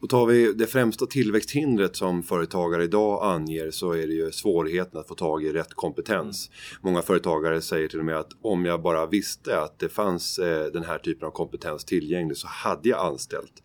Och 0.00 0.10
tar 0.10 0.26
vi 0.26 0.52
det 0.52 0.66
främsta 0.66 1.06
tillväxthindret 1.06 1.96
som 1.96 2.22
företagare 2.22 2.84
idag 2.84 3.34
anger 3.34 3.70
så 3.70 3.92
är 3.92 4.06
det 4.06 4.12
ju 4.12 4.32
svårigheten 4.32 5.00
att 5.00 5.08
få 5.08 5.14
tag 5.14 5.44
i 5.44 5.52
rätt 5.52 5.74
kompetens. 5.74 6.48
Mm. 6.48 6.80
Många 6.82 7.02
företagare 7.02 7.60
säger 7.60 7.88
till 7.88 7.98
och 7.98 8.04
med 8.04 8.16
att 8.16 8.30
om 8.42 8.64
jag 8.64 8.82
bara 8.82 9.06
visste 9.06 9.60
att 9.60 9.78
det 9.78 9.88
fanns 9.88 10.38
eh, 10.38 10.66
den 10.72 10.84
här 10.84 10.98
typen 10.98 11.26
av 11.26 11.30
kompetens 11.30 11.84
tillgänglig 11.84 12.36
så 12.36 12.46
hade 12.46 12.88
jag 12.88 13.06
anställt. 13.06 13.62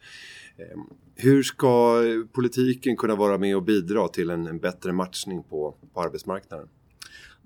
Eh, 0.58 0.80
hur 1.16 1.44
ska 1.44 2.04
politiken 2.32 2.98
kunna 2.98 3.16
vara 3.16 3.38
med 3.38 3.56
och 3.56 3.64
bidra 3.64 4.08
till 4.08 4.30
en, 4.30 4.48
en 4.48 4.60
bättre 4.60 4.92
matchning 4.94 5.44
på, 5.44 5.76
på 5.94 6.02
arbetsmarknaden? 6.02 6.68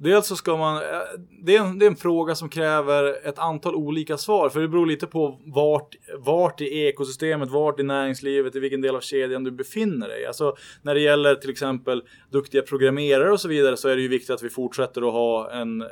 Dels 0.03 0.27
så 0.27 0.35
ska 0.35 0.57
man, 0.57 0.75
eh, 0.75 0.81
det 1.43 1.55
är, 1.55 1.61
en, 1.61 1.79
det 1.79 1.85
är 1.85 1.87
en 1.87 1.95
fråga 1.95 2.35
som 2.35 2.49
kräver 2.49 3.27
ett 3.27 3.39
antal 3.39 3.75
olika 3.75 4.17
svar. 4.17 4.49
För 4.49 4.59
det 4.59 4.67
beror 4.67 4.85
lite 4.85 5.07
på 5.07 5.39
vart, 5.45 5.95
vart 6.17 6.61
i 6.61 6.85
ekosystemet, 6.85 7.49
vart 7.49 7.79
i 7.79 7.83
näringslivet, 7.83 8.55
i 8.55 8.59
vilken 8.59 8.81
del 8.81 8.95
av 8.95 9.01
kedjan 9.01 9.43
du 9.43 9.51
befinner 9.51 10.07
dig. 10.07 10.25
Alltså 10.25 10.55
när 10.81 10.93
det 10.93 11.01
gäller 11.01 11.35
till 11.35 11.49
exempel 11.49 12.03
duktiga 12.31 12.61
programmerare 12.61 13.31
och 13.31 13.41
så 13.41 13.47
vidare 13.47 13.77
så 13.77 13.89
är 13.89 13.95
det 13.95 14.01
ju 14.01 14.07
viktigt 14.07 14.29
att 14.29 14.43
vi 14.43 14.49
fortsätter 14.49 15.07
att 15.07 15.13
ha 15.13 15.51
en 15.51 15.81
eh, 15.81 15.87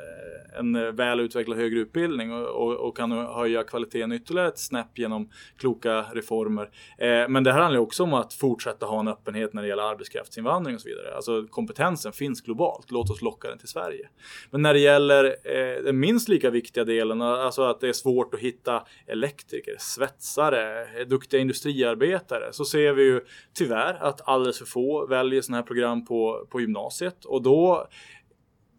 en 0.58 0.74
eh, 0.74 0.82
väl 0.82 1.20
utvecklad 1.20 1.58
högre 1.58 1.78
utbildning 1.78 2.32
och, 2.32 2.46
och, 2.46 2.74
och, 2.74 2.96
kan 2.96 3.12
höja 3.12 3.62
kvaliteten 3.62 4.12
ytterligare 4.12 4.48
ett 4.48 4.58
snäpp 4.58 4.98
genom 4.98 5.30
kloka 5.56 6.02
reformer. 6.12 6.70
Eh, 6.98 7.28
men 7.28 7.44
det 7.44 7.52
här 7.52 7.60
handlar 7.60 7.80
också 7.80 8.02
om 8.02 8.14
att 8.14 8.34
fortsätta 8.34 8.86
ha 8.86 9.00
en 9.00 9.08
öppenhet 9.08 9.52
när 9.52 9.62
det 9.62 9.68
gäller 9.68 9.82
arbetskraftsinvandring 9.82 10.74
och 10.74 10.80
så 10.80 10.88
vidare. 10.88 11.14
Alltså 11.14 11.46
kompetensen 11.50 12.12
finns 12.12 12.40
globalt, 12.40 12.90
låt 12.90 13.10
oss 13.10 13.22
locka 13.22 13.48
den 13.48 13.58
till 13.58 13.68
Sverige. 13.68 14.01
Men 14.50 14.62
när 14.62 14.74
det 14.74 14.80
gäller 14.80 15.24
eh, 15.24 15.82
den 15.84 16.00
minst 16.00 16.28
lika 16.28 16.50
viktiga 16.50 16.84
delen, 16.84 17.22
alltså 17.22 17.62
att 17.62 17.80
det 17.80 17.88
är 17.88 17.92
svårt 17.92 18.34
att 18.34 18.40
hitta 18.40 18.82
elektriker, 19.06 19.76
svetsare, 19.78 20.82
eh, 20.82 21.06
duktiga 21.06 21.40
industriarbetare, 21.40 22.52
så 22.52 22.64
ser 22.64 22.92
vi 22.92 23.02
ju 23.02 23.20
tyvärr 23.54 23.94
att 24.00 24.28
alldeles 24.28 24.58
för 24.58 24.66
få 24.66 25.06
väljer 25.06 25.40
sådana 25.42 25.56
här 25.56 25.66
program 25.66 26.04
på, 26.04 26.46
på 26.50 26.60
gymnasiet 26.60 27.24
och 27.24 27.42
då 27.42 27.88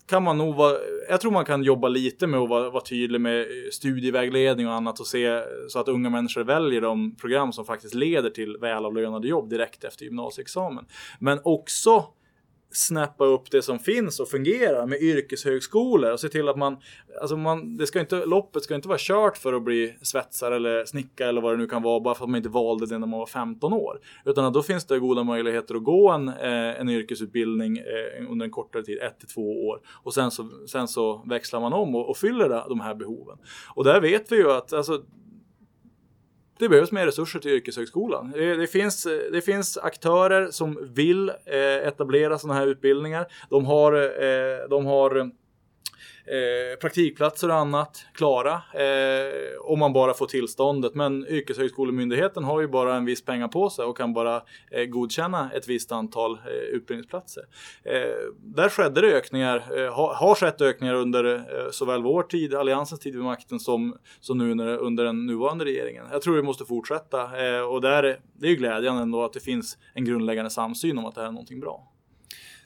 kan 0.05 0.23
man 0.23 0.37
nog 0.37 0.55
vara, 0.55 0.77
jag 1.09 1.21
tror 1.21 1.31
man 1.31 1.45
kan 1.45 1.63
jobba 1.63 1.87
lite 1.87 2.27
med 2.27 2.39
att 2.39 2.49
vara, 2.49 2.69
vara, 2.69 2.83
tydlig 2.83 3.21
med 3.21 3.47
studievägledning 3.71 4.67
och 4.67 4.73
annat 4.73 4.99
och 4.99 5.07
se 5.07 5.43
så 5.69 5.79
att 5.79 5.87
unga 5.87 6.09
människor 6.09 6.43
väljer 6.43 6.81
de 6.81 7.15
program 7.15 7.53
som 7.53 7.65
faktiskt 7.65 7.93
leder 7.93 8.29
till 8.29 8.57
välavlönade 8.57 9.27
jobb 9.27 9.49
direkt 9.49 9.83
efter 9.83 10.05
gymnasieexamen. 10.05 10.85
Men 11.19 11.39
också 11.43 12.05
snappa 12.73 13.25
upp 13.25 13.51
det 13.51 13.61
som 13.61 13.79
finns 13.79 14.19
och 14.19 14.29
fungerar 14.29 14.85
med 14.85 15.01
yrkeshögskolor 15.01 16.11
och 16.11 16.19
se 16.19 16.29
till 16.29 16.49
att 16.49 16.57
man, 16.57 16.77
alltså 17.21 17.37
man, 17.37 17.77
det 17.77 17.87
ska 17.87 17.99
inte, 17.99 18.25
loppet 18.25 18.63
ska 18.63 18.75
inte 18.75 18.87
vara 18.87 18.97
kört 19.01 19.37
för 19.37 19.53
att 19.53 19.63
bli 19.63 19.95
svetsare 20.01 20.55
eller 20.55 20.85
snickare 20.85 21.29
eller 21.29 21.41
vad 21.41 21.53
det 21.53 21.57
nu 21.57 21.67
kan 21.67 21.81
vara 21.81 21.99
bara 21.99 22.15
för 22.15 22.23
att 22.23 22.29
man 22.29 22.37
inte 22.37 22.49
valde 22.49 22.85
det 22.85 22.97
när 22.97 23.07
man 23.07 23.19
var 23.19 23.25
15 23.25 23.73
år. 23.73 23.99
Utan 24.25 24.45
att 24.45 24.53
då 24.53 24.63
finns 24.63 24.85
det 24.85 24.99
goda 24.99 25.23
möjligheter 25.23 25.75
att 25.75 25.83
gå 25.83 26.11
en, 26.11 26.27
eh, 26.27 26.79
en 26.79 26.89
yrkesutbildning 26.89 27.77
eh, 27.77 28.31
under 28.31 28.45
en 28.45 28.51
kortare 28.51 28.83
tid, 28.83 28.99
ett 29.01 29.19
till 29.19 29.27
två 29.27 29.67
år. 29.67 29.79
Och 30.03 30.13
sen 30.13 30.31
så, 30.31 30.49
sen 30.67 30.87
så 30.87 31.23
växlar 31.25 31.59
man 31.59 31.73
om 31.73 31.95
och, 31.95 32.09
och 32.09 32.17
fyller 32.17 32.69
de 32.69 32.79
här 32.79 32.95
behoven. 32.95 33.37
Och 33.75 33.83
där 33.83 34.01
vet 34.01 34.31
vi 34.31 34.35
ju 34.35 34.51
att 34.51 34.73
alltså, 34.73 35.01
det 36.59 36.69
behövs 36.69 36.91
mer 36.91 37.05
resurser 37.05 37.39
till 37.39 37.51
yrkeshögskolan. 37.51 38.31
Det, 38.31 38.55
det, 38.55 38.67
finns, 38.67 39.07
det 39.31 39.41
finns 39.41 39.77
aktörer 39.77 40.51
som 40.51 40.89
vill 40.93 41.29
eh, 41.29 41.87
etablera 41.87 42.37
sådana 42.37 42.59
här 42.59 42.67
utbildningar. 42.67 43.25
De 43.49 43.65
har, 43.65 43.93
eh, 43.93 44.69
de 44.69 44.85
har 44.85 45.31
eh, 46.25 46.79
praktikplatser 46.79 47.49
och 47.49 47.55
annat 47.55 48.05
klara 48.13 48.51
eh, 48.73 49.61
om 49.61 49.79
man 49.79 49.93
bara 49.93 50.13
får 50.13 50.25
tillståndet. 50.25 50.95
Men 50.95 51.27
yrkeshögskolemyndigheten 51.27 52.43
har 52.43 52.61
ju 52.61 52.67
bara 52.67 52.95
en 52.95 53.05
viss 53.05 53.25
pengar 53.25 53.47
på 53.47 53.69
sig 53.69 53.85
och 53.85 53.97
kan 53.97 54.13
bara 54.13 54.41
eh, 54.71 54.85
godkänna 54.85 55.51
ett 55.51 55.67
visst 55.67 55.91
antal 55.91 56.31
eh, 56.31 56.75
utbildningsplatser. 56.75 57.43
Eh, 57.83 57.93
där 58.39 58.69
skedde 58.69 59.01
det 59.01 59.07
ökningar, 59.07 59.63
eh, 59.77 59.93
ha, 59.93 60.13
har 60.13 60.35
skett 60.35 60.61
ökningar 60.61 60.93
under 60.93 61.35
eh, 61.35 61.71
såväl 61.71 62.03
vår 62.03 62.23
tid, 62.23 62.55
Alliansens 62.55 62.99
tid 62.99 63.15
vid 63.15 63.23
makten 63.23 63.59
som, 63.59 63.97
som 64.19 64.37
nu 64.37 64.51
under, 64.51 64.77
under 64.77 65.03
den 65.03 65.25
nuvarande 65.25 65.65
regeringen. 65.65 66.05
Jag 66.11 66.21
tror 66.21 66.35
vi 66.35 66.41
måste 66.41 66.65
fortsätta 66.65 67.47
eh, 67.47 67.61
och 67.61 67.81
där, 67.81 68.19
det 68.33 68.47
är 68.47 68.49
ju 68.49 68.55
glädjande 68.55 69.01
ändå 69.01 69.23
att 69.23 69.33
det 69.33 69.39
finns 69.39 69.77
en 69.93 70.05
grundläggande 70.05 70.49
samsyn 70.49 70.97
om 70.97 71.05
att 71.05 71.15
det 71.15 71.21
här 71.21 71.27
är 71.27 71.31
någonting 71.31 71.59
bra. 71.59 71.92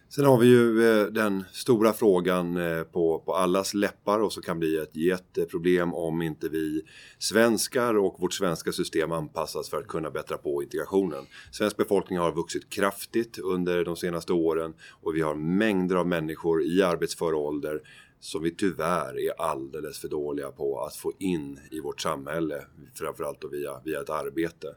Sen 0.10 0.26
har 0.26 0.38
vi 0.38 0.47
ju 0.47 0.89
eh, 0.89 1.05
den 1.05 1.43
stora 1.51 1.93
frågan 1.93 2.58
eh, 2.58 2.84
på, 2.84 3.20
på 3.20 3.34
allas 3.34 3.74
läppar 3.74 4.20
och 4.20 4.34
som 4.34 4.43
kan 4.43 4.60
bli 4.60 4.78
ett 4.78 4.95
jätteproblem 4.95 5.93
om 5.93 6.22
inte 6.22 6.49
vi 6.49 6.82
svenskar 7.20 7.97
och 7.97 8.16
vårt 8.20 8.34
svenska 8.34 8.72
system 8.72 9.12
anpassas 9.12 9.70
för 9.70 9.78
att 9.78 9.88
kunna 9.88 10.12
bättra 10.12 10.38
på 10.38 10.64
integrationen. 10.64 11.26
Svensk 11.51 11.78
befolkning 11.78 12.20
har 12.20 12.32
vuxit 12.32 12.70
kraftigt 12.70 13.39
under 13.39 13.86
de 13.86 13.95
senaste 13.95 14.34
åren 14.34 14.74
och 15.01 15.16
vi 15.16 15.22
har 15.22 15.36
mängder 15.36 15.95
av 15.95 16.08
människor 16.08 16.64
i 16.64 16.84
arbetsför 16.84 17.34
ålder 17.34 17.82
som 18.20 18.43
vi 18.43 18.51
tyvärr 18.51 19.20
är 19.20 19.41
alldeles 19.41 19.99
för 19.99 20.08
dåliga 20.08 20.51
på 20.51 20.80
att 20.80 20.95
få 20.95 21.14
in 21.20 21.60
i 21.72 21.80
vårt 21.80 22.01
samhälle, 22.01 22.66
framförallt 22.93 23.41
då 23.41 23.47
via, 23.47 23.82
via 23.86 24.01
ett 24.01 24.10
arbete. 24.10 24.76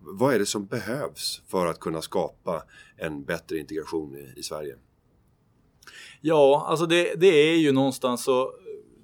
Vad 0.00 0.34
är 0.34 0.38
det 0.38 0.46
som 0.46 0.66
behövs 0.66 1.42
för 1.46 1.66
att 1.66 1.80
kunna 1.80 2.02
skapa 2.02 2.62
en 2.96 3.24
bättre 3.24 3.58
integration 3.58 4.16
i, 4.16 4.40
i 4.40 4.42
Sverige? 4.42 4.76
Ja, 6.20 6.66
alltså 6.68 6.86
det, 6.86 7.20
det 7.20 7.26
är 7.26 7.56
ju 7.56 7.72
någonstans 7.72 8.24
så 8.24 8.52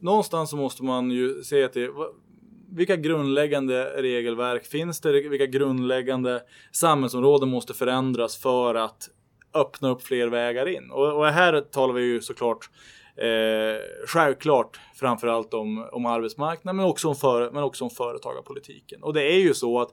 någonstans 0.01 0.51
så 0.51 0.57
måste 0.57 0.85
man 0.85 1.11
ju 1.11 1.43
se 1.43 1.69
till 1.69 1.91
vilka 2.77 2.97
grundläggande 2.97 4.03
regelverk 4.03 4.67
finns 4.67 5.01
det? 5.01 5.13
Vilka 5.13 5.47
grundläggande 5.47 6.43
samhällsområden 6.73 7.49
måste 7.49 7.75
förändras 7.75 8.37
för 8.37 8.75
att 8.75 9.09
öppna 9.55 9.91
upp 9.91 10.03
fler 10.03 10.29
vägar 10.29 10.69
in? 10.69 10.91
Och, 10.91 11.19
och 11.19 11.27
här 11.27 11.61
talar 11.61 11.95
vi 11.95 12.03
ju 12.03 12.21
såklart 12.21 12.71
eh, 13.17 14.07
självklart 14.07 14.81
framförallt 14.95 15.55
om, 15.55 15.89
om 15.93 16.07
arbetsmarknaden 16.07 16.77
men 16.77 16.87
också 16.87 17.09
om, 17.09 17.17
för, 17.17 17.51
men 17.51 17.63
också 17.63 17.85
om 17.85 17.91
företagarpolitiken. 17.91 19.03
Och 19.03 19.15
det 19.15 19.23
är 19.23 19.39
ju 19.39 19.55
så 19.55 19.81
att 19.81 19.93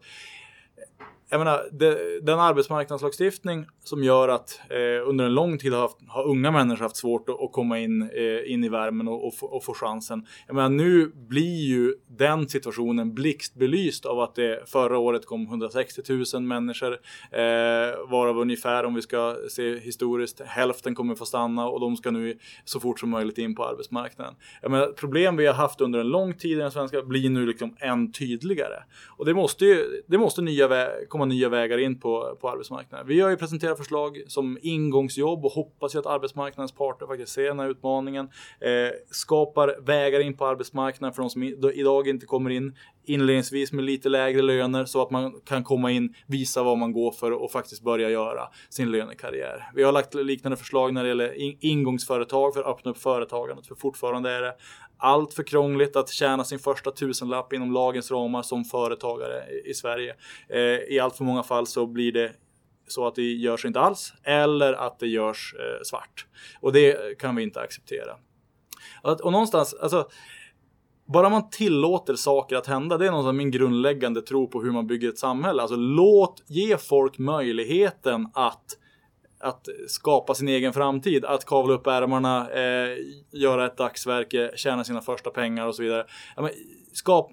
it. 0.81 1.20
Jag 1.31 1.39
menar, 1.39 1.69
det, 1.71 2.19
den 2.21 2.39
arbetsmarknadslagstiftning 2.39 3.65
som 3.83 4.03
gör 4.03 4.29
att 4.29 4.59
eh, 4.69 5.09
under 5.09 5.25
en 5.25 5.33
lång 5.33 5.57
tid 5.57 5.73
har, 5.73 5.81
haft, 5.81 5.97
har 6.07 6.27
unga 6.27 6.51
människor 6.51 6.83
haft 6.83 6.95
svårt 6.95 7.29
att, 7.29 7.41
att 7.41 7.51
komma 7.51 7.79
in, 7.79 8.01
eh, 8.01 8.53
in 8.53 8.63
i 8.63 8.69
värmen 8.69 9.07
och, 9.07 9.27
och, 9.27 9.35
få, 9.35 9.45
och, 9.45 9.63
få 9.63 9.73
chansen. 9.73 10.25
Jag 10.47 10.55
menar, 10.55 10.69
nu 10.69 11.11
blir 11.15 11.67
ju 11.67 11.93
den 12.07 12.49
situationen 12.49 13.13
blixtbelyst 13.13 14.05
av 14.05 14.19
att 14.19 14.35
det 14.35 14.69
förra 14.69 14.97
året 14.97 15.25
kom 15.25 15.47
160 15.47 16.01
000 16.33 16.43
människor, 16.43 16.93
eh, 17.31 18.09
varav 18.09 18.39
ungefär, 18.39 18.83
om 18.85 18.93
vi 18.93 19.01
ska 19.01 19.35
se 19.49 19.79
historiskt, 19.79 20.41
hälften 20.45 20.95
kommer 20.95 21.15
få 21.15 21.25
stanna 21.25 21.67
och 21.67 21.79
de 21.79 21.97
ska 21.97 22.11
nu 22.11 22.37
så 22.65 22.79
fort 22.79 22.99
som 22.99 23.09
möjligt 23.09 23.37
in 23.37 23.55
på 23.55 23.65
arbetsmarknaden. 23.65 24.35
Jag 24.61 24.71
menar, 24.71 24.87
problem 24.87 25.37
vi 25.37 25.45
har 25.45 25.53
haft 25.53 25.81
under 25.81 25.99
en 25.99 26.09
lång 26.09 26.33
tid 26.33 26.51
i 26.51 26.61
den 26.61 26.71
svenska 26.71 27.01
blir 27.01 27.29
nu 27.29 27.45
liksom 27.45 27.75
än 27.79 28.11
tydligare. 28.11 28.83
Och 29.07 29.25
det 29.25 29.33
måste 29.33 29.65
ju, 29.65 30.01
det 30.07 30.17
måste 30.17 30.41
nya 30.41 30.67
komma 31.07 31.20
komma 31.21 31.33
nya 31.33 31.49
vägar 31.49 31.77
in 31.77 31.99
på, 31.99 32.37
på 32.41 32.49
arbetsmarknaden. 32.49 33.07
Vi 33.07 33.21
har 33.21 33.29
ju 33.29 33.37
presenterat 33.37 33.77
förslag 33.77 34.21
som 34.27 34.57
ingångsjobb 34.61 35.45
och 35.45 35.51
hoppas 35.51 35.95
ju 35.95 35.99
att 35.99 36.05
arbetsmarknadens 36.05 36.71
parter 36.71 37.07
faktiskt 37.07 37.33
ser 37.33 37.47
den 37.47 37.59
här 37.59 37.69
utmaningen. 37.69 38.29
Eh, 38.59 38.91
skapar 39.11 39.75
vägar 39.81 40.19
in 40.19 40.37
på 40.37 40.45
arbetsmarknaden 40.45 41.13
för 41.13 41.21
de 41.21 41.29
som 41.29 41.43
idag 41.73 42.07
inte 42.07 42.25
kommer 42.25 42.49
in 42.49 42.75
inledningsvis 43.03 43.71
med 43.71 43.83
lite 43.83 44.09
lägre 44.09 44.41
löner 44.41 44.85
så 44.85 45.01
att 45.01 45.11
man 45.11 45.41
kan 45.45 45.63
komma 45.63 45.91
in, 45.91 46.15
visa 46.27 46.63
vad 46.63 46.77
man 46.77 46.91
går 46.91 47.11
för 47.11 47.31
och 47.31 47.51
faktiskt 47.51 47.83
börja 47.83 48.09
göra 48.09 48.47
sin 48.69 48.91
lönekarriär. 48.91 49.71
Vi 49.75 49.83
har 49.83 49.91
lagt 49.91 50.13
liknande 50.13 50.57
förslag 50.57 50.93
när 50.93 51.03
det 51.03 51.07
gäller 51.09 51.33
ingångsföretag 51.65 52.53
för 52.53 52.61
att 52.61 52.67
öppna 52.67 52.91
upp 52.91 52.97
företagandet 52.97 53.67
för 53.67 53.75
fortfarande 53.75 54.31
är 54.31 54.41
det 54.41 54.53
allt 54.97 55.33
för 55.33 55.43
krångligt 55.43 55.95
att 55.95 56.09
tjäna 56.09 56.43
sin 56.43 56.59
första 56.59 56.91
tusenlapp 56.91 57.53
inom 57.53 57.71
lagens 57.71 58.11
ramar 58.11 58.41
som 58.41 58.65
företagare 58.65 59.43
i 59.65 59.73
Sverige. 59.73 60.15
Eh, 60.49 60.59
I 60.95 60.99
allt 60.99 61.17
för 61.17 61.23
många 61.23 61.43
fall 61.43 61.67
så 61.67 61.85
blir 61.85 62.11
det 62.11 62.31
så 62.87 63.07
att 63.07 63.15
det 63.15 63.21
görs 63.21 63.65
inte 63.65 63.79
alls 63.79 64.13
eller 64.23 64.73
att 64.73 64.99
det 64.99 65.07
görs 65.07 65.55
eh, 65.59 65.83
svart. 65.83 66.25
Och 66.59 66.73
det 66.73 67.19
kan 67.19 67.35
vi 67.35 67.43
inte 67.43 67.61
acceptera. 67.61 68.15
Och 69.03 69.31
någonstans, 69.31 69.73
alltså 69.73 70.07
bara 71.05 71.29
man 71.29 71.49
tillåter 71.49 72.15
saker 72.15 72.55
att 72.55 72.67
hända, 72.67 72.97
det 72.97 73.07
är 73.07 73.11
någon 73.11 73.37
min 73.37 73.51
grundläggande 73.51 74.21
tro 74.21 74.47
på 74.47 74.61
hur 74.61 74.71
man 74.71 74.87
bygger 74.87 75.09
ett 75.09 75.17
samhälle. 75.17 75.61
Alltså 75.61 75.77
låt, 75.77 76.43
ge 76.47 76.77
folk 76.77 77.17
möjligheten 77.17 78.27
att 78.33 78.77
att 79.43 79.67
skapa 79.87 80.33
sin 80.33 80.47
egen 80.47 80.73
framtid, 80.73 81.25
att 81.25 81.45
kavla 81.45 81.73
upp 81.73 81.87
ärmarna, 81.87 82.51
eh, 82.51 82.97
göra 83.31 83.65
ett 83.65 83.77
dagsverke, 83.77 84.51
tjäna 84.55 84.83
sina 84.83 85.01
första 85.01 85.29
pengar 85.29 85.67
och 85.67 85.75
så 85.75 85.83
vidare. 85.83 86.05
Ja, 86.35 86.41
men, 86.41 86.51
skap, 86.93 87.31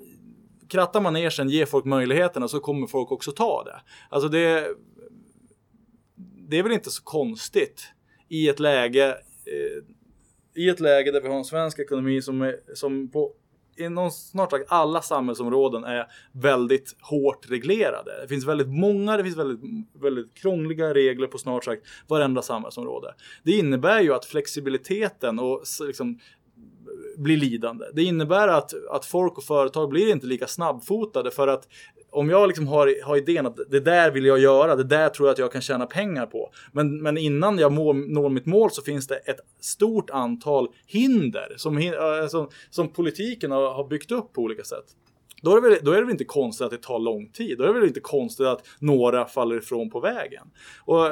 krattar 0.68 1.00
manegen, 1.00 1.48
ge 1.48 1.66
folk 1.66 1.84
möjligheterna 1.84 2.48
så 2.48 2.60
kommer 2.60 2.86
folk 2.86 3.12
också 3.12 3.32
ta 3.32 3.64
det. 3.64 3.80
Alltså 4.08 4.28
det, 4.28 4.68
det 6.48 6.58
är 6.58 6.62
väl 6.62 6.72
inte 6.72 6.90
så 6.90 7.02
konstigt 7.02 7.92
i 8.28 8.48
ett 8.48 8.60
läge 8.60 9.08
eh, 9.46 9.84
i 10.54 10.68
ett 10.68 10.80
läge 10.80 11.12
där 11.12 11.20
vi 11.20 11.28
har 11.28 11.36
en 11.36 11.44
svensk 11.44 11.78
ekonomi 11.78 12.22
som, 12.22 12.42
är, 12.42 12.56
som 12.74 13.10
på 13.10 13.32
inom 13.81 14.11
snart 14.11 14.51
sagt 14.51 14.64
alla 14.68 15.03
samhällsområden 15.03 15.85
är 15.85 16.07
väldigt 16.33 16.97
hårt 17.01 17.51
reglerade. 17.51 18.20
Det 18.22 18.29
finns 18.29 18.47
väldigt 18.47 18.68
många, 18.68 19.16
det 19.16 19.24
finns 19.24 19.37
väldigt, 19.37 19.61
väldigt 20.03 20.35
krångliga 20.35 20.95
regler 20.95 21.26
på 21.26 21.39
snart 21.39 21.64
sagt 21.64 21.83
varenda 22.07 22.43
samhällsområde. 22.43 23.14
Det 23.43 23.53
innebär 23.53 24.01
ju 24.01 24.14
att 24.14 24.24
flexibiliteten 24.24 25.39
och 25.39 25.62
liksom 25.87 26.18
blir 27.16 27.37
lidande. 27.37 27.85
Det 27.95 28.03
innebär 28.03 28.49
att, 28.49 28.72
att 28.91 29.07
folk 29.07 29.39
och 29.39 29.45
företag 29.45 29.89
blir 29.89 30.12
inte 30.12 30.26
lika 30.26 30.47
snabbfotade 30.47 31.31
för 31.31 31.49
att 31.49 31.68
om 32.11 32.30
jag 32.30 32.46
liksom 32.48 32.68
har, 32.68 33.04
har 33.04 33.16
idén 33.16 33.46
att 33.46 33.56
det 33.70 33.80
där 33.80 34.11
vill 34.11 34.24
jag 34.24 34.38
göra, 34.38 34.76
det 34.76 34.84
där 34.84 35.09
tror 35.09 35.28
jag 35.28 35.32
att 35.32 35.38
jag 35.38 35.52
kan 35.52 35.62
tjäna 35.62 35.86
pengar 35.86 36.26
på. 36.26 36.50
Men, 36.72 37.02
men 37.02 37.18
innan 37.18 37.59
jag 37.59 37.72
må, 37.72 37.92
når 37.92 38.28
mitt 38.28 38.46
mål 38.46 38.70
så 38.70 38.82
finns 38.82 39.06
det 39.06 39.16
ett 39.16 39.40
stort 39.61 40.11
antal 40.11 40.68
hinder 40.86 41.54
som, 41.56 41.78
eh, 41.78 42.26
som, 42.28 42.48
som 42.70 42.88
politiken 42.88 43.50
har, 43.50 43.74
har 43.74 43.88
byggt 43.88 44.11
upp 44.11 44.32
på 44.32 44.42
olika 44.42 44.64
sätt. 44.64 44.84
Då 45.42 45.56
är, 45.56 45.61
det 45.61 45.68
väl, 45.68 45.78
då 45.82 45.92
är 45.92 45.96
det 45.96 46.02
väl 46.02 46.11
inte 46.11 46.24
konstigt 46.24 46.64
att 46.64 46.70
det 46.70 46.82
tar 46.82 46.98
lång 46.98 47.30
tid. 47.30 47.59
Då 47.59 47.64
är 47.64 47.68
det 47.68 47.74
väl 47.74 47.88
inte 47.88 48.00
konstigt 48.00 48.46
att 48.46 48.66
några 48.78 49.24
faller 49.24 49.56
ifrån 49.56 49.90
på 49.90 50.00
vägen. 50.00 50.46
Och 50.84 51.11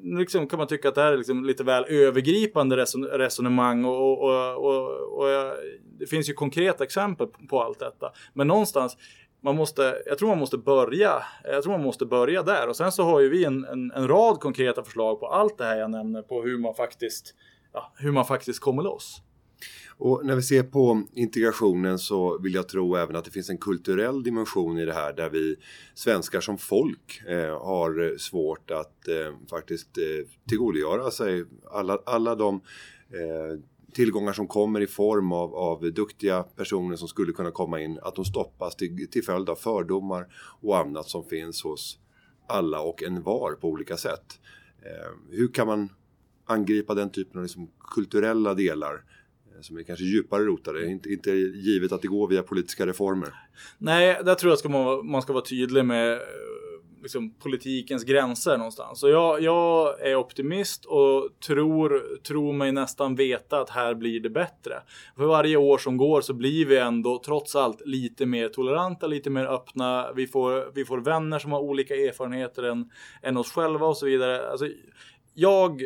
nu 0.00 0.20
liksom 0.20 0.46
kan 0.46 0.58
man 0.58 0.68
tycka 0.68 0.88
att 0.88 0.94
det 0.94 1.02
här 1.02 1.12
är 1.12 1.16
liksom 1.16 1.44
lite 1.44 1.64
väl 1.64 1.84
övergripande 1.88 2.76
resonemang 3.18 3.84
och, 3.84 4.22
och, 4.22 4.56
och, 4.56 5.18
och, 5.18 5.30
eh, 5.30 5.52
det 5.98 6.06
finns 6.06 6.28
ju 6.28 6.32
konkreta 6.32 6.84
exempel 6.84 7.26
på 7.26 7.62
allt 7.62 7.78
detta. 7.78 8.12
Men 8.34 8.46
någonstans, 8.46 8.96
man 9.42 9.56
måste, 9.56 10.02
jag 10.06 10.18
tror 10.18 10.28
man 10.28 10.38
måste 10.38 10.58
börja, 10.58 11.22
jag 11.44 11.62
tror 11.62 11.72
man 11.72 11.82
måste 11.82 12.06
börja 12.06 12.42
där 12.42 12.68
och 12.68 12.76
sen 12.76 12.92
så 12.92 13.02
har 13.02 13.20
ju 13.20 13.28
vi 13.28 13.44
en, 13.44 13.64
en, 13.64 13.90
en 13.90 14.08
rad 14.08 14.40
konkreta 14.40 14.84
förslag 14.84 15.20
på 15.20 15.26
allt 15.26 15.58
det 15.58 15.64
här 15.64 15.76
jag 15.76 15.90
nämner 15.90 16.22
på 16.22 16.42
hur 16.42 16.58
man 16.58 16.74
faktiskt, 16.74 17.34
ja, 17.72 17.92
hur 17.96 18.12
man 18.12 18.24
faktiskt 18.24 18.60
kommer 18.60 18.82
loss. 18.82 19.22
Och 19.96 20.26
när 20.26 20.36
vi 20.36 20.42
ser 20.42 20.62
på 20.62 21.02
integrationen 21.12 21.98
så 21.98 22.38
vill 22.38 22.54
jag 22.54 22.68
tro 22.68 22.96
även 22.96 23.16
att 23.16 23.24
det 23.24 23.30
finns 23.30 23.50
en 23.50 23.58
kulturell 23.58 24.22
dimension 24.22 24.78
i 24.78 24.84
det 24.84 24.92
här 24.92 25.12
där 25.12 25.30
vi 25.30 25.56
svenskar 25.94 26.40
som 26.40 26.58
folk 26.58 27.22
eh, 27.28 27.60
har 27.60 28.18
svårt 28.18 28.70
att 28.70 29.08
eh, 29.08 29.48
faktiskt 29.50 29.98
eh, 29.98 30.28
tillgodogöra 30.48 31.10
sig 31.10 31.44
alla, 31.70 31.98
alla 32.06 32.34
de 32.34 32.54
eh, 33.10 33.58
tillgångar 33.94 34.32
som 34.32 34.46
kommer 34.46 34.80
i 34.80 34.86
form 34.86 35.32
av, 35.32 35.54
av 35.54 35.92
duktiga 35.92 36.42
personer 36.42 36.96
som 36.96 37.08
skulle 37.08 37.32
kunna 37.32 37.50
komma 37.50 37.80
in, 37.80 37.98
att 38.02 38.14
de 38.14 38.24
stoppas 38.24 38.76
till, 38.76 39.10
till 39.10 39.24
följd 39.24 39.48
av 39.48 39.56
fördomar 39.56 40.26
och 40.60 40.78
annat 40.78 41.08
som 41.08 41.24
finns 41.24 41.62
hos 41.62 41.98
alla 42.46 42.80
och 42.80 43.02
en 43.02 43.22
var 43.22 43.52
på 43.52 43.68
olika 43.68 43.96
sätt. 43.96 44.40
Eh, 44.82 45.36
hur 45.36 45.48
kan 45.48 45.66
man 45.66 45.88
angripa 46.44 46.94
den 46.94 47.10
typen 47.10 47.38
av 47.38 47.42
liksom 47.42 47.70
kulturella 47.94 48.54
delar 48.54 48.94
eh, 48.94 49.60
som 49.60 49.76
är 49.76 49.82
kanske 49.82 50.04
djupare 50.04 50.44
rotade, 50.44 50.86
inte, 50.86 51.08
inte 51.08 51.30
givet 51.30 51.92
att 51.92 52.02
det 52.02 52.08
går 52.08 52.28
via 52.28 52.42
politiska 52.42 52.86
reformer? 52.86 53.34
Nej, 53.78 54.20
där 54.24 54.34
tror 54.34 54.50
jag 54.50 54.56
att 54.56 54.70
man, 54.70 55.10
man 55.10 55.22
ska 55.22 55.32
vara 55.32 55.44
tydlig 55.44 55.84
med 55.84 56.12
eh, 56.12 56.18
liksom, 57.02 57.34
politikens 57.34 58.04
gränser 58.04 58.56
någonstans. 58.58 59.00
Så 59.00 59.08
jag, 59.08 59.42
jag 59.42 60.00
är 60.00 60.16
optimist 60.16 60.84
och 60.84 61.28
tror, 61.46 62.02
tror 62.26 62.52
mig 62.52 62.72
nästan 62.72 63.14
veta 63.14 63.60
att 63.60 63.70
här 63.70 63.94
blir 63.94 64.20
det 64.20 64.30
bättre. 64.30 64.82
För 65.16 65.24
varje 65.24 65.56
år 65.56 65.78
som 65.78 65.96
går 65.96 66.20
så 66.20 66.34
blir 66.34 66.66
vi 66.66 66.78
ändå 66.78 67.22
trots 67.24 67.56
allt 67.56 67.82
lite 67.86 68.26
mer 68.26 68.48
toleranta, 68.48 69.06
lite 69.06 69.30
mer 69.30 69.44
öppna. 69.44 70.12
Vi 70.12 70.26
får, 70.26 70.72
vi 70.74 70.84
får 70.84 70.98
vänner 70.98 71.38
som 71.38 71.52
har 71.52 71.60
olika 71.60 71.94
erfarenheter 71.94 72.62
än, 72.62 72.90
än 73.22 73.36
oss 73.36 73.52
själva 73.52 73.86
och 73.86 73.96
så 73.96 74.06
vidare. 74.06 74.50
Alltså, 74.50 74.68
jag 75.34 75.82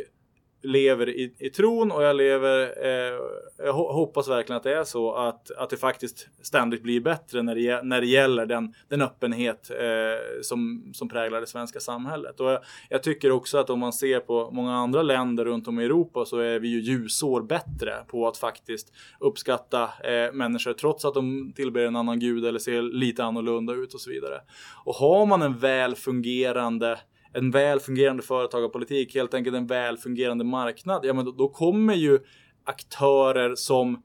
lever 0.67 1.09
i, 1.09 1.35
i 1.39 1.51
tron 1.51 1.93
och 1.93 2.03
jag 2.03 2.17
lever, 2.17 2.87
eh, 2.87 3.19
jag 3.59 3.73
hoppas 3.73 4.29
verkligen 4.29 4.57
att 4.57 4.63
det 4.63 4.75
är 4.75 4.85
så 4.85 5.13
att, 5.13 5.51
att 5.51 5.71
det 5.71 5.77
faktiskt 5.77 6.29
ständigt 6.43 6.83
blir 6.83 7.01
bättre 7.01 7.43
när 7.43 7.55
det, 7.55 7.83
när 7.83 8.01
det 8.01 8.07
gäller 8.07 8.47
den, 8.47 8.75
den 8.89 9.03
öppenhet 9.03 9.71
eh, 9.71 10.41
som, 10.43 10.91
som 10.95 11.09
präglar 11.09 11.41
det 11.41 11.47
svenska 11.47 11.81
samhället. 11.81 12.41
Och 12.41 12.51
jag, 12.51 12.61
jag, 12.89 13.03
tycker 13.03 13.31
också 13.31 13.59
att 13.59 13.71
om 13.71 13.79
man 13.79 13.93
ser 13.93 14.21
på 14.21 14.51
många 14.51 14.75
andra 14.75 15.03
länder 15.03 15.45
runt 15.45 15.69
om 15.69 15.81
i 15.81 15.85
Europa 15.85 16.25
så 16.25 16.39
är 16.39 16.59
vi 16.59 16.69
ju 16.69 16.81
ljusår 16.81 17.43
bättre 17.43 17.95
på 18.09 18.29
att 18.29 18.37
faktiskt 18.37 18.93
uppskatta 19.21 19.83
eh, 19.83 20.33
människor 20.33 20.73
trots 20.73 21.05
att 21.05 21.15
de 21.15 21.53
tillber 21.57 21.81
en 21.81 21.97
annan 21.97 22.21
gud 22.21 22.45
eller 22.45 22.59
ser 22.59 22.83
lite 22.83 23.25
annorlunda 23.25 23.73
ut 23.73 23.95
och 23.95 24.01
så 24.01 24.11
vidare. 24.11 24.41
Och 24.85 24.95
har 24.95 25.27
man 25.27 25.43
en 25.43 25.59
väl 25.59 25.95
fungerande 25.95 26.99
en 27.33 27.51
väl 27.51 27.81
fungerande 27.81 28.23
företagarpolitik, 28.23 29.15
helt 29.15 29.35
enkelt 29.35 29.57
en 29.57 29.67
väl 29.67 29.97
fungerande 29.99 30.45
marknad, 30.45 31.05
ja 31.05 31.13
men 31.13 31.25
då, 31.25 31.31
då 31.31 31.49
kommer 31.49 31.95
ju 31.95 32.19
aktörer 32.65 33.55
som 33.55 34.03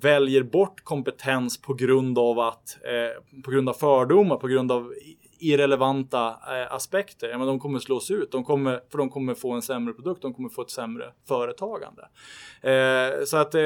väljer 0.00 0.42
bort 0.42 0.84
kompetens 0.84 1.60
på 1.62 1.74
grund 1.74 2.18
av 2.18 2.38
att 2.38 2.78
eh, 2.84 3.42
på 3.42 3.50
grund 3.50 3.68
av 3.68 3.72
fördomar, 3.72 4.36
på 4.36 4.48
grund 4.48 4.72
av 4.72 4.94
irrelevanta 5.38 6.28
eh, 6.28 6.72
aspekter, 6.72 7.28
ja, 7.28 7.38
men 7.38 7.46
de 7.46 7.60
kommer 7.60 7.78
slås 7.78 8.10
ut. 8.10 8.32
De 8.32 8.44
kommer, 8.44 8.80
för 8.90 8.98
de 8.98 9.10
kommer 9.10 9.34
få 9.34 9.52
en 9.52 9.62
sämre 9.62 9.94
produkt, 9.94 10.22
de 10.22 10.34
kommer 10.34 10.48
få 10.48 10.62
ett 10.62 10.70
sämre 10.70 11.12
företagande. 11.28 12.08
Eh, 12.62 13.24
så 13.24 13.36
att 13.36 13.54
eh, 13.54 13.60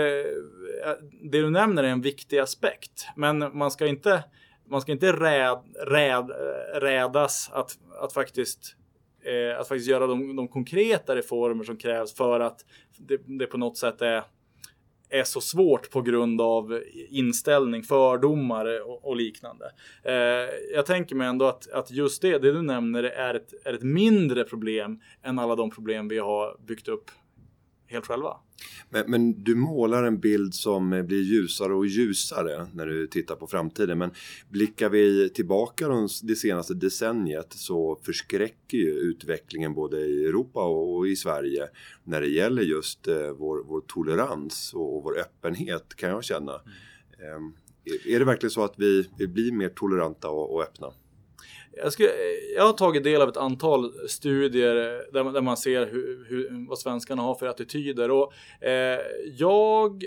det 1.22 1.41
du 1.41 1.51
nämner 1.51 1.82
är 1.82 1.88
en 1.88 2.01
viktig 2.01 2.38
aspekt, 2.38 3.07
men 3.16 3.59
man 3.59 3.70
ska 3.70 3.86
inte 3.86 4.24
man 4.70 4.80
ska 4.80 4.93
inte 4.93 5.12
räd, 5.12 5.59
räd, 5.86 6.30
eh, 6.30 6.80
rädas 6.80 7.51
att, 7.53 7.78
att 8.01 8.12
faktiskt 8.12 8.76
eh, 9.22 9.60
att 9.60 9.68
faktiskt 9.68 9.88
göra 9.88 10.06
de, 10.06 10.36
de 10.36 10.48
konkreta 10.48 11.16
reformer 11.16 11.64
som 11.64 11.76
krävs 11.76 12.14
för 12.14 12.40
att 12.40 12.64
det, 12.98 13.20
det 13.26 13.46
på 13.46 13.58
något 13.58 13.78
sätt 13.78 14.02
är 14.02 14.24
är 15.10 15.24
så 15.24 15.40
svårt 15.40 15.90
på 15.90 16.02
grund 16.02 16.40
av 16.40 16.82
inställning, 17.08 17.82
fördomar 17.82 18.88
och, 18.88 19.04
och 19.04 19.16
liknande. 19.16 19.72
Eh, 20.02 20.14
jag 20.74 20.86
tänker 20.86 21.14
mig 21.16 21.28
ändå 21.28 21.46
att, 21.46 21.70
att 21.70 21.90
just 21.90 22.22
det, 22.22 22.38
det 22.38 22.52
du 22.52 22.62
nämner 22.62 23.02
är 23.02 23.34
ett, 23.34 23.54
är 23.64 23.74
ett 23.74 23.82
mindre 23.82 24.44
problem 24.44 25.00
än 25.22 25.38
alla 25.38 25.56
de 25.56 25.70
problem 25.70 26.08
vi 26.08 26.18
har 26.18 26.56
byggt 26.66 26.88
upp 26.88 27.10
helt 27.91 28.07
själva. 28.07 28.36
Men, 28.91 29.11
men, 29.11 29.45
du 29.45 29.55
målar 29.55 30.03
en 30.03 30.20
bild 30.20 30.55
som 30.55 30.91
blir 30.91 31.22
ljusare 31.22 31.74
och 31.74 31.86
ljusare 31.86 32.66
när 32.74 32.86
du 32.86 33.07
tittar 33.07 33.36
på 33.36 33.47
framtiden. 33.47 33.99
Men 33.99 34.11
blickar 34.49 34.88
vi 34.88 35.30
tillbaka 35.30 35.88
det 36.22 36.36
senaste 36.36 36.74
decenniet 36.74 37.53
så 37.53 38.01
förskräcker 38.03 38.78
ju 38.78 38.91
utvecklingen 38.91 39.74
både 39.74 40.01
i 40.01 40.24
Europa 40.24 40.64
och 40.64 41.09
i 41.09 41.16
Sverige 41.16 41.68
när 42.05 42.20
det 42.20 42.28
gäller 42.28 42.62
just 42.62 43.09
eh, 43.09 43.30
vår, 43.30 43.64
vår, 43.64 43.80
tolerans 43.80 44.74
och 44.74 45.03
vår 45.03 45.18
öppenhet 45.18 45.95
kan 45.97 46.11
jag 46.11 46.24
känna. 46.24 46.61
Mm. 47.18 47.53
Eh, 47.84 48.14
är 48.14 48.18
det 48.18 48.24
verkligen 48.24 48.51
så 48.51 48.64
att 48.64 48.74
vi, 48.76 49.09
vi 49.18 49.26
blir 49.26 49.53
mer 49.53 49.68
toleranta 49.68 50.28
och, 50.30 50.55
och 50.55 50.62
öppna? 50.62 50.93
Jag, 51.72 51.92
skulle, 51.92 52.10
jag 52.56 52.66
har 52.66 52.72
tagit 52.72 53.04
del 53.04 53.22
av 53.22 53.28
ett 53.28 53.36
antal 53.36 54.08
studier 54.08 54.74
där 55.12 55.24
man, 55.24 55.32
där 55.32 55.40
man 55.40 55.56
ser 55.56 55.86
hur, 55.86 56.26
hur, 56.28 56.68
vad 56.68 56.78
svenskarna 56.78 57.22
har 57.22 57.34
för 57.34 57.46
attityder. 57.46 58.10
Och, 58.10 58.32
eh, 58.64 59.00
jag 59.38 60.04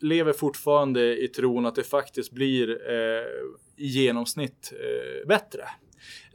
lever 0.00 0.32
fortfarande 0.32 1.24
i 1.24 1.28
tron 1.28 1.66
att 1.66 1.74
det 1.74 1.84
faktiskt 1.84 2.32
blir 2.32 2.70
eh, 2.70 3.24
i 3.76 3.86
genomsnitt 3.86 4.72
eh, 4.72 5.28
bättre. 5.28 5.64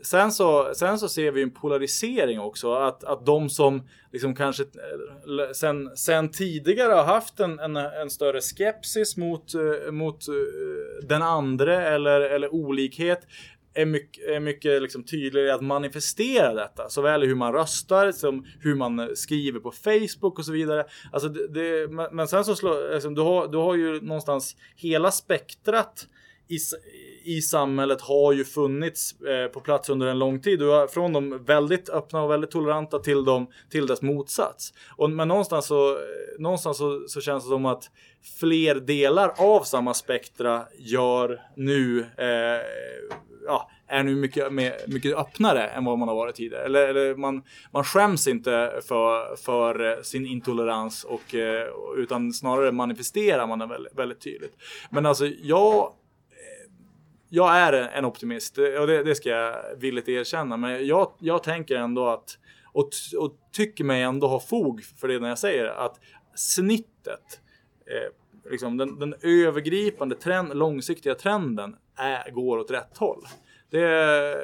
Sen 0.03 0.31
så, 0.31 0.73
sen 0.75 0.99
så 0.99 1.09
ser 1.09 1.31
vi 1.31 1.41
en 1.41 1.51
polarisering 1.51 2.39
också. 2.39 2.73
Att, 2.73 3.03
att 3.03 3.25
de 3.25 3.49
som 3.49 3.87
liksom 4.11 4.35
kanske 4.35 4.63
eh, 4.63 5.51
sen, 5.53 5.97
sen 5.97 6.31
tidigare 6.31 6.93
har 6.93 7.03
haft 7.03 7.39
en, 7.39 7.59
en, 7.59 7.75
en 7.75 8.09
större 8.09 8.41
skepsis 8.41 9.17
mot, 9.17 9.53
eh, 9.53 9.91
mot 9.91 10.27
eh, 10.27 10.33
den 11.07 11.21
andra 11.21 11.87
eller, 11.87 12.21
eller 12.21 12.53
olikhet 12.53 13.27
är 13.73 13.85
mycket, 13.85 14.27
är 14.27 14.39
mycket 14.39 14.81
liksom 14.81 15.03
tydligare 15.03 15.53
att 15.53 15.61
manifestera 15.61 16.53
detta. 16.53 16.89
Såväl 16.89 17.23
i 17.23 17.27
hur 17.27 17.35
man 17.35 17.53
röstar 17.53 18.11
som 18.11 18.45
hur 18.59 18.75
man 18.75 18.99
eh, 18.99 19.07
skriver 19.15 19.59
på 19.59 19.71
Facebook 19.71 20.39
och 20.39 20.45
så 20.45 20.51
vidare. 20.51 20.85
Alltså 21.11 21.29
det, 21.29 21.47
det, 21.47 21.87
men 22.11 22.27
sen 22.27 22.45
så 22.45 22.55
slår, 22.55 22.73
liksom, 22.73 22.93
alltså, 22.93 23.09
du, 23.09 23.21
har, 23.21 23.47
du 23.47 23.57
har 23.57 23.75
ju 23.75 24.01
någonstans 24.01 24.55
hela 24.75 25.11
spektrat 25.11 26.07
i, 26.47 26.57
i 27.23 27.41
samhället 27.41 28.01
har 28.01 28.33
ju 28.33 28.45
funnits 28.45 29.21
eh, 29.21 29.47
på 29.47 29.59
plats 29.59 29.89
under 29.89 30.07
en 30.07 30.19
lång 30.19 30.41
tid. 30.41 30.59
Från 30.89 31.13
de 31.13 31.43
väldigt 31.45 31.89
öppna 31.89 32.21
och 32.21 32.31
väldigt 32.31 32.51
toleranta 32.51 32.99
till, 32.99 33.25
dem, 33.25 33.47
till 33.69 33.87
dess 33.87 34.01
motsats. 34.01 34.73
Och, 34.97 35.09
men 35.09 35.27
någonstans, 35.27 35.65
så, 35.65 35.91
eh, 35.91 35.99
någonstans 36.39 36.77
så, 36.77 37.03
så 37.07 37.21
känns 37.21 37.43
det 37.43 37.49
som 37.49 37.65
att 37.65 37.91
fler 38.39 38.75
delar 38.75 39.33
av 39.37 39.63
samma 39.63 39.93
spektra 39.93 40.65
gör 40.77 41.41
nu 41.55 41.99
eh, 42.17 42.61
ja, 43.45 43.69
är 43.87 44.03
nu 44.03 44.15
mycket, 44.15 44.53
mer, 44.53 44.73
mycket 44.87 45.17
öppnare 45.17 45.67
än 45.67 45.85
vad 45.85 45.99
man 45.99 46.07
har 46.07 46.15
varit 46.15 46.35
tidigare. 46.35 46.63
Eller, 46.63 46.87
eller 46.87 47.15
man, 47.15 47.43
man 47.71 47.83
skäms 47.83 48.27
inte 48.27 48.81
för, 48.87 49.35
för 49.35 49.91
eh, 49.91 50.01
sin 50.01 50.25
intolerans 50.25 51.03
och, 51.03 51.35
eh, 51.35 51.67
utan 51.97 52.33
snarare 52.33 52.71
manifesterar 52.71 53.47
man 53.47 53.59
den 53.59 53.69
väldigt, 53.69 53.95
väldigt 53.95 54.21
tydligt. 54.21 54.55
Men 54.89 55.05
alltså 55.05 55.25
jag 55.25 55.93
jag 57.35 57.55
är 57.55 57.73
en 57.73 58.05
optimist 58.05 58.57
eh, 58.57 58.65
och 58.65 58.87
det, 58.87 59.03
det, 59.03 59.15
ska 59.15 59.29
jag 59.29 59.75
villigt 59.77 60.09
erkänna. 60.09 60.57
Men 60.57 60.87
jag, 60.87 61.11
jag 61.19 61.43
tänker 61.43 61.75
ändå 61.75 62.07
att 62.07 62.37
och, 62.73 62.89
och 63.19 63.37
tycker 63.51 63.83
mig 63.83 64.01
ändå 64.01 64.27
ha 64.27 64.39
fog 64.39 64.83
för 64.83 65.07
det 65.07 65.19
när 65.19 65.29
jag 65.29 65.39
säger 65.39 65.65
att 65.65 65.99
snittet, 66.35 67.41
eh, 67.85 68.51
liksom 68.51 68.77
den, 68.77 68.99
den 68.99 69.15
övergripande 69.21 70.15
trend, 70.15 70.57
långsiktiga 70.57 71.15
trenden 71.15 71.75
är, 71.95 72.31
går 72.31 72.57
åt 72.57 72.71
rätt 72.71 72.97
håll. 72.97 73.23
Det, 73.69 74.35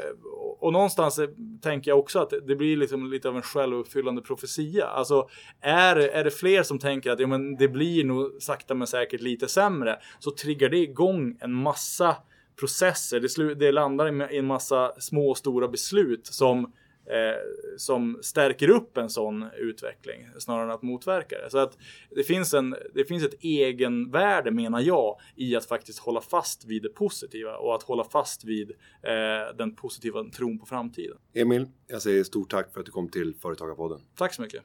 och 0.60 0.74
någonstans 0.74 1.20
eh, 1.20 1.30
tänker 1.62 1.92
jag 1.92 2.00
också 2.00 2.20
att 2.20 2.34
det 2.48 2.56
blir 2.56 2.78
liksom 2.78 3.12
lite 3.12 3.30
av 3.30 3.36
en 3.36 3.42
självuppfyllande 3.42 4.22
profetia. 4.22 4.86
Alltså 4.86 5.30
är, 5.62 5.96
är 5.96 6.24
det 6.24 6.32
fler 6.32 6.64
som 6.64 6.80
tänker 6.80 7.12
att 7.12 7.20
ja, 7.20 7.28
men 7.28 7.56
det 7.56 7.68
blir 7.68 8.04
nog 8.04 8.38
sakta 8.40 8.74
men 8.74 8.88
säkert 8.88 9.22
lite 9.22 9.48
sämre 9.48 10.00
så 10.20 10.32
triggar 10.32 10.70
det 10.70 10.78
igång 10.78 11.38
en 11.42 11.54
massa 11.54 12.16
processer. 12.60 13.20
Det, 13.20 13.56
det 13.56 13.72
landar 13.72 14.32
i 14.34 14.38
en 14.38 14.46
massa 14.46 14.94
små 15.00 15.30
och 15.30 15.38
stora 15.38 15.68
beslut 15.68 16.26
som 16.26 16.64
eh, 17.10 17.78
som 17.78 18.20
stärker 18.22 18.70
upp 18.70 18.98
en 18.98 19.10
sån 19.10 19.46
utveckling 19.58 20.28
snarare 20.40 20.64
än 20.64 20.72
att 20.72 20.82
motverka 20.82 21.36
det. 21.44 21.50
Så 21.50 21.58
att 21.58 21.78
det 22.16 22.24
finns, 22.24 22.54
en, 22.54 22.76
det 22.94 23.06
finns 23.06 23.24
ett 23.24 23.44
egenvärde 23.44 24.52
menar 24.52 24.82
jag 24.82 25.20
i 25.36 25.56
att 25.56 25.66
faktiskt 25.66 26.00
hålla 26.00 26.22
fast 26.22 26.66
vid 26.66 26.84
det 26.84 26.90
positiva 26.90 27.58
och 27.58 27.76
att 27.76 27.84
hålla 27.84 28.04
fast 28.04 28.44
vid 28.44 28.72
eh, 29.04 29.58
den 29.58 29.76
positiva 29.76 30.24
tron 30.24 30.60
på 30.60 30.66
framtiden. 30.66 31.18
Emil, 31.34 31.68
jag 31.88 32.02
säger 32.02 32.24
stort 32.24 32.52
tack 32.52 32.74
för 32.74 32.80
att 32.80 32.86
du 32.86 32.92
kom 32.92 33.10
till 33.10 33.34
Företagarpodden. 33.42 34.00
Tack 34.16 34.34
så 34.34 34.42
mycket. 34.42 34.62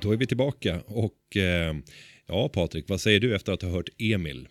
Då 0.00 0.12
är 0.12 0.16
vi 0.16 0.26
tillbaka 0.26 0.80
och 0.86 1.36
eh, 1.36 1.74
ja 2.26 2.48
Patrik, 2.48 2.88
vad 2.88 3.00
säger 3.00 3.20
du 3.20 3.34
efter 3.34 3.52
att 3.52 3.62
ha 3.62 3.70
hört 3.70 3.88
Emil? 3.98 4.48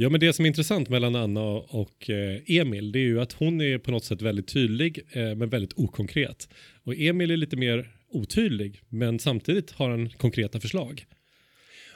Ja, 0.00 0.08
men 0.08 0.20
det 0.20 0.32
som 0.32 0.44
är 0.44 0.46
intressant 0.46 0.88
mellan 0.88 1.16
Anna 1.16 1.42
och 1.50 2.10
eh, 2.10 2.40
Emil, 2.46 2.92
det 2.92 2.98
är 2.98 3.04
ju 3.04 3.20
att 3.20 3.32
hon 3.32 3.60
är 3.60 3.78
på 3.78 3.90
något 3.90 4.04
sätt 4.04 4.22
väldigt 4.22 4.48
tydlig, 4.48 5.00
eh, 5.12 5.34
men 5.34 5.48
väldigt 5.48 5.72
okonkret. 5.78 6.48
Och 6.84 6.94
Emil 6.96 7.30
är 7.30 7.36
lite 7.36 7.56
mer 7.56 7.92
otydlig, 8.08 8.80
men 8.88 9.18
samtidigt 9.18 9.70
har 9.70 9.90
han 9.90 10.10
konkreta 10.10 10.60
förslag. 10.60 11.06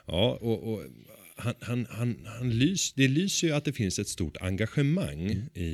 Ja, 0.06 0.38
och, 0.40 0.72
och 0.72 0.82
han, 1.36 1.54
han, 1.60 1.86
han, 1.90 2.26
han 2.26 2.50
lys, 2.50 2.92
det 2.92 3.08
lyser 3.08 3.46
ju 3.46 3.54
att 3.54 3.64
det 3.64 3.72
finns 3.72 3.98
ett 3.98 4.08
stort 4.08 4.36
engagemang 4.36 5.48
i, 5.54 5.68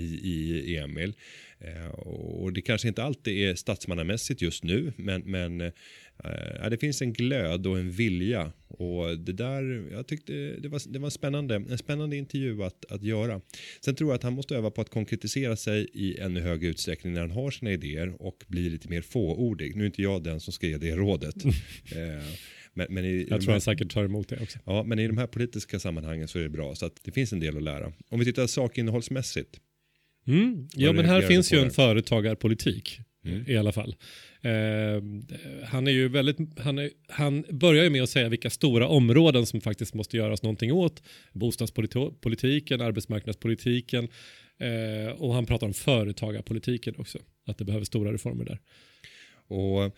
i 0.64 0.76
Emil. 0.76 1.14
Eh, 1.60 1.90
och 1.90 2.52
det 2.52 2.60
kanske 2.60 2.88
inte 2.88 3.02
alltid 3.02 3.48
är 3.48 3.54
statsmannamässigt 3.54 4.42
just 4.42 4.64
nu, 4.64 4.92
men, 4.96 5.22
men 5.22 5.60
eh, 5.60 5.72
eh, 6.24 6.70
det 6.70 6.78
finns 6.78 7.02
en 7.02 7.12
glöd 7.12 7.66
och 7.66 7.78
en 7.78 7.90
vilja. 7.90 8.52
Och 8.68 9.18
det 9.18 9.32
där, 9.32 9.88
jag 9.92 10.06
tyckte 10.06 10.32
det 10.32 10.68
var, 10.68 10.92
det 10.92 10.98
var 10.98 11.10
spännande, 11.10 11.54
en 11.54 11.78
spännande 11.78 12.16
intervju 12.16 12.62
att, 12.62 12.84
att 12.92 13.02
göra. 13.02 13.40
Sen 13.80 13.94
tror 13.94 14.10
jag 14.10 14.14
att 14.14 14.22
han 14.22 14.32
måste 14.32 14.56
öva 14.56 14.70
på 14.70 14.80
att 14.80 14.90
konkretisera 14.90 15.56
sig 15.56 15.88
i 15.92 16.18
ännu 16.18 16.40
högre 16.40 16.68
utsträckning 16.68 17.12
när 17.12 17.20
han 17.20 17.30
har 17.30 17.50
sina 17.50 17.72
idéer 17.72 18.22
och 18.22 18.44
blir 18.46 18.70
lite 18.70 18.88
mer 18.88 19.02
fåordig. 19.02 19.76
Nu 19.76 19.82
är 19.82 19.86
inte 19.86 20.02
jag 20.02 20.22
den 20.22 20.40
som 20.40 20.52
ska 20.52 20.66
ge 20.66 20.78
det 20.78 20.96
rådet. 20.96 21.44
eh, 21.44 22.24
men, 22.74 22.86
men 22.90 23.04
i, 23.04 23.26
jag 23.30 23.40
tror 23.40 23.52
han 23.52 23.60
säkert 23.60 23.92
tar 23.92 24.04
emot 24.04 24.28
det 24.28 24.38
också. 24.42 24.58
Ja, 24.64 24.82
men 24.82 24.98
i 24.98 25.06
de 25.06 25.18
här 25.18 25.26
politiska 25.26 25.78
sammanhangen 25.78 26.28
så 26.28 26.38
är 26.38 26.42
det 26.42 26.48
bra. 26.48 26.74
Så 26.74 26.86
att 26.86 27.00
det 27.02 27.12
finns 27.12 27.32
en 27.32 27.40
del 27.40 27.56
att 27.56 27.62
lära. 27.62 27.92
Om 28.08 28.18
vi 28.18 28.24
tittar 28.24 28.46
sakinnehållsmässigt. 28.46 29.60
Mm. 30.26 30.68
Ja, 30.74 30.92
men 30.92 31.04
här 31.04 31.22
finns 31.22 31.52
ju 31.52 31.58
en 31.58 31.70
företagarpolitik 31.70 33.00
mm. 33.28 33.50
i 33.50 33.56
alla 33.56 33.72
fall. 33.72 33.96
Eh, 34.40 35.02
han 35.64 35.86
är 35.86 35.90
ju 35.90 36.08
väldigt, 36.08 36.38
han, 36.58 36.78
är, 36.78 36.90
han 37.08 37.44
börjar 37.50 37.84
ju 37.84 37.90
med 37.90 38.02
att 38.02 38.10
säga 38.10 38.28
vilka 38.28 38.50
stora 38.50 38.88
områden 38.88 39.46
som 39.46 39.60
faktiskt 39.60 39.94
måste 39.94 40.16
göras 40.16 40.42
någonting 40.42 40.72
åt. 40.72 41.02
Bostadspolitiken, 41.32 42.80
arbetsmarknadspolitiken 42.80 44.08
eh, 44.58 45.12
och 45.12 45.34
han 45.34 45.46
pratar 45.46 45.66
om 45.66 45.74
företagarpolitiken 45.74 46.94
också. 46.98 47.18
Att 47.46 47.58
det 47.58 47.64
behöver 47.64 47.84
stora 47.84 48.12
reformer 48.12 48.44
där. 48.44 48.58
Och 49.48 49.96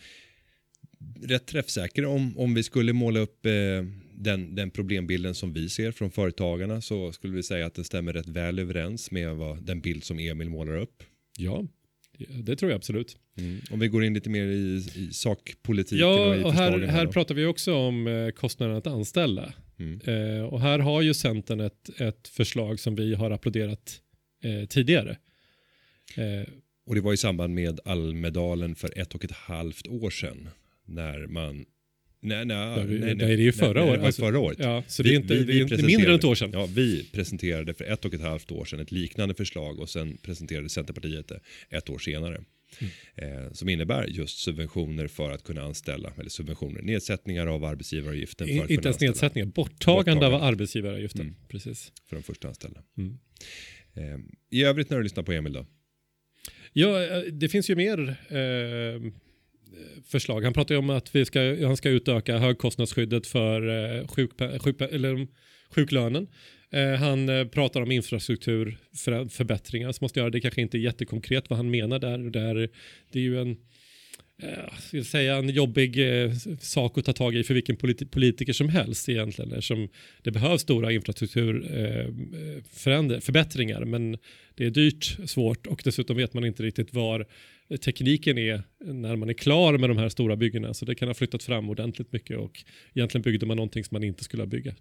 rätt 1.22 1.46
träffsäker 1.46 2.04
om, 2.04 2.38
om 2.38 2.54
vi 2.54 2.62
skulle 2.62 2.92
måla 2.92 3.20
upp 3.20 3.46
eh, 3.46 3.52
den, 4.14 4.54
den 4.54 4.70
problembilden 4.70 5.34
som 5.34 5.52
vi 5.52 5.68
ser 5.68 5.92
från 5.92 6.10
företagarna 6.10 6.80
så 6.80 7.12
skulle 7.12 7.36
vi 7.36 7.42
säga 7.42 7.66
att 7.66 7.74
den 7.74 7.84
stämmer 7.84 8.12
rätt 8.12 8.28
väl 8.28 8.58
överens 8.58 9.10
med 9.10 9.36
vad, 9.36 9.62
den 9.62 9.80
bild 9.80 10.04
som 10.04 10.18
Emil 10.18 10.50
målar 10.50 10.76
upp. 10.76 11.02
Ja, 11.38 11.64
det 12.28 12.56
tror 12.56 12.70
jag 12.70 12.76
absolut. 12.76 13.16
Mm. 13.38 13.60
Om 13.70 13.78
vi 13.80 13.88
går 13.88 14.04
in 14.04 14.14
lite 14.14 14.30
mer 14.30 14.44
i, 14.44 14.84
i 14.94 15.08
sakpolitiken. 15.12 15.98
Ja, 15.98 16.36
och, 16.36 16.44
och 16.46 16.52
här, 16.52 16.78
här 16.78 17.06
pratar 17.06 17.34
vi 17.34 17.46
också 17.46 17.74
om 17.74 18.06
eh, 18.06 18.30
kostnaden 18.30 18.76
att 18.76 18.86
anställa. 18.86 19.52
Mm. 19.78 20.00
Eh, 20.04 20.44
och 20.44 20.60
här 20.60 20.78
har 20.78 21.02
ju 21.02 21.14
Centern 21.14 21.60
ett, 21.60 22.00
ett 22.00 22.28
förslag 22.28 22.80
som 22.80 22.94
vi 22.94 23.14
har 23.14 23.30
applåderat 23.30 24.00
eh, 24.44 24.66
tidigare. 24.68 25.18
Eh, 26.16 26.48
Och 26.86 26.94
det 26.94 27.00
var 27.00 27.12
i 27.12 27.16
samband 27.16 27.54
med 27.54 27.80
Almedalen 27.84 28.74
för 28.74 28.98
ett 28.98 29.14
och 29.14 29.24
ett 29.24 29.32
halvt 29.32 29.86
år 29.88 30.10
sedan. 30.10 30.48
När 30.86 31.26
man 31.26 31.64
Nej, 32.22 32.44
nej, 32.44 32.86
vi- 32.86 32.98
nej, 32.98 33.14
nej, 33.14 33.26
det 33.26 33.32
är 33.32 33.36
ju 33.36 33.52
förra 33.52 33.84
nej, 33.84 33.98
Alltså, 33.98 34.22
förra 34.22 34.38
året. 34.38 34.58
Ja, 34.60 34.82
så 34.86 35.02
det 35.02 35.10
är 35.10 35.16
inte, 35.16 35.34
det 35.34 35.52
är 35.52 35.60
inte 35.62 35.82
mindre 35.86 36.08
än 36.10 36.14
ett 36.18 36.24
år 36.24 36.34
sedan. 36.34 36.50
Ja, 36.52 36.66
vi 36.66 37.08
presenterade 37.12 37.74
för 37.74 37.84
ett 37.84 38.04
och 38.04 38.14
ett 38.14 38.20
halvt 38.20 38.50
år 38.52 38.64
sedan 38.64 38.80
ett 38.80 38.92
liknande 38.92 39.34
förslag 39.34 39.78
och 39.80 39.88
sen 39.90 40.16
presenterade 40.22 40.68
Centerpartiet 40.68 41.28
det 41.28 41.40
ett 41.76 41.90
år 41.90 41.98
senare. 41.98 42.44
Mm. 43.14 43.44
Eh, 43.46 43.52
som 43.52 43.68
innebär 43.68 44.06
just 44.06 44.38
subventioner 44.38 45.06
för 45.06 45.30
att 45.30 45.44
kunna 45.44 45.62
anställa, 45.62 46.12
eller 46.18 46.30
subventioner, 46.30 46.82
nedsättningar 46.82 47.46
av 47.46 47.64
arbetsgivaravgiften 47.64 48.48
I- 48.48 48.52
Inte 48.68 48.88
ens 48.88 49.00
nedsättningar, 49.00 49.46
borttagande 49.46 50.12
av 50.26 50.32
Borttagande. 50.32 50.46
arbetsgivaravgiften. 50.46 51.20
Mm. 51.20 51.34
Precis. 51.48 51.92
för 52.08 52.16
de 52.16 52.22
första 52.22 52.48
anställda. 52.48 52.82
Mm. 52.98 53.18
Eh, 53.94 54.18
I 54.50 54.64
övrigt 54.64 54.90
när 54.90 54.96
du 54.96 55.02
lyssnar 55.02 55.22
på 55.22 55.32
Emil 55.32 55.52
då? 55.52 55.66
Ja, 56.72 57.02
eh, 57.04 57.18
det 57.32 57.48
finns 57.48 57.70
ju 57.70 57.76
mer 57.76 57.98
eh, 58.28 59.12
förslag. 60.06 60.44
Han 60.44 60.52
pratar 60.52 60.74
ju 60.74 60.78
om 60.78 60.90
att 60.90 61.14
vi 61.14 61.24
ska, 61.24 61.66
han 61.66 61.76
ska 61.76 61.88
utöka 61.88 62.38
högkostnadsskyddet 62.38 63.26
för 63.26 63.68
eh, 63.68 64.06
sjukpe, 64.06 64.58
sjukpe, 64.58 64.86
eller, 64.86 65.26
sjuklönen. 65.70 66.26
Eh, 66.70 66.94
han 66.94 67.28
eh, 67.28 67.44
pratar 67.44 67.82
om 67.82 67.90
infrastrukturförbättringar 67.90 69.92
som 69.92 70.04
måste 70.04 70.20
göra. 70.20 70.30
Det 70.30 70.40
kanske 70.40 70.60
inte 70.60 70.76
är 70.76 70.80
jättekonkret 70.80 71.50
vad 71.50 71.56
han 71.56 71.70
menar 71.70 71.98
där. 71.98 72.18
där 72.18 72.68
det 73.12 73.18
är 73.18 73.22
ju 73.22 73.40
en 73.40 73.56
eh, 74.42 74.78
ska 74.78 74.96
jag 74.96 75.06
säga, 75.06 75.36
en 75.36 75.48
jobbig 75.48 76.22
eh, 76.22 76.32
sak 76.60 76.98
att 76.98 77.04
ta 77.04 77.12
tag 77.12 77.34
i 77.34 77.44
för 77.44 77.54
vilken 77.54 77.76
politi- 77.76 78.06
politiker 78.06 78.52
som 78.52 78.68
helst 78.68 79.08
egentligen. 79.08 79.52
Eftersom 79.52 79.88
det 80.22 80.30
behövs 80.30 80.62
stora 80.62 80.92
infrastrukturförbättringar 80.92 83.80
eh, 83.80 83.86
men 83.86 84.18
det 84.54 84.66
är 84.66 84.70
dyrt, 84.70 85.16
svårt 85.26 85.66
och 85.66 85.80
dessutom 85.84 86.16
vet 86.16 86.34
man 86.34 86.44
inte 86.44 86.62
riktigt 86.62 86.94
var 86.94 87.26
tekniken 87.84 88.38
är 88.38 88.62
när 88.84 89.16
man 89.16 89.28
är 89.28 89.34
klar 89.34 89.78
med 89.78 89.90
de 89.90 89.98
här 89.98 90.08
stora 90.08 90.36
byggena. 90.36 90.74
Så 90.74 90.84
det 90.84 90.94
kan 90.94 91.08
ha 91.08 91.14
flyttat 91.14 91.42
fram 91.42 91.70
ordentligt 91.70 92.12
mycket 92.12 92.38
och 92.38 92.64
egentligen 92.94 93.22
byggde 93.22 93.46
man 93.46 93.56
någonting 93.56 93.84
som 93.84 93.94
man 93.94 94.04
inte 94.04 94.24
skulle 94.24 94.42
ha 94.42 94.46
byggt. 94.46 94.78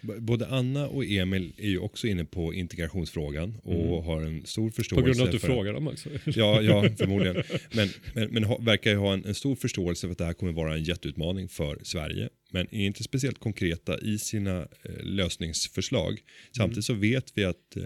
Både 0.00 0.46
Anna 0.46 0.88
och 0.88 1.04
Emil 1.04 1.52
är 1.56 1.68
ju 1.68 1.78
också 1.78 2.06
inne 2.06 2.24
på 2.24 2.54
integrationsfrågan 2.54 3.58
och 3.62 4.04
har 4.04 4.22
en 4.22 4.46
stor 4.46 4.70
förståelse. 4.70 4.94
Mm. 4.94 5.12
På 5.12 5.18
grund 5.18 5.20
av 5.20 5.26
att 5.26 5.40
du 5.42 5.46
frågar 5.46 5.72
dem 5.72 5.88
också. 5.88 6.08
Ja, 6.24 6.62
ja 6.62 6.88
förmodligen. 6.98 7.42
Men, 7.72 7.88
men, 8.14 8.30
men 8.30 8.44
ha, 8.44 8.58
verkar 8.58 8.90
ju 8.90 8.96
ha 8.96 9.12
en, 9.12 9.24
en 9.24 9.34
stor 9.34 9.54
förståelse 9.54 10.06
för 10.06 10.12
att 10.12 10.18
det 10.18 10.24
här 10.24 10.32
kommer 10.32 10.52
vara 10.52 10.74
en 10.74 10.82
jätteutmaning 10.82 11.48
för 11.48 11.78
Sverige. 11.82 12.28
Men 12.50 12.66
är 12.74 12.86
inte 12.86 13.02
speciellt 13.02 13.38
konkreta 13.38 13.98
i 13.98 14.18
sina 14.18 14.60
eh, 14.60 15.02
lösningsförslag. 15.02 16.20
Samtidigt 16.56 16.84
så 16.84 16.94
vet 16.94 17.32
vi 17.34 17.44
att 17.44 17.76
eh, 17.76 17.82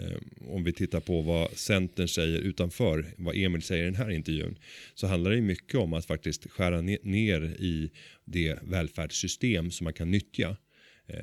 om 0.47 0.63
vi 0.63 0.73
tittar 0.73 0.99
på 0.99 1.21
vad 1.21 1.51
Centern 1.51 2.07
säger 2.07 2.39
utanför, 2.39 3.05
vad 3.17 3.35
Emil 3.35 3.61
säger 3.61 3.83
i 3.83 3.85
den 3.85 3.95
här 3.95 4.11
intervjun, 4.11 4.57
så 4.95 5.07
handlar 5.07 5.31
det 5.31 5.41
mycket 5.41 5.75
om 5.75 5.93
att 5.93 6.05
faktiskt 6.05 6.51
skära 6.51 6.81
ne- 6.81 6.99
ner 7.03 7.41
i 7.43 7.89
det 8.25 8.57
välfärdssystem 8.63 9.71
som 9.71 9.83
man 9.83 9.93
kan 9.93 10.11
nyttja. 10.11 10.57
Eh, 11.07 11.17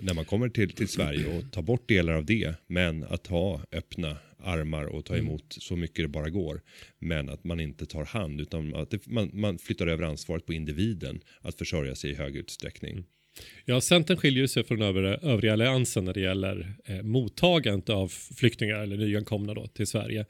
när 0.00 0.14
man 0.14 0.24
kommer 0.24 0.48
till, 0.48 0.70
till 0.70 0.88
Sverige 0.88 1.38
och 1.38 1.52
tar 1.52 1.62
bort 1.62 1.88
delar 1.88 2.12
av 2.12 2.24
det, 2.24 2.54
men 2.66 3.04
att 3.04 3.26
ha 3.26 3.60
öppna 3.72 4.16
armar 4.38 4.84
och 4.84 5.04
ta 5.04 5.16
emot 5.16 5.44
så 5.48 5.76
mycket 5.76 6.04
det 6.04 6.08
bara 6.08 6.30
går. 6.30 6.60
Men 6.98 7.28
att 7.28 7.44
man 7.44 7.60
inte 7.60 7.86
tar 7.86 8.04
hand, 8.04 8.40
utan 8.40 8.74
att 8.74 8.90
det, 8.90 9.06
man, 9.06 9.30
man 9.32 9.58
flyttar 9.58 9.86
över 9.86 10.04
ansvaret 10.04 10.46
på 10.46 10.52
individen 10.52 11.20
att 11.40 11.58
försörja 11.58 11.94
sig 11.94 12.10
i 12.10 12.14
hög 12.14 12.36
utsträckning. 12.36 13.04
Ja, 13.64 13.80
Centern 13.80 14.16
skiljer 14.16 14.46
sig 14.46 14.64
från 14.64 14.82
övriga, 14.82 15.16
övriga 15.16 15.52
alliansen 15.52 16.04
när 16.04 16.14
det 16.14 16.20
gäller 16.20 16.74
eh, 16.84 17.02
mottagandet 17.02 17.90
av 17.90 18.08
flyktingar 18.08 18.78
eller 18.78 18.96
nyankomna 18.96 19.54
då, 19.54 19.66
till 19.66 19.86
Sverige. 19.86 20.20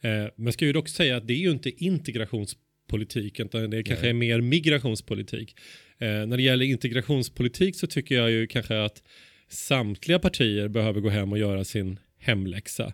Eh, 0.00 0.26
men 0.36 0.52
ska 0.52 0.64
ju 0.64 0.72
dock 0.72 0.88
säga 0.88 1.16
att 1.16 1.26
det 1.26 1.34
är 1.34 1.38
ju 1.38 1.50
inte 1.50 1.84
integrationspolitik 1.84 3.40
utan 3.40 3.70
det 3.70 3.82
kanske 3.82 4.08
är 4.08 4.12
mer 4.12 4.40
migrationspolitik. 4.40 5.56
Eh, 5.98 6.26
när 6.26 6.36
det 6.36 6.42
gäller 6.42 6.64
integrationspolitik 6.64 7.76
så 7.76 7.86
tycker 7.86 8.14
jag 8.14 8.30
ju 8.30 8.46
kanske 8.46 8.84
att 8.84 9.02
samtliga 9.48 10.18
partier 10.18 10.68
behöver 10.68 11.00
gå 11.00 11.08
hem 11.08 11.32
och 11.32 11.38
göra 11.38 11.64
sin 11.64 11.98
hemläxa. 12.18 12.92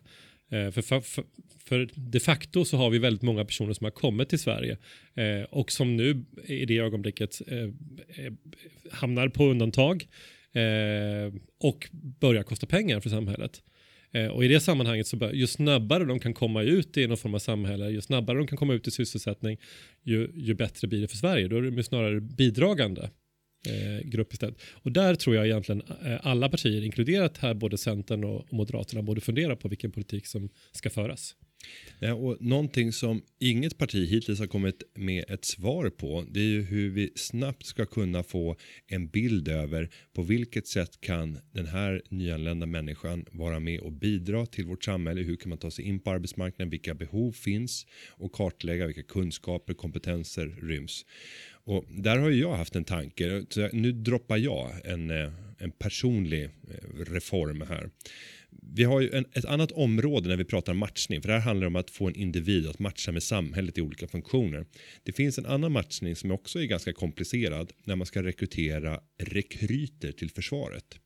Eh, 0.51 0.71
för, 0.71 0.83
för, 0.83 1.25
för, 1.65 1.89
de 1.95 2.21
facto 2.21 2.65
så 2.65 2.77
har 2.77 2.91
vi 2.91 2.99
väldigt 2.99 3.23
många 3.23 3.45
personer 3.45 3.73
som 3.73 3.85
har 3.85 3.91
kommit 3.91 4.29
till 4.29 4.39
Sverige 4.39 4.77
eh, 5.15 5.43
och 5.51 5.73
som 5.73 5.97
nu 5.97 6.25
i 6.45 6.65
det 6.65 6.79
ögonblicket 6.79 7.43
eh, 7.47 7.59
eh 7.59 8.33
hamnar 8.91 9.29
på 9.29 9.45
undantag 9.45 10.07
eh, 10.53 11.35
och 11.61 11.89
börjar 11.93 12.43
kosta 12.43 12.67
pengar 12.67 13.01
för 13.01 13.11
samhället. 13.11 13.63
Eh, 14.15 14.27
och 14.27 14.45
i 14.45 14.49
det 14.49 14.61
sammanhanget 14.61 15.07
så 15.07 15.31
ju 15.33 15.47
snabbare 15.47 16.05
de 16.05 16.19
kan 16.19 16.35
komma 16.35 16.63
ut 16.63 16.97
i 16.97 17.07
någon 17.07 17.17
form 17.17 17.35
av 17.35 17.39
samhälle, 17.39 17.91
ju 17.91 18.01
snabbare 18.01 18.39
de 18.39 18.47
kan 18.47 18.59
komma 18.59 18.75
ut 18.75 18.89
i 18.89 18.91
sysselsättning, 18.91 19.59
ju, 20.03 20.33
ju 20.35 20.55
bättre 20.55 20.89
blir 20.89 21.01
det 21.01 21.09
för 21.09 21.17
Sverige. 21.17 21.49
Då 21.49 21.57
är 21.57 21.63
de 21.63 21.77
ju 21.77 21.83
snarare 21.83 22.21
bidragande 22.21 23.11
eh, 23.69 24.09
grupp 24.09 24.33
istället. 24.33 24.63
Och 24.73 24.93
där 24.93 25.15
tror 25.15 25.37
jag 25.37 25.47
egentligen 25.47 25.83
eh, 26.05 26.27
alla 26.27 26.49
partier, 26.49 26.85
inkluderat 26.85 27.39
här 27.39 27.55
både 27.55 27.79
Centern 27.79 28.25
och 28.25 28.53
Moderaterna, 28.53 29.03
borde 29.03 29.21
fundera 29.21 29.57
på 29.57 29.69
vilken 29.69 29.91
politik 29.91 30.27
som 30.27 30.49
ska 30.73 30.91
föras. 30.91 31.35
Ja, 31.99 32.15
och 32.15 32.37
någonting 32.41 32.93
som 32.93 33.23
inget 33.39 33.79
parti 33.79 34.09
hittills 34.09 34.39
har 34.39 34.47
kommit 34.47 34.83
med 34.95 35.25
ett 35.29 35.45
svar 35.45 35.91
på 35.91 36.25
det 36.31 36.41
är 36.41 36.45
ju 36.45 36.63
hur 36.63 36.91
vi 36.91 37.13
snabbt 37.15 37.67
ska 37.67 37.87
kunna 37.87 38.23
få 38.23 38.57
en 38.87 39.09
bild 39.09 39.49
över 39.49 39.91
på 40.13 40.23
vilket 40.23 40.67
sätt 40.67 41.01
kan 41.01 41.39
den 41.53 41.67
här 41.67 42.03
nyanlända 42.09 42.67
människan 42.67 43.25
vara 43.31 43.61
med 43.61 43.81
och 43.81 43.93
bidra 43.93 44.47
till 44.47 44.67
vårt 44.67 44.85
samhälle. 44.85 45.21
Hur 45.21 45.37
kan 45.37 45.49
man 45.49 45.59
ta 45.59 45.71
sig 45.71 45.85
in 45.85 46.01
på 46.01 46.11
arbetsmarknaden? 46.11 46.71
Vilka 46.71 46.95
behov 46.95 47.33
finns? 47.33 47.87
Och 48.09 48.33
kartlägga 48.33 48.87
vilka 48.87 49.03
kunskaper, 49.03 49.75
kompetenser 49.75 50.57
ryms. 50.63 51.05
Och 51.65 51.85
där 51.89 52.19
har 52.19 52.31
ju 52.31 52.41
jag 52.41 52.57
haft 52.57 52.77
en 52.77 52.85
tanke. 52.85 53.45
Så 53.49 53.69
nu 53.73 53.93
droppar 53.93 54.37
jag 54.37 54.71
en, 54.85 55.11
eh, 55.11 55.33
en 55.59 55.71
personlig 55.71 56.45
eh, 56.45 56.51
reform 57.07 57.65
här. 57.69 57.91
Vi 58.75 58.85
har 58.85 59.01
ju 59.01 59.11
en, 59.13 59.25
ett 59.33 59.45
annat 59.45 59.73
område 59.73 60.29
när 60.29 60.37
vi 60.37 60.45
pratar 60.45 60.75
matchning, 60.75 61.23
för 61.23 61.29
det 61.29 61.35
här 61.35 61.41
handlar 61.41 61.67
om 61.67 61.77
att 61.77 61.91
få 61.91 62.09
en 62.09 62.15
individ 62.15 62.69
att 62.69 62.79
matcha 62.79 63.13
med 63.13 63.23
samhället 63.23 63.79
i 63.79 63.81
olika 63.81 64.09
funktioner. 64.09 64.67
Det 65.03 65.13
finns 65.13 65.39
en 65.39 65.47
annan 65.47 65.73
matchning 65.73 66.17
som 66.17 66.31
också 66.31 66.61
är 66.61 66.65
ganska 66.65 66.93
komplicerad 66.93 67.73
när 67.85 67.97
man 67.97 68.07
ska 68.07 68.23
rekrytera 68.23 69.01
rekryter 69.19 70.13
till 70.13 70.31
försvaret. 70.31 70.99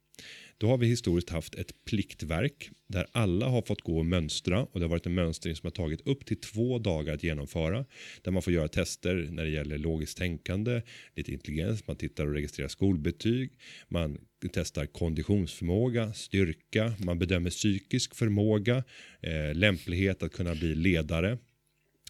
Då 0.59 0.66
har 0.66 0.78
vi 0.78 0.86
historiskt 0.86 1.30
haft 1.30 1.54
ett 1.54 1.84
pliktverk 1.84 2.70
där 2.88 3.07
alla 3.12 3.48
har 3.48 3.62
fått 3.62 3.80
gå 3.80 3.98
och 3.98 4.07
mönstra 4.07 4.62
och 4.64 4.80
det 4.80 4.84
har 4.84 4.90
varit 4.90 5.07
en 5.07 5.14
mönstring 5.14 5.57
som 5.57 5.66
har 5.66 5.70
tagit 5.70 6.07
upp 6.07 6.26
till 6.26 6.40
två 6.40 6.78
dagar 6.78 7.14
att 7.14 7.22
genomföra. 7.22 7.84
Där 8.22 8.30
man 8.32 8.42
får 8.42 8.52
göra 8.52 8.68
tester 8.68 9.28
när 9.30 9.44
det 9.44 9.50
gäller 9.50 9.78
logiskt 9.78 10.18
tänkande, 10.18 10.82
lite 11.14 11.32
intelligens, 11.32 11.86
man 11.86 11.96
tittar 11.96 12.26
och 12.26 12.32
registrerar 12.32 12.68
skolbetyg, 12.68 13.52
man 13.88 14.18
testar 14.52 14.86
konditionsförmåga, 14.86 16.12
styrka, 16.12 16.92
man 16.98 17.18
bedömer 17.18 17.50
psykisk 17.50 18.14
förmåga, 18.14 18.84
eh, 19.20 19.54
lämplighet 19.54 20.22
att 20.22 20.32
kunna 20.32 20.54
bli 20.54 20.74
ledare. 20.74 21.38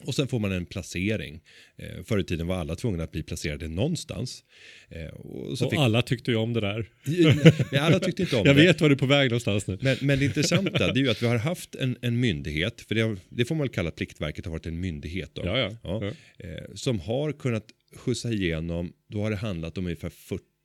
Och 0.04 0.14
sen 0.14 0.28
får 0.28 0.38
man 0.38 0.52
en 0.52 0.66
placering. 0.66 1.40
Eh, 1.76 2.04
förr 2.04 2.18
i 2.18 2.24
tiden 2.24 2.46
var 2.46 2.56
alla 2.56 2.76
tvungna 2.76 3.04
att 3.04 3.12
bli 3.12 3.22
placerade 3.22 3.68
någonstans. 3.68 4.44
Eh, 4.88 5.06
och 5.06 5.50
Och 5.50 5.58
fick... 5.58 5.72
alla 5.78 6.02
tyckte 6.02 6.30
ju 6.30 6.36
om 6.36 6.52
det 6.52 6.60
där. 6.60 6.90
Nej, 7.72 7.80
alla 7.80 8.00
tyckte 8.00 8.22
inte 8.22 8.36
om 8.36 8.42
Jag 8.46 8.56
det. 8.56 8.62
vet 8.62 8.80
var 8.80 8.88
du 8.88 8.94
är 8.94 8.98
på 8.98 9.06
väg 9.06 9.30
någonstans 9.30 9.66
nu. 9.66 9.78
Men, 9.80 9.96
men 10.00 10.18
det 10.18 10.24
intressanta 10.24 10.78
det 10.92 11.00
är 11.00 11.02
ju 11.02 11.10
att 11.10 11.22
vi 11.22 11.26
har 11.26 11.36
haft 11.38 11.74
en, 11.74 11.96
en 12.02 12.20
myndighet, 12.20 12.80
för 12.80 12.94
det, 12.94 13.00
har, 13.00 13.18
det 13.28 13.44
får 13.44 13.54
man 13.54 13.64
väl 13.64 13.74
kalla 13.74 13.90
Pliktverket 13.90 14.44
har 14.44 14.52
varit 14.52 14.66
en 14.66 14.80
myndighet 14.80 15.30
då, 15.34 15.42
Ja, 15.44 15.58
ja. 15.58 15.76
ja. 15.82 16.12
Eh, 16.38 16.64
som 16.74 17.00
har 17.00 17.32
kunnat 17.32 17.64
skjutsa 17.96 18.30
igenom, 18.32 18.92
då 19.08 19.22
har 19.22 19.30
det 19.30 19.36
handlat 19.36 19.78
om 19.78 19.84
ungefär 19.86 20.12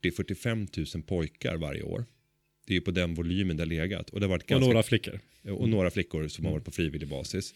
40-45 0.04 0.96
000 0.98 1.04
pojkar 1.04 1.58
varje 1.58 1.82
år. 1.84 2.06
Det 2.68 2.74
är 2.74 2.76
ju 2.76 2.82
på 2.82 2.92
den 2.92 3.14
volymen 3.14 3.58
det 3.58 3.62
har 3.64 3.68
legat. 3.68 4.10
Och, 4.10 4.20
det 4.20 4.26
har 4.26 4.30
varit 4.32 4.44
Och 4.44 4.50
ganska, 4.50 4.68
några 4.68 4.84
flickor. 4.84 5.20
och 5.44 5.70
några 5.70 5.92
flickor 5.92 6.28
som 6.28 6.46
har 6.46 6.52
varit 6.52 6.66
på 6.66 6.72
frivillig 6.72 7.08
basis. 7.10 7.54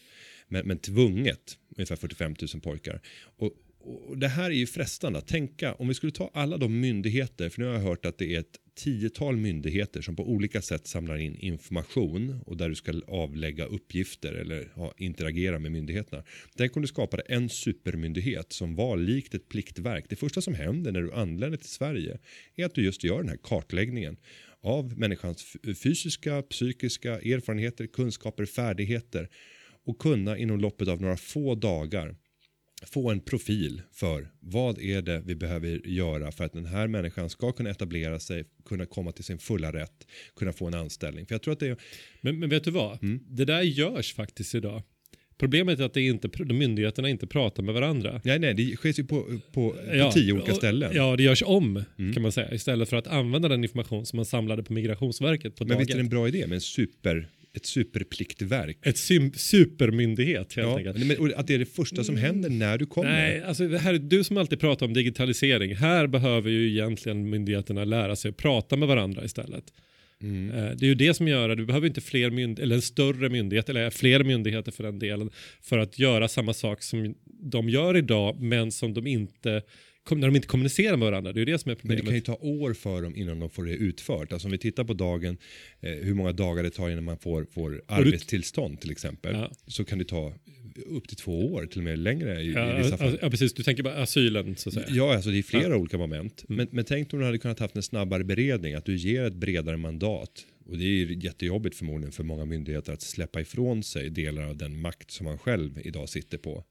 Men, 0.48 0.66
men 0.66 0.78
tvunget, 0.78 1.58
ungefär 1.76 1.96
45 1.96 2.34
000 2.54 2.62
pojkar. 2.62 3.00
Och, 3.36 3.52
och 3.78 4.18
det 4.18 4.28
här 4.28 4.50
är 4.50 4.54
ju 4.54 4.66
frestande 4.66 5.18
att 5.18 5.26
tänka, 5.26 5.74
om 5.74 5.88
vi 5.88 5.94
skulle 5.94 6.12
ta 6.12 6.30
alla 6.34 6.56
de 6.56 6.80
myndigheter, 6.80 7.48
för 7.48 7.60
nu 7.60 7.66
har 7.66 7.74
jag 7.74 7.80
hört 7.80 8.06
att 8.06 8.18
det 8.18 8.34
är 8.34 8.40
ett 8.40 8.60
tiotal 8.76 9.36
myndigheter 9.36 10.00
som 10.00 10.16
på 10.16 10.28
olika 10.28 10.62
sätt 10.62 10.86
samlar 10.86 11.16
in 11.16 11.36
information 11.36 12.40
och 12.46 12.56
där 12.56 12.68
du 12.68 12.74
ska 12.74 13.00
avlägga 13.06 13.64
uppgifter 13.64 14.32
eller 14.32 14.72
ja, 14.76 14.94
interagera 14.96 15.58
med 15.58 15.72
myndigheterna. 15.72 16.24
Tänk 16.56 16.76
om 16.76 16.82
du 16.82 16.88
skapade 16.88 17.22
en 17.22 17.48
supermyndighet 17.48 18.52
som 18.52 18.74
var 18.74 18.96
likt 18.96 19.34
ett 19.34 19.48
pliktverk. 19.48 20.04
Det 20.08 20.16
första 20.16 20.40
som 20.40 20.54
händer 20.54 20.92
när 20.92 21.02
du 21.02 21.12
anländer 21.12 21.58
till 21.58 21.70
Sverige 21.70 22.18
är 22.56 22.64
att 22.64 22.74
du 22.74 22.84
just 22.84 23.04
gör 23.04 23.18
den 23.18 23.28
här 23.28 23.38
kartläggningen 23.42 24.16
av 24.60 24.98
människans 24.98 25.56
fysiska, 25.82 26.42
psykiska 26.42 27.12
erfarenheter, 27.12 27.86
kunskaper, 27.86 28.44
färdigheter 28.44 29.28
och 29.86 29.98
kunna 29.98 30.38
inom 30.38 30.60
loppet 30.60 30.88
av 30.88 31.00
några 31.00 31.16
få 31.16 31.54
dagar 31.54 32.16
få 32.82 33.10
en 33.10 33.20
profil 33.20 33.82
för 33.92 34.28
vad 34.40 34.78
är 34.78 35.02
det 35.02 35.22
vi 35.26 35.34
behöver 35.34 35.88
göra 35.88 36.32
för 36.32 36.44
att 36.44 36.52
den 36.52 36.66
här 36.66 36.86
människan 36.86 37.30
ska 37.30 37.52
kunna 37.52 37.70
etablera 37.70 38.20
sig, 38.20 38.44
kunna 38.64 38.86
komma 38.86 39.12
till 39.12 39.24
sin 39.24 39.38
fulla 39.38 39.72
rätt, 39.72 40.06
kunna 40.36 40.52
få 40.52 40.66
en 40.66 40.74
anställning. 40.74 41.26
För 41.26 41.34
jag 41.34 41.42
tror 41.42 41.52
att 41.52 41.60
det 41.60 41.68
är, 41.68 41.76
Men, 42.20 42.38
men 42.38 42.48
vet 42.48 42.64
du 42.64 42.70
vad? 42.70 43.02
Mm. 43.02 43.20
Det 43.28 43.44
där 43.44 43.62
görs 43.62 44.14
faktiskt 44.14 44.54
idag. 44.54 44.82
Problemet 45.38 45.80
är 45.80 45.84
att 45.84 45.94
det 45.94 46.02
inte, 46.02 46.44
myndigheterna 46.44 47.08
inte 47.08 47.26
pratar 47.26 47.62
med 47.62 47.74
varandra. 47.74 48.20
Nej, 48.24 48.38
nej, 48.38 48.54
det 48.54 48.76
sker 48.76 48.92
ju 48.98 49.04
på, 49.04 49.22
på, 49.52 49.70
på 49.72 50.10
tio 50.12 50.32
olika 50.32 50.54
ställen. 50.54 50.90
Mm. 50.90 51.02
Ja, 51.02 51.16
det 51.16 51.22
görs 51.22 51.42
om 51.46 51.84
kan 52.14 52.22
man 52.22 52.32
säga. 52.32 52.54
Istället 52.54 52.88
för 52.88 52.96
att 52.96 53.06
använda 53.06 53.48
den 53.48 53.64
information 53.64 54.06
som 54.06 54.16
man 54.16 54.26
samlade 54.26 54.62
på 54.62 54.72
Migrationsverket 54.72 55.56
på 55.56 55.64
Men 55.64 55.78
visst 55.78 55.90
är 55.90 55.94
det 55.94 56.00
en 56.00 56.08
bra 56.08 56.28
idé 56.28 56.46
med 56.46 56.54
en 56.54 56.60
super, 56.60 57.28
ett 57.56 57.66
superpliktverk? 57.66 58.78
Ett 58.82 58.98
supermyndighet 59.36 60.54
helt 60.54 60.68
Ja, 60.68 60.76
enkelt. 60.78 61.20
men, 61.20 61.34
att 61.36 61.46
det 61.46 61.54
är 61.54 61.58
det 61.58 61.66
första 61.66 62.04
som 62.04 62.16
händer 62.16 62.50
när 62.50 62.78
du 62.78 62.86
kommer. 62.86 63.10
Nej, 63.10 63.42
alltså 63.42 63.68
det 63.68 63.78
här, 63.78 63.94
du 63.94 64.24
som 64.24 64.36
alltid 64.36 64.60
pratar 64.60 64.86
om 64.86 64.94
digitalisering. 64.94 65.74
Här 65.76 66.06
behöver 66.06 66.50
ju 66.50 66.68
egentligen 66.70 67.30
myndigheterna 67.30 67.84
lära 67.84 68.16
sig 68.16 68.28
att 68.28 68.36
prata 68.36 68.76
med 68.76 68.88
varandra 68.88 69.24
istället. 69.24 69.64
Mm. 70.22 70.50
Eh, 70.50 70.70
Det 70.76 70.84
är 70.86 70.88
ju 70.88 70.94
det 70.94 71.14
som 71.14 71.28
gör 71.28 71.48
att 71.48 71.56
du 71.58 71.66
behöver 71.66 71.86
inte 71.86 72.00
fler 72.00 72.30
mynd 72.30 72.58
eller 72.58 72.76
en 72.76 72.82
större 72.82 73.28
myndighet 73.28 73.68
eller 73.68 73.90
fler 73.90 74.24
myndigheter 74.24 74.72
för 74.72 74.82
den 74.84 74.98
delen 74.98 75.30
för 75.62 75.78
att 75.78 75.98
göra 75.98 76.28
samma 76.28 76.52
sak 76.54 76.82
som 76.82 77.14
de 77.42 77.68
gör 77.68 77.96
idag 77.96 78.40
men 78.40 78.72
som 78.72 78.94
de 78.94 79.06
inte 79.06 79.62
när 80.10 80.26
de 80.28 80.36
inte 80.36 80.48
kommunicerar 80.48 80.96
med 80.96 81.06
varandra. 81.10 81.32
Det 81.32 81.40
är 81.40 81.46
det 81.46 81.58
som 81.58 81.70
är 81.70 81.74
Men 81.74 81.76
det 81.76 82.02
problemet. 82.02 82.06
kan 82.06 82.14
ju 82.14 82.20
ta 82.20 82.34
år 82.46 82.72
för 82.74 83.02
dem 83.02 83.16
innan 83.16 83.40
de 83.40 83.50
får 83.50 83.64
det 83.64 83.72
utfört. 83.72 84.32
Alltså 84.32 84.48
om 84.48 84.52
vi 84.52 84.58
tittar 84.58 84.84
på 84.84 84.94
dagen, 84.94 85.36
eh, 85.80 85.90
hur 85.92 86.14
många 86.14 86.32
dagar 86.32 86.62
det 86.62 86.70
tar 86.70 86.90
innan 86.90 87.04
man 87.04 87.18
får, 87.18 87.46
får 87.52 87.82
arbetstillstånd 87.88 88.80
till 88.80 88.90
exempel. 88.90 89.34
Ja. 89.34 89.50
Så 89.66 89.84
kan 89.84 89.98
det 89.98 90.04
ta 90.04 90.32
upp 90.86 91.08
till 91.08 91.16
två 91.16 91.52
år, 91.54 91.66
till 91.66 91.78
och 91.78 91.84
med 91.84 91.98
längre 91.98 92.42
i, 92.42 92.52
ja, 92.52 92.74
i 92.78 92.82
vissa 92.82 92.96
fall. 92.96 93.18
ja, 93.22 93.30
precis. 93.30 93.54
Du 93.54 93.62
tänker 93.62 93.82
bara 93.82 94.02
asylen 94.02 94.56
så 94.56 94.68
att 94.68 94.74
säga. 94.74 94.86
Ja, 94.90 95.14
alltså 95.14 95.30
det 95.30 95.38
är 95.38 95.42
flera 95.42 95.62
Ja. 95.62 95.66
Mm. 95.68 95.80
olika 95.80 95.98
moment. 95.98 96.44
Men, 96.48 96.68
men 96.70 96.84
tänk 96.84 97.12
om 97.12 97.18
du 97.18 97.24
hade 97.24 97.38
kunnat 97.38 97.58
haft 97.58 97.76
en 97.76 97.82
snabbare 97.82 98.24
beredning, 98.24 98.74
att 98.74 98.84
du 98.84 98.96
ger 98.96 99.24
ett 99.24 99.34
bredare 99.34 99.76
mandat. 99.76 100.46
Och 100.68 100.78
det 100.78 100.84
är 100.84 101.24
jättejobbigt 101.24 101.76
förmodligen 101.76 102.12
för 102.12 102.24
många 102.24 102.44
myndigheter 102.44 102.92
att 102.92 103.02
släppa 103.02 103.40
ifrån 103.40 103.82
sig 103.82 104.10
delar 104.10 104.42
av 104.42 104.56
den 104.56 104.80
makt 104.80 105.10
som 105.10 105.26
man 105.26 105.38
själv 105.38 105.80
idag 105.84 106.08
sitter 106.08 106.38
på 106.38 106.64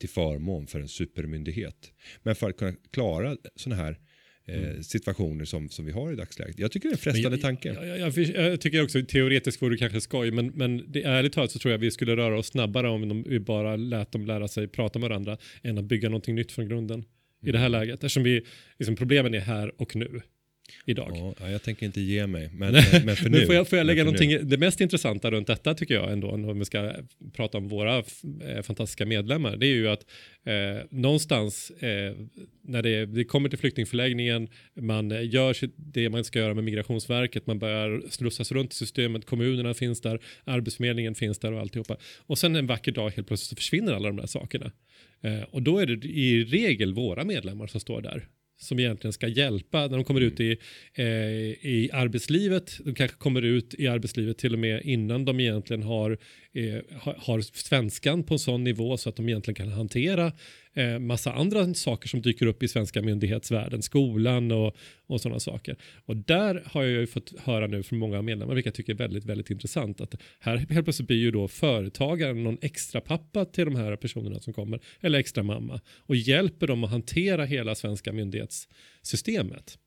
till 0.00 0.08
förmån 0.08 0.66
för 0.66 0.80
en 0.80 0.88
supermyndighet. 0.88 1.92
Men 2.22 2.34
för 2.34 2.50
att 2.50 2.56
kunna 2.56 2.72
klara 2.90 3.36
sådana 3.56 3.82
här 3.82 3.98
eh, 4.46 4.80
situationer 4.80 5.44
som, 5.44 5.68
som 5.68 5.84
vi 5.84 5.92
har 5.92 6.12
i 6.12 6.16
dagsläget. 6.16 6.58
Jag 6.58 6.72
tycker 6.72 6.88
det 6.88 6.92
är 6.92 6.96
en 6.96 6.98
frestande 6.98 7.28
Mm. 7.28 7.40
Men 7.40 7.40
tanke. 7.40 7.68
Jag, 7.68 7.98
jag, 7.98 8.18
jag, 8.18 8.52
jag 8.52 8.60
tycker 8.60 8.82
också 8.82 9.02
teoretiskt 9.02 9.62
vore 9.62 9.74
det 9.74 9.78
kanske 9.78 10.00
skoj, 10.00 10.30
men, 10.30 10.46
men 10.46 10.92
det, 10.92 11.02
ärligt 11.02 11.32
talat 11.32 11.50
så 11.50 11.58
tror 11.58 11.72
jag 11.72 11.78
vi 11.78 11.90
skulle 11.90 12.16
röra 12.16 12.38
oss 12.38 12.46
snabbare 12.46 12.88
om 12.88 13.08
de, 13.08 13.22
vi 13.22 13.40
bara 13.40 13.76
lät 13.76 14.12
dem 14.12 14.26
lära 14.26 14.48
sig 14.48 14.68
prata 14.68 14.98
med 14.98 15.08
varandra 15.08 15.38
än 15.62 15.78
att 15.78 15.84
bygga 15.84 16.08
någonting 16.08 16.34
nytt 16.34 16.52
från 16.52 16.68
grunden 16.68 17.04
i 17.46 17.52
det 17.52 17.58
här 17.58 17.66
Mm. 17.66 17.80
läget. 17.80 17.94
Eftersom 17.94 18.22
vi, 18.22 18.46
liksom, 18.78 18.96
problemen 18.96 19.34
är 19.34 19.40
här 19.40 19.80
och 19.80 19.96
nu, 19.96 20.20
idag. 20.84 21.10
Ja, 21.14 21.34
ja, 21.40 21.50
jag 21.50 21.62
tänker 21.62 21.86
inte 21.86 22.00
ge 22.00 22.26
mig, 22.26 22.50
men, 22.52 22.72
men, 22.72 23.04
men 23.04 23.16
för 23.16 23.28
nu. 23.30 23.38
Men 23.38 23.46
får 23.46 23.54
jag, 23.54 23.68
får 23.68 23.78
jag 23.78 23.86
lägga 23.86 24.04
för 24.04 24.12
nu. 24.12 24.18
någonting, 24.18 24.48
det 24.48 24.56
mest 24.56 24.80
intressanta 24.80 25.30
runt 25.30 25.46
detta 25.46 25.74
tycker 25.74 25.94
jag 25.94 26.12
ändå, 26.12 26.30
om 26.30 26.58
vi 26.58 26.64
ska 26.64 26.92
prata 27.32 27.58
om 27.58 27.68
våra 27.68 27.98
eh, 27.98 28.62
fantastiska 28.62 29.06
medlemmar, 29.06 29.56
det 29.56 29.66
är 29.66 29.74
ju 29.74 29.88
att 29.88 30.06
eh, 30.44 30.86
någonstans 30.90 31.70
eh, 31.70 32.16
när 32.62 32.82
det, 32.82 33.06
det 33.06 33.24
kommer 33.24 33.48
till 33.48 33.58
flyktingförläggningen, 33.58 34.48
man 34.80 35.12
eh, 35.12 35.34
gör 35.34 35.56
det 35.76 36.10
man 36.10 36.24
ska 36.24 36.38
göra 36.38 36.54
med 36.54 36.64
Migrationsverket, 36.64 37.46
man 37.46 37.58
börjar 37.58 38.02
slussas 38.10 38.52
runt 38.52 38.72
i 38.72 38.76
systemet, 38.76 39.26
kommunerna 39.26 39.74
finns 39.74 40.00
där, 40.00 40.20
Arbetsförmedlingen 40.44 41.14
finns 41.14 41.38
där 41.38 41.52
och 41.52 41.60
alltihopa. 41.60 41.96
Och 42.26 42.38
sen 42.38 42.56
en 42.56 42.66
vacker 42.66 42.92
dag 42.92 43.10
helt 43.10 43.28
plötsligt 43.28 43.48
så 43.48 43.56
försvinner 43.56 43.92
alla 43.92 44.08
de 44.08 44.16
där 44.16 44.26
sakerna. 44.26 44.72
Eh, 45.22 45.42
och 45.42 45.62
då 45.62 45.78
är 45.78 45.86
det 45.86 46.08
i 46.08 46.44
regel 46.44 46.94
våra 46.94 47.24
medlemmar 47.24 47.66
som 47.66 47.80
står 47.80 48.02
där 48.02 48.28
som 48.56 48.78
egentligen 48.78 49.12
ska 49.12 49.28
hjälpa 49.28 49.80
när 49.80 49.96
de 49.96 50.04
kommer 50.04 50.20
ut 50.20 50.40
i, 50.40 50.56
eh, 50.94 51.06
i 51.66 51.90
arbetslivet. 51.92 52.78
De 52.84 52.94
kanske 52.94 53.16
kommer 53.16 53.42
ut 53.42 53.74
i 53.74 53.88
arbetslivet 53.88 54.38
till 54.38 54.52
och 54.52 54.58
med 54.58 54.82
innan 54.84 55.24
de 55.24 55.40
egentligen 55.40 55.82
har, 55.82 56.10
eh, 56.52 56.98
har, 57.00 57.14
har 57.18 57.40
svenskan 57.40 58.22
på 58.22 58.34
en 58.34 58.38
sån 58.38 58.64
nivå 58.64 58.96
så 58.96 59.08
att 59.08 59.16
de 59.16 59.28
egentligen 59.28 59.54
kan 59.54 59.68
hantera 59.68 60.32
eh, 60.74 60.98
massa 60.98 61.32
andra 61.32 61.74
saker 61.74 62.08
som 62.08 62.22
dyker 62.22 62.46
upp 62.46 62.62
i 62.62 62.68
svenska 62.68 63.02
myndighetsvärlden, 63.02 63.82
skolan 63.82 64.52
och, 64.52 64.76
och 65.06 65.20
sådana 65.20 65.40
saker. 65.40 65.76
Och 66.04 66.16
där 66.16 66.62
har 66.66 66.82
jag 66.82 66.90
ju 66.90 67.06
fått 67.06 67.40
höra 67.40 67.66
nu 67.66 67.82
från 67.82 67.98
många 67.98 68.22
medlemmar, 68.22 68.54
vilket 68.54 68.70
jag 68.70 68.74
tycker 68.74 68.92
är 68.92 68.98
väldigt, 68.98 69.24
väldigt 69.24 69.50
intressant, 69.50 70.00
att 70.00 70.14
här 70.40 70.56
helt 70.56 70.84
plötsligt 70.84 71.08
blir 71.08 71.18
ju 71.18 71.30
då 71.30 71.48
företagaren 71.48 72.44
någon 72.44 72.58
extra 72.62 73.00
pappa 73.00 73.44
till 73.44 73.64
de 73.64 73.76
här 73.76 73.96
personerna 73.96 74.40
som 74.40 74.52
kommer, 74.52 74.80
eller 75.00 75.18
extra 75.18 75.42
mamma, 75.42 75.80
och 75.98 76.16
hjälper 76.16 76.66
dem 76.66 76.84
att 76.84 76.90
hantera 76.90 77.44
hela 77.44 77.74
svenska 77.74 78.12
myndighetssystemet. 78.12 79.78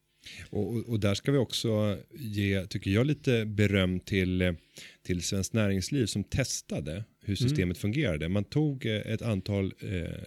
Och, 0.49 0.89
och, 0.89 0.99
där 0.99 1.13
ska 1.13 1.31
vi 1.31 1.37
också 1.37 1.97
ge, 2.13 2.67
tycker 2.67 2.91
jag, 2.91 3.07
lite 3.07 3.45
beröm 3.45 3.99
till, 3.99 4.55
till 5.05 5.23
Svenskt 5.23 5.53
Näringsliv 5.53 6.05
som 6.05 6.23
testade 6.23 7.03
hur 7.23 7.35
systemet 7.35 7.77
fungerade. 7.77 8.29
Man 8.29 8.43
tog 8.43 8.85
eh, 8.85 8.95
ett 8.95 9.21
antal 9.21 9.73
eh, 9.79 10.23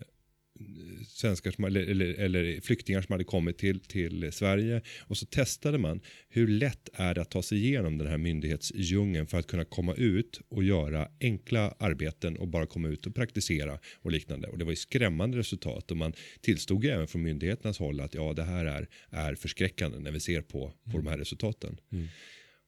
svenskar 1.09 1.51
som, 1.51 1.65
eller, 1.65 1.81
eller, 1.81 2.15
eller 2.15 2.61
flyktingar 2.61 3.03
som 3.03 3.13
hade 3.13 3.25
kommit 3.25 3.59
till, 3.59 3.81
till 3.81 4.33
Sverige 4.33 4.83
och 5.01 5.17
så 5.17 5.27
testade 5.27 5.79
man 5.79 6.01
hur 6.29 6.49
lätt 6.49 6.89
är 6.93 7.15
det 7.15 7.21
att 7.21 7.31
ta 7.31 7.43
sig 7.43 7.59
igenom 7.59 7.99
den 7.99 8.07
här 8.07 8.19
myndighetsdjungeln 8.19 9.27
för 9.27 9.39
att 9.39 9.47
kunna 9.47 9.65
komma 9.65 9.95
ut 9.95 10.41
och 10.49 10.65
göra 10.65 11.09
enkla 11.21 11.75
arbeten 11.79 12.37
och 12.37 12.49
bara 12.49 12.67
komma 12.67 12.89
ut 12.89 13.07
och 13.07 13.15
praktisera 13.15 13.79
och 13.95 14.13
liknande. 14.13 14.49
Och 14.49 14.59
det 14.59 14.65
var 14.65 14.73
ju 14.73 14.77
skrämmande 14.77 15.39
resultat 15.39 15.91
och 15.91 15.97
man 15.97 16.13
tillstod 16.41 16.85
ju 16.85 16.91
även 16.91 17.07
från 17.07 17.23
myndigheternas 17.23 17.79
håll 17.79 18.01
att 18.01 18.15
ja, 18.15 18.33
det 18.33 18.45
här 18.45 18.65
är, 18.65 18.89
är 19.11 19.35
förskräckande 19.35 19.99
när 19.99 20.11
vi 20.11 20.21
ser 20.21 20.43
på, 20.43 20.73
på 20.93 20.99
de 20.99 21.07
här 21.07 21.19
resultaten. 21.19 21.81
Mm. 21.93 22.09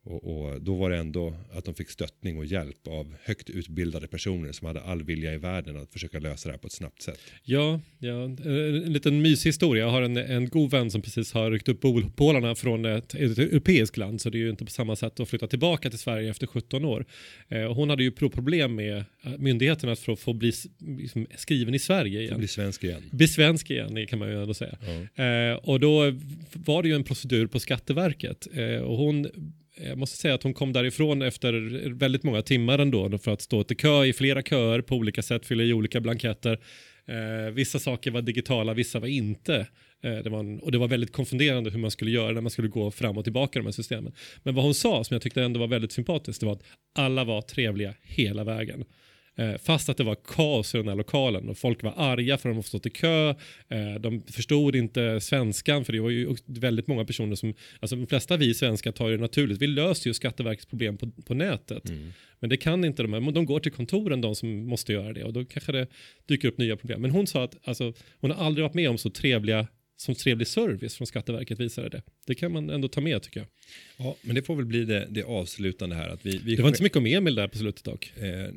Och, 0.05 0.24
och 0.44 0.62
då 0.62 0.74
var 0.74 0.90
det 0.90 0.96
ändå 0.96 1.34
att 1.53 1.64
de 1.64 1.74
fick 1.74 1.90
stöttning 1.90 2.38
och 2.38 2.44
hjälp 2.46 2.86
av 2.88 3.14
högt 3.24 3.50
utbildade 3.50 4.09
personer 4.09 4.53
som 4.53 4.66
hade 4.66 4.80
all 4.82 5.03
vilja 5.03 5.34
i 5.34 5.36
världen 5.36 5.76
att 5.76 5.92
försöka 5.92 6.18
lösa 6.18 6.48
det 6.48 6.53
här 6.53 6.59
på 6.59 6.66
ett 6.66 6.72
snabbt 6.72 7.03
sätt. 7.03 7.20
Ja, 7.44 7.80
ja, 7.98 8.24
en 8.24 8.92
liten 8.92 9.22
mysig 9.22 9.48
historia. 9.48 9.84
Jag 9.84 9.90
har 9.90 10.03
en, 10.03 10.16
en 10.16 10.48
god 10.48 10.70
vän 10.70 10.90
som 10.90 11.03
precis 11.03 11.32
har 11.32 11.50
ryckt 11.50 11.68
upp 11.68 11.80
pålarna 12.16 12.55
från 12.55 12.84
ett, 12.84 13.14
ett 13.14 13.38
europeiskt 13.38 13.96
land, 13.96 14.20
så 14.20 14.30
det 14.30 14.38
är 14.38 14.40
ju 14.40 14.50
inte 14.50 14.64
på 14.64 14.70
samma 14.70 14.96
sätt 14.96 15.20
att 15.20 15.28
flytta 15.28 15.46
tillbaka 15.46 15.90
till 15.90 15.98
Sverige 15.98 16.30
efter 16.30 16.46
17 16.46 16.84
år. 16.84 17.05
Eh, 17.48 17.72
hon 17.74 17.90
hade 17.90 18.03
ju 18.03 18.11
pro- 18.11 18.30
problem 18.30 18.74
med 18.74 18.96
eh, 18.96 19.32
myndigheterna 19.38 19.96
för 19.96 20.12
att 20.12 20.20
få 20.20 20.32
bli 20.32 20.53
liksom, 20.78 21.26
skriven 21.36 21.74
i 21.74 21.78
Sverige 21.78 22.18
Få 22.18 22.22
igen. 22.22 22.38
bli 22.38 22.48
svensk 22.48 22.84
igen. 22.84 23.03
Bli 23.12 23.28
svensk 23.28 23.70
igen, 23.70 24.07
kan 24.07 24.18
man 24.18 24.28
ju 24.28 24.40
ändå 24.42 24.55
säga. 24.55 24.78
Eh, 25.14 25.57
och 25.57 25.80
då 25.80 26.12
var 26.53 26.82
det 26.82 26.88
ju 26.88 26.94
en 26.94 27.05
procedur 27.05 27.46
på 27.46 27.61
Skatteverket. 27.61 28.48
Eh, 28.55 28.76
och 28.82 28.96
hon, 28.96 29.26
jag 29.84 29.98
måste 29.98 30.16
säga 30.16 30.34
att 30.34 30.42
hon 30.42 30.54
kom 30.54 30.72
därifrån 30.72 31.22
efter 31.22 31.52
väldigt 31.94 32.22
många 32.22 32.42
timmar 32.42 32.78
ändå 32.78 33.18
för 33.18 33.30
att 33.30 33.40
stå 33.40 33.64
till 33.64 33.76
kö 33.76 34.04
i 34.04 34.12
flera 34.12 34.42
köer 34.42 34.80
på 34.80 34.96
olika 34.96 35.22
sätt, 35.22 35.46
fylla 35.46 35.62
i 35.62 35.72
olika 35.72 36.00
blanketter. 36.00 36.58
Eh, 37.06 37.52
vissa 37.52 37.78
saker 37.78 38.10
var 38.10 38.22
digitala, 38.22 38.74
vissa 38.74 39.00
var 39.00 39.08
inte. 39.08 39.66
Eh, 40.02 40.16
det 40.16 40.30
var 40.30 40.38
en, 40.38 40.60
och 40.60 40.72
det 40.72 40.78
var 40.78 40.88
väldigt 40.88 41.12
konfunderande 41.12 41.70
hur 41.70 41.78
man 41.78 41.90
skulle 41.90 42.10
göra 42.10 42.32
när 42.32 42.40
man 42.40 42.50
skulle 42.50 42.68
gå 42.68 42.90
fram 42.90 43.18
och 43.18 43.24
tillbaka 43.24 43.58
i 43.58 43.60
de 43.60 43.66
här 43.66 43.72
systemen. 43.72 44.12
Men 44.42 44.54
vad 44.54 44.64
hon 44.64 44.74
sa, 44.74 45.04
som 45.04 45.14
jag 45.14 45.22
tyckte 45.22 45.42
ändå 45.42 45.60
var 45.60 45.66
väldigt 45.66 45.92
sympatiskt, 45.92 46.40
det 46.40 46.46
var 46.46 46.52
att 46.52 46.64
alla 46.94 47.24
var 47.24 47.42
trevliga 47.42 47.94
hela 48.02 48.44
vägen. 48.44 48.84
Eh, 49.36 49.58
fast 49.58 49.88
att 49.88 49.96
det 49.96 50.04
var 50.04 50.14
kaos 50.14 50.74
i 50.74 50.78
den 50.78 50.88
här 50.88 50.94
lokalen 50.94 51.48
och 51.48 51.58
folk 51.58 51.82
var 51.82 51.94
arga 51.96 52.38
för 52.38 52.48
att 52.48 52.52
de 52.52 52.56
har 52.56 52.62
stått 52.62 52.86
i 52.86 52.90
kö. 52.90 53.30
Eh, 53.68 53.94
de 54.00 54.22
förstod 54.22 54.76
inte 54.76 55.20
svenskan 55.20 55.84
för 55.84 55.92
det 55.92 56.00
var 56.00 56.10
ju 56.10 56.36
väldigt 56.46 56.86
många 56.86 57.04
personer 57.04 57.36
som, 57.36 57.54
alltså 57.80 57.96
de 57.96 58.06
flesta 58.06 58.36
vi 58.36 58.54
svenskar 58.54 58.92
tar 58.92 59.10
det 59.10 59.16
naturligt. 59.16 59.62
Vi 59.62 59.66
löser 59.66 60.10
ju 60.10 60.14
Skatteverkets 60.14 60.66
problem 60.66 60.96
på, 60.98 61.10
på 61.10 61.34
nätet. 61.34 61.82
Men 62.40 62.50
det 62.50 62.56
kan 62.56 62.84
inte 62.84 63.02
de 63.02 63.12
här, 63.12 63.32
de 63.32 63.46
går 63.46 63.60
till 63.60 63.72
kontoren 63.72 64.20
de 64.20 64.34
som 64.34 64.66
måste 64.66 64.92
göra 64.92 65.12
det 65.12 65.24
och 65.24 65.32
då 65.32 65.44
kanske 65.44 65.72
det 65.72 65.86
dyker 66.26 66.48
upp 66.48 66.58
nya 66.58 66.76
problem. 66.76 67.02
Men 67.02 67.10
hon 67.10 67.26
sa 67.26 67.44
att 67.44 67.68
alltså, 67.68 67.92
hon 68.20 68.30
har 68.30 68.44
aldrig 68.44 68.62
varit 68.62 68.74
med 68.74 68.90
om 68.90 68.98
så 68.98 69.10
trevliga 69.10 69.66
som 69.97 70.14
trevlig 70.14 70.47
service 70.47 70.97
från 70.97 71.07
Skatteverket 71.07 71.61
visade 71.61 71.88
det. 71.88 72.03
Det 72.26 72.34
kan 72.34 72.53
man 72.53 72.70
ändå 72.70 72.88
ta 72.88 73.01
med 73.01 73.22
tycker 73.22 73.40
jag. 73.40 73.49
Ja, 73.97 74.16
men 74.22 74.34
det 74.34 74.43
får 74.43 74.57
väl 74.57 74.64
bli 74.64 74.84
det, 74.84 75.07
det 75.11 75.22
avslutande 75.22 75.97
här. 75.97 76.09
Att 76.09 76.26
vi, 76.26 76.38
vi 76.45 76.57
Det 76.57 76.62
var 76.62 76.68
inte 76.68 76.76
så 76.78 76.82
mycket 76.82 76.99
om 76.99 77.07
Emil 77.07 77.34
där 77.34 77.49
på 77.49 77.59
slutet 77.59 77.84
dock. 77.84 78.12
Eh, 78.16 78.49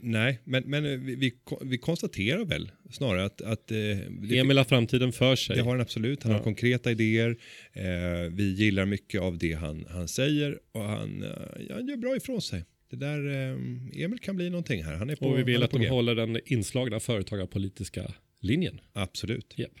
nej, 0.00 0.38
men, 0.44 0.62
men 0.66 0.84
eh, 0.84 0.98
vi, 0.98 1.14
vi, 1.14 1.32
vi 1.62 1.78
konstaterar 1.78 2.44
väl 2.44 2.70
snarare 2.90 3.24
att, 3.24 3.42
att 3.42 3.70
eh, 3.70 3.76
det, 3.76 4.38
Emil 4.38 4.58
har 4.58 4.64
framtiden 4.64 5.12
för 5.12 5.36
sig. 5.36 5.56
det 5.56 5.62
har 5.62 5.70
han 5.70 5.80
absolut. 5.80 6.22
Han 6.22 6.32
Ja. 6.32 6.38
har 6.38 6.44
konkreta 6.44 6.90
idéer. 6.90 7.36
Eh, 7.72 7.84
vi 8.32 8.52
gillar 8.54 8.86
mycket 8.86 9.20
av 9.20 9.38
det 9.38 9.52
han, 9.52 9.86
han 9.90 10.08
säger 10.08 10.58
och 10.72 10.82
han, 10.84 11.22
eh, 11.22 11.30
han 11.74 11.88
gör 11.88 11.96
bra 11.96 12.16
ifrån 12.16 12.42
sig. 12.42 12.64
Det 12.90 12.96
där, 12.96 13.28
eh, 13.28 14.04
Emil 14.04 14.18
kan 14.18 14.36
bli 14.36 14.50
någonting 14.50 14.84
här. 14.84 14.94
Han 14.94 15.10
är 15.10 15.16
på, 15.16 15.26
Och 15.26 15.38
vi 15.38 15.42
vill 15.42 15.62
att 15.62 15.70
de 15.70 15.86
håller 15.86 16.14
den 16.14 16.40
inslagna 16.44 17.00
företagarpolitiska 17.00 18.12
linjen. 18.40 18.80
Absolut. 18.92 19.54
Japp. 19.58 19.72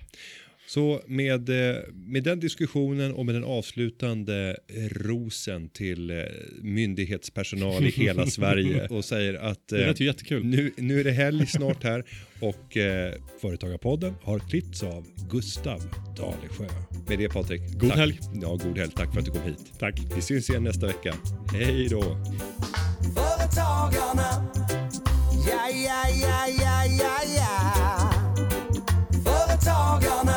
Så 0.68 1.00
med, 1.06 1.48
eh, 1.48 1.76
med 1.94 2.22
den 2.22 2.40
diskussionen 2.40 3.12
och 3.12 3.26
med 3.26 3.34
den 3.34 3.44
avslutande 3.44 4.56
rosen 4.90 5.68
till 5.68 6.10
eh, 6.10 6.16
myndighetspersonal 6.62 7.86
i 7.86 7.90
hela 7.90 8.26
Sverige 8.30 8.86
och 8.86 9.04
säger 9.04 9.34
att 9.34 9.68
det 9.68 9.86
lät 9.86 10.00
eh, 10.00 10.06
jättekul. 10.06 10.44
Nu, 10.44 10.72
nu 10.76 11.00
är 11.00 11.04
det 11.04 11.10
helg 11.10 11.46
snart 11.46 11.84
här 11.84 12.04
och 12.40 12.76
eh, 12.76 13.14
Företagarpodden 13.40 14.14
har 14.22 14.38
klippts 14.38 14.82
av 14.82 15.06
Gustav 15.30 15.82
Dalesjö. 16.16 16.66
Med 17.08 17.18
det 17.18 17.28
Patrik. 17.28 17.62
God 17.72 17.88
tack. 17.88 17.98
helg. 17.98 18.20
Ja, 18.42 18.58
god 18.62 18.78
helg. 18.78 18.90
Tack 18.96 19.12
för 19.12 19.20
att 19.20 19.26
du 19.26 19.32
kom 19.32 19.42
hit. 19.42 19.72
Tack. 19.78 20.00
Vi 20.16 20.22
syns 20.22 20.50
igen 20.50 20.64
nästa 20.64 20.86
vecka. 20.86 21.14
Hej 21.52 21.88
då. 21.88 22.02
Företagarna. 23.14 24.50
Ja, 25.48 25.68
ja, 25.86 26.04
ja, 26.22 26.46
ja, 26.60 26.84
ja, 26.98 27.18
ja. 27.36 28.12
Företagarna. 29.24 30.27